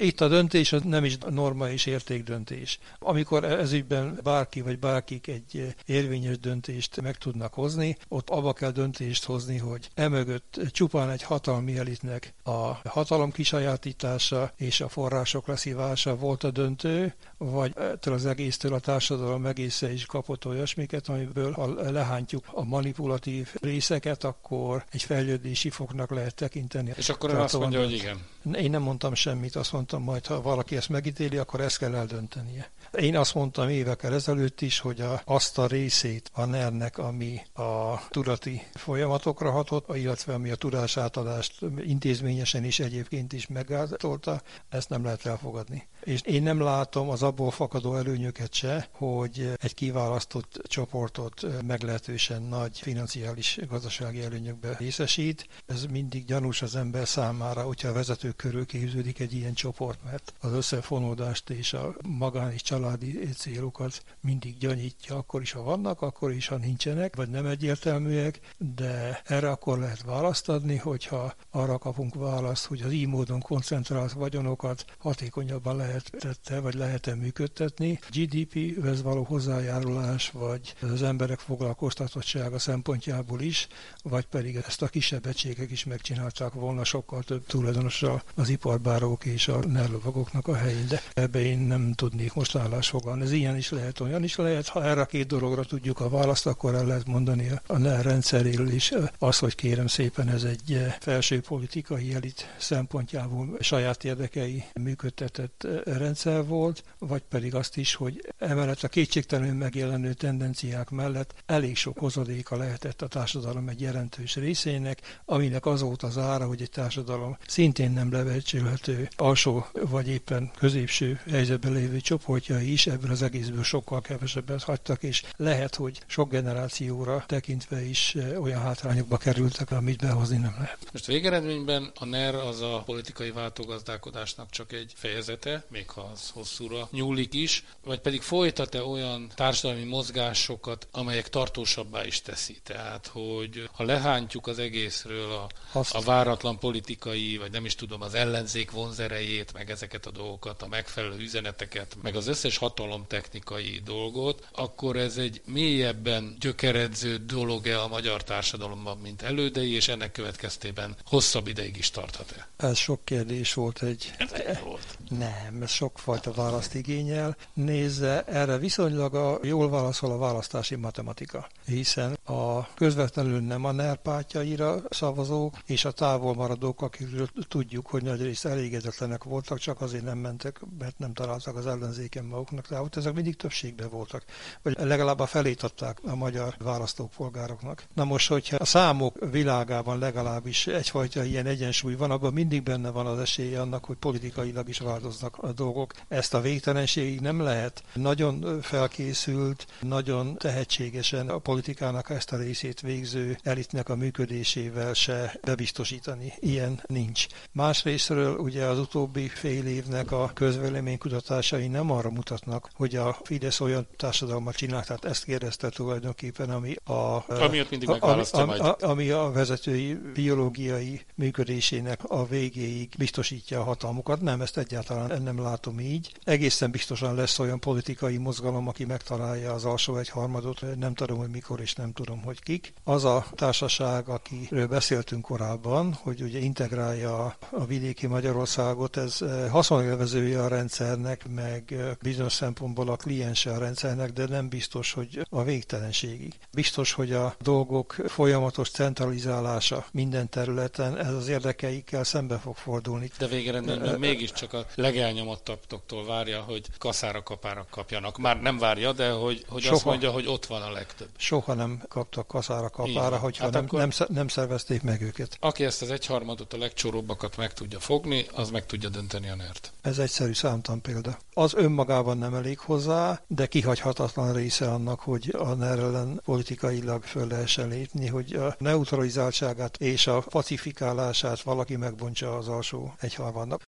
Itt 0.04 0.20
a 0.20 0.28
döntés 0.28 0.72
az 0.72 0.82
nem 0.82 1.04
is 1.04 1.18
norma 1.30 1.70
és 1.70 1.86
értékdöntés. 1.86 2.78
Amikor 2.98 3.44
ezügyben 3.44 4.20
bárki 4.22 4.60
vagy 4.60 4.78
bárkik 4.78 5.26
egy 5.26 5.74
érvényes 5.86 6.38
döntést 6.38 7.00
meg 7.00 7.16
tudnak 7.16 7.54
hozni, 7.54 7.96
ott 8.08 8.30
abba 8.30 8.52
kell 8.52 8.70
döntést 8.70 9.24
hozni, 9.24 9.58
hogy 9.58 9.88
emögött 9.94 10.60
csupán 10.70 11.10
egy 11.10 11.22
hatalmi 11.22 11.78
elitnek 11.78 12.34
a 12.42 12.88
hatalom 12.88 13.32
kisajátítása 13.32 14.52
és 14.56 14.80
a 14.80 14.88
források 14.88 15.46
leszívása 15.46 16.16
volt 16.16 16.44
a 16.44 16.50
döntő, 16.50 17.14
vagy 17.38 17.72
ettől 17.76 18.14
az 18.14 18.26
egésztől 18.26 18.74
a 18.74 18.78
társadalom 18.78 19.46
egésze 19.46 19.92
is 19.92 20.06
kapott 20.06 20.46
olyasmiket, 20.46 21.08
amiből 21.08 21.52
ha 21.52 21.90
lehántjuk 21.90 22.44
a 22.52 22.64
manipulatív 22.64 23.54
részeket, 23.60 24.24
akkor 24.24 24.84
egy 24.90 25.02
fejlődési 25.02 25.70
foknak 25.70 26.10
lehet 26.10 26.34
tekinteni. 26.34 26.92
És 26.96 27.08
akkor 27.08 27.30
ön 27.30 27.36
azt 27.36 27.58
mondja, 27.58 27.78
hogy 27.78 27.92
igen. 27.92 28.18
Én 28.52 28.70
nem 28.70 28.82
mondtam 28.82 29.14
semmit, 29.14 29.56
azt 29.56 29.72
mondtam 29.72 29.93
majd, 30.02 30.26
ha 30.26 30.42
valaki 30.42 30.76
ezt 30.76 30.88
megítéli, 30.88 31.36
akkor 31.36 31.60
ezt 31.60 31.78
kell 31.78 31.94
eldöntenie. 31.94 32.70
Én 32.92 33.16
azt 33.16 33.34
mondtam 33.34 33.68
évekkel 33.68 34.14
ezelőtt 34.14 34.60
is, 34.60 34.78
hogy 34.78 35.00
a, 35.00 35.22
azt 35.24 35.58
a 35.58 35.66
részét 35.66 36.30
a 36.32 36.44
NER-nek, 36.44 36.98
ami 36.98 37.40
a 37.54 38.00
tudati 38.08 38.62
folyamatokra 38.74 39.50
hatott, 39.50 39.96
illetve 39.96 40.34
ami 40.34 40.50
a 40.50 40.54
tudásátadást 40.54 41.58
intézményesen 41.78 42.64
is 42.64 42.78
egyébként 42.78 43.32
is 43.32 43.46
meggátolta, 43.46 44.42
ezt 44.68 44.88
nem 44.88 45.04
lehet 45.04 45.26
elfogadni. 45.26 45.88
És 46.04 46.20
én 46.20 46.42
nem 46.42 46.60
látom 46.60 47.08
az 47.08 47.22
abból 47.22 47.50
fakadó 47.50 47.96
előnyöket 47.96 48.52
se, 48.52 48.88
hogy 48.92 49.52
egy 49.56 49.74
kiválasztott 49.74 50.60
csoportot 50.66 51.46
meglehetősen 51.66 52.42
nagy 52.42 52.78
financiális 52.78 53.58
gazdasági 53.68 54.22
előnyökbe 54.22 54.76
részesít. 54.78 55.48
Ez 55.66 55.84
mindig 55.84 56.24
gyanús 56.24 56.62
az 56.62 56.76
ember 56.76 57.08
számára, 57.08 57.62
hogyha 57.62 57.88
a 57.88 57.92
vezetők 57.92 58.36
körül 58.36 58.66
képződik 58.66 59.20
egy 59.20 59.34
ilyen 59.34 59.54
csoport, 59.54 59.83
mert 60.04 60.32
az 60.40 60.52
összefonódást 60.52 61.50
és 61.50 61.72
a 61.72 61.94
magán 62.02 62.52
és 62.52 62.62
családi 62.62 63.28
célokat 63.36 64.04
mindig 64.20 64.58
gyanítja, 64.58 65.16
akkor 65.16 65.42
is, 65.42 65.52
ha 65.52 65.62
vannak, 65.62 66.02
akkor 66.02 66.32
is, 66.32 66.48
ha 66.48 66.56
nincsenek, 66.56 67.16
vagy 67.16 67.28
nem 67.28 67.46
egyértelműek, 67.46 68.40
de 68.74 69.22
erre 69.24 69.50
akkor 69.50 69.78
lehet 69.78 70.02
választ 70.02 70.48
adni, 70.48 70.76
hogyha 70.76 71.34
arra 71.50 71.78
kapunk 71.78 72.14
választ, 72.14 72.66
hogy 72.66 72.82
az 72.82 72.92
így 72.92 73.06
módon 73.06 73.40
koncentrált 73.40 74.12
vagyonokat 74.12 74.84
hatékonyabban 74.98 75.76
lehetette, 75.76 76.60
vagy 76.60 76.74
lehet-e 76.74 77.14
működtetni. 77.14 77.98
GDP-hez 78.10 79.02
való 79.02 79.22
hozzájárulás, 79.22 80.30
vagy 80.30 80.74
az 80.80 81.02
emberek 81.02 81.38
foglalkoztatottsága 81.38 82.58
szempontjából 82.58 83.40
is, 83.40 83.68
vagy 84.02 84.26
pedig 84.26 84.56
ezt 84.56 84.82
a 84.82 84.88
kisebb 84.88 85.26
egységek 85.26 85.70
is 85.70 85.84
megcsinálták 85.84 86.52
volna 86.52 86.84
sokkal 86.84 87.22
több 87.22 87.46
tulajdonossal 87.46 88.22
az 88.34 88.48
iparbárók 88.48 89.24
és 89.24 89.48
a 89.48 89.58
nerlovagoknak 89.74 90.48
a 90.48 90.54
helyén, 90.54 90.86
de 90.88 91.02
ebbe 91.14 91.40
én 91.40 91.58
nem 91.58 91.92
tudnék 91.92 92.34
most 92.34 92.56
állásfoglalni. 92.56 93.22
Ez 93.22 93.32
ilyen 93.32 93.56
is 93.56 93.70
lehet, 93.70 94.00
olyan 94.00 94.22
is 94.22 94.36
lehet. 94.36 94.68
Ha 94.68 94.84
erre 94.84 95.00
a 95.00 95.06
két 95.06 95.26
dologra 95.26 95.64
tudjuk 95.64 96.00
a 96.00 96.08
választ, 96.08 96.46
akkor 96.46 96.74
el 96.74 96.86
lehet 96.86 97.06
mondani 97.06 97.50
a 97.66 97.78
NER 97.78 98.04
rendszeréről 98.04 98.68
is 98.68 98.92
az, 99.18 99.38
hogy 99.38 99.54
kérem 99.54 99.86
szépen 99.86 100.28
ez 100.28 100.42
egy 100.42 100.86
felső 101.00 101.40
politikai 101.40 102.14
elit 102.14 102.54
szempontjából 102.58 103.56
saját 103.60 104.04
érdekei 104.04 104.64
működtetett 104.74 105.66
rendszer 105.84 106.46
volt, 106.46 106.84
vagy 106.98 107.22
pedig 107.28 107.54
azt 107.54 107.76
is, 107.76 107.94
hogy 107.94 108.32
emellett 108.38 108.82
a 108.82 108.88
kétségtelenül 108.88 109.54
megjelenő 109.54 110.12
tendenciák 110.12 110.90
mellett 110.90 111.34
elég 111.46 111.76
sok 111.76 111.98
hozadéka 111.98 112.56
lehetett 112.56 113.02
a 113.02 113.08
társadalom 113.08 113.68
egy 113.68 113.80
jelentős 113.80 114.34
részének, 114.34 115.20
aminek 115.24 115.66
az 115.66 115.80
volt 115.80 116.02
az 116.02 116.18
ára, 116.18 116.46
hogy 116.46 116.62
egy 116.62 116.70
társadalom 116.70 117.36
szintén 117.46 117.90
nem 117.90 118.12
levecsülhető 118.12 119.08
alsó 119.16 119.63
vagy 119.72 120.08
éppen 120.08 120.50
középső 120.58 121.20
helyzetben 121.30 121.72
lévő 121.72 122.00
csoportjai 122.00 122.72
is 122.72 122.86
ebből 122.86 123.10
az 123.10 123.22
egészből 123.22 123.62
sokkal 123.62 124.00
kevesebbet 124.00 124.62
hagytak, 124.62 125.02
és 125.02 125.22
lehet, 125.36 125.74
hogy 125.74 126.00
sok 126.06 126.30
generációra 126.30 127.24
tekintve 127.26 127.84
is 127.84 128.16
olyan 128.40 128.60
hátrányokba 128.60 129.16
kerültek, 129.16 129.70
amit 129.70 130.00
behozni 130.00 130.36
nem 130.36 130.54
lehet. 130.58 130.78
Most 130.92 131.06
végeredményben 131.06 131.92
a 131.94 132.04
NER 132.04 132.34
az 132.34 132.60
a 132.60 132.82
politikai 132.86 133.30
váltogazdálkodásnak 133.30 134.50
csak 134.50 134.72
egy 134.72 134.92
fejezete, 134.96 135.64
még 135.68 135.90
ha 135.90 136.10
az 136.12 136.30
hosszúra 136.30 136.88
nyúlik 136.90 137.34
is, 137.34 137.64
vagy 137.84 138.00
pedig 138.00 138.22
folytat-e 138.22 138.82
olyan 138.82 139.30
társadalmi 139.34 139.84
mozgásokat, 139.84 140.88
amelyek 140.90 141.28
tartósabbá 141.28 142.04
is 142.04 142.22
teszi. 142.22 142.58
Tehát, 142.62 143.06
hogy 143.06 143.68
ha 143.72 143.84
lehántjuk 143.84 144.46
az 144.46 144.58
egészről 144.58 145.32
a, 145.32 145.48
a 145.72 146.02
váratlan 146.02 146.58
politikai, 146.58 147.36
vagy 147.36 147.50
nem 147.50 147.64
is 147.64 147.74
tudom, 147.74 148.02
az 148.02 148.14
ellenzék 148.14 148.70
vonzerejét, 148.70 149.43
meg 149.52 149.70
ezeket 149.70 150.06
a 150.06 150.10
dolgokat, 150.10 150.62
a 150.62 150.66
megfelelő 150.66 151.18
üzeneteket, 151.18 151.96
meg 152.02 152.16
az 152.16 152.26
összes 152.26 152.56
hatalomtechnikai 152.56 153.80
dolgot, 153.84 154.48
akkor 154.52 154.96
ez 154.96 155.16
egy 155.16 155.42
mélyebben 155.44 156.36
gyökeredző 156.40 157.16
dolog-e 157.16 157.80
a 157.80 157.88
magyar 157.88 158.24
társadalomban, 158.24 158.98
mint 158.98 159.22
elődei, 159.22 159.74
és 159.74 159.88
ennek 159.88 160.12
következtében 160.12 160.96
hosszabb 161.04 161.48
ideig 161.48 161.76
is 161.76 161.90
tarthat-e? 161.90 162.48
Ez 162.56 162.76
sok 162.76 163.04
kérdés 163.04 163.54
volt 163.54 163.82
egy... 163.82 164.12
Ez 164.18 164.32
egy 164.32 164.60
volt. 164.62 164.98
Nem, 165.08 165.62
ez 165.62 165.70
sokfajta 165.70 166.32
választ 166.32 166.74
igényel. 166.74 167.36
Nézze, 167.52 168.22
erre 168.22 168.58
viszonylag 168.58 169.14
a, 169.14 169.38
jól 169.42 169.70
válaszol 169.70 170.10
a 170.10 170.18
választási 170.18 170.74
matematika, 170.74 171.48
hiszen 171.66 172.18
a 172.24 172.74
közvetlenül 172.74 173.40
nem 173.40 173.64
a 173.64 173.72
NER 173.72 173.96
pártjaira 174.02 174.82
szavazók, 174.90 175.54
és 175.66 175.84
a 175.84 175.90
távol 175.90 176.34
maradók, 176.34 176.82
akikről 176.82 177.28
tudjuk, 177.48 177.86
hogy 177.86 178.02
nagy 178.02 178.22
rész 178.22 178.44
elégedetlenek 178.44 179.24
voltak, 179.34 179.58
csak 179.58 179.80
azért 179.80 180.04
nem 180.04 180.18
mentek, 180.18 180.60
mert 180.78 180.98
nem 180.98 181.12
találtak 181.12 181.56
az 181.56 181.66
ellenzéken 181.66 182.24
maguknak 182.24 182.66
távot. 182.66 182.96
Ezek 182.96 183.14
mindig 183.14 183.36
többségben 183.36 183.88
voltak, 183.88 184.24
vagy 184.62 184.76
legalább 184.78 185.20
a 185.20 185.26
felét 185.26 185.62
adták 185.62 185.98
a 186.04 186.14
magyar 186.14 186.54
választók 186.58 187.10
polgároknak. 187.10 187.84
Na 187.94 188.04
most, 188.04 188.28
hogyha 188.28 188.56
a 188.56 188.64
számok 188.64 189.30
világában 189.30 189.98
legalábbis 189.98 190.66
egyfajta 190.66 191.24
ilyen 191.24 191.46
egyensúly 191.46 191.94
van, 191.94 192.10
abban 192.10 192.32
mindig 192.32 192.62
benne 192.62 192.90
van 192.90 193.06
az 193.06 193.18
esélye 193.18 193.60
annak, 193.60 193.84
hogy 193.84 193.96
politikailag 193.96 194.68
is 194.68 194.78
változnak 194.78 195.38
a 195.38 195.52
dolgok. 195.52 195.92
Ezt 196.08 196.34
a 196.34 196.40
végtelenségig 196.40 197.20
nem 197.20 197.40
lehet. 197.40 197.82
Nagyon 197.94 198.60
felkészült, 198.62 199.66
nagyon 199.80 200.36
tehetségesen 200.36 201.28
a 201.28 201.38
politikának 201.38 202.10
ezt 202.10 202.32
a 202.32 202.36
részét 202.36 202.80
végző 202.80 203.38
elitnek 203.42 203.88
a 203.88 203.96
működésével 203.96 204.94
se 204.94 205.38
bebiztosítani. 205.42 206.32
Ilyen 206.40 206.80
nincs. 206.86 207.26
Másrésztről 207.52 208.36
ugye 208.36 208.64
az 208.64 208.78
utóbbi 208.78 209.23
fél 209.32 209.66
évnek 209.66 210.12
a 210.12 210.30
közvéleménykutatásai 210.34 211.66
nem 211.66 211.90
arra 211.90 212.10
mutatnak, 212.10 212.70
hogy 212.74 212.96
a 212.96 213.16
Fidesz 213.22 213.60
olyan 213.60 213.86
társadalmat 213.96 214.56
csinál, 214.56 214.84
tehát 214.84 215.04
ezt 215.04 215.24
kérdezte 215.24 215.68
tulajdonképpen, 215.68 216.50
ami 216.50 216.74
a, 216.84 217.24
mindig 217.70 217.88
a, 217.88 217.96
ami, 218.00 218.22
ami, 218.30 218.58
ami 218.80 219.10
a 219.10 219.30
vezetői 219.30 219.94
biológiai 220.14 221.00
működésének 221.14 222.04
a 222.04 222.26
végéig 222.26 222.88
biztosítja 222.98 223.60
a 223.60 223.64
hatalmukat. 223.64 224.20
Nem, 224.20 224.40
ezt 224.40 224.58
egyáltalán 224.58 225.22
nem 225.22 225.40
látom 225.40 225.80
így. 225.80 226.12
Egészen 226.24 226.70
biztosan 226.70 227.14
lesz 227.14 227.38
olyan 227.38 227.60
politikai 227.60 228.16
mozgalom, 228.16 228.68
aki 228.68 228.84
megtalálja 228.84 229.52
az 229.52 229.64
alsó 229.64 229.96
egyharmadot, 229.96 230.60
nem 230.78 230.94
tudom, 230.94 231.18
hogy 231.18 231.30
mikor 231.30 231.60
és 231.60 231.74
nem 231.74 231.92
tudom, 231.92 232.22
hogy 232.22 232.42
kik. 232.42 232.72
Az 232.84 233.04
a 233.04 233.26
társaság, 233.34 234.08
akiről 234.08 234.66
beszéltünk 234.66 235.22
korábban, 235.22 235.92
hogy 236.02 236.22
ugye 236.22 236.38
integrálja 236.38 237.36
a 237.50 237.64
vidéki 237.64 238.06
Magyarországot, 238.06 238.96
ez 238.96 239.13
haszonélvezője 239.50 240.42
a 240.42 240.48
rendszernek, 240.48 241.26
meg 241.34 241.74
bizonyos 242.02 242.32
szempontból 242.32 242.88
a 242.88 242.96
kliense 242.96 243.50
a 243.50 243.58
rendszernek, 243.58 244.12
de 244.12 244.26
nem 244.26 244.48
biztos, 244.48 244.92
hogy 244.92 245.26
a 245.30 245.42
végtelenségig. 245.42 246.34
Biztos, 246.52 246.92
hogy 246.92 247.12
a 247.12 247.34
dolgok 247.42 247.96
folyamatos 248.06 248.70
centralizálása 248.70 249.86
minden 249.92 250.28
területen, 250.28 250.98
ez 250.98 251.12
az 251.12 251.28
érdekeikkel 251.28 252.04
szembe 252.04 252.38
fog 252.38 252.56
fordulni. 252.56 253.10
De 253.18 253.26
végeredményben 253.26 253.98
mégiscsak 253.98 254.52
a 254.52 254.66
legelnyomottabboktól 254.74 256.06
várja, 256.06 256.40
hogy 256.40 256.66
kaszára 256.78 257.22
kapára 257.22 257.66
kapjanak. 257.70 258.18
Már 258.18 258.40
nem 258.40 258.58
várja, 258.58 258.92
de 258.92 259.10
hogy, 259.10 259.44
hogy 259.48 259.62
Soha. 259.62 259.74
azt 259.74 259.84
mondja, 259.84 260.10
hogy 260.10 260.26
ott 260.26 260.46
van 260.46 260.62
a 260.62 260.70
legtöbb. 260.70 261.08
Soha 261.16 261.54
nem 261.54 261.82
kaptak 261.88 262.26
kaszára 262.26 262.70
kapára, 262.70 263.16
hogyha 263.16 263.44
hát 263.44 263.52
nem, 263.52 263.66
nem, 263.70 263.90
nem 264.08 264.28
szervezték 264.28 264.82
meg 264.82 265.02
őket. 265.02 265.36
Aki 265.40 265.64
ezt 265.64 265.82
az 265.82 265.90
egyharmadot, 265.90 266.52
a 266.52 266.56
legcsoróbbakat 266.56 267.36
meg 267.36 267.52
tudja 267.52 267.80
fogni, 267.80 268.26
az 268.32 268.50
meg 268.50 268.66
tudja 268.66 268.88
dönteni 269.06 269.32
a 269.32 269.36
nert. 269.44 269.72
Ez 269.82 269.98
egyszerű 269.98 270.32
számtan 270.32 270.80
példa. 270.80 271.18
Az 271.32 271.54
önmagában 271.54 272.18
nem 272.18 272.34
elég 272.34 272.58
hozzá, 272.58 273.20
de 273.26 273.46
kihagyhatatlan 273.46 274.32
része 274.32 274.70
annak, 274.70 275.00
hogy 275.00 275.34
a 275.38 275.54
NER 275.54 275.78
ellen 275.78 276.20
politikailag 276.24 277.02
föl 277.02 277.26
lehessen 277.26 277.68
lépni, 277.68 278.06
hogy 278.06 278.32
a 278.32 278.54
neutralizáltságát 278.58 279.76
és 279.76 280.06
a 280.06 280.20
pacifikálását 280.20 281.40
valaki 281.40 281.76
megbontsa 281.76 282.36
az 282.36 282.48
alsó 282.48 282.94
egyharmadnak. 283.00 283.62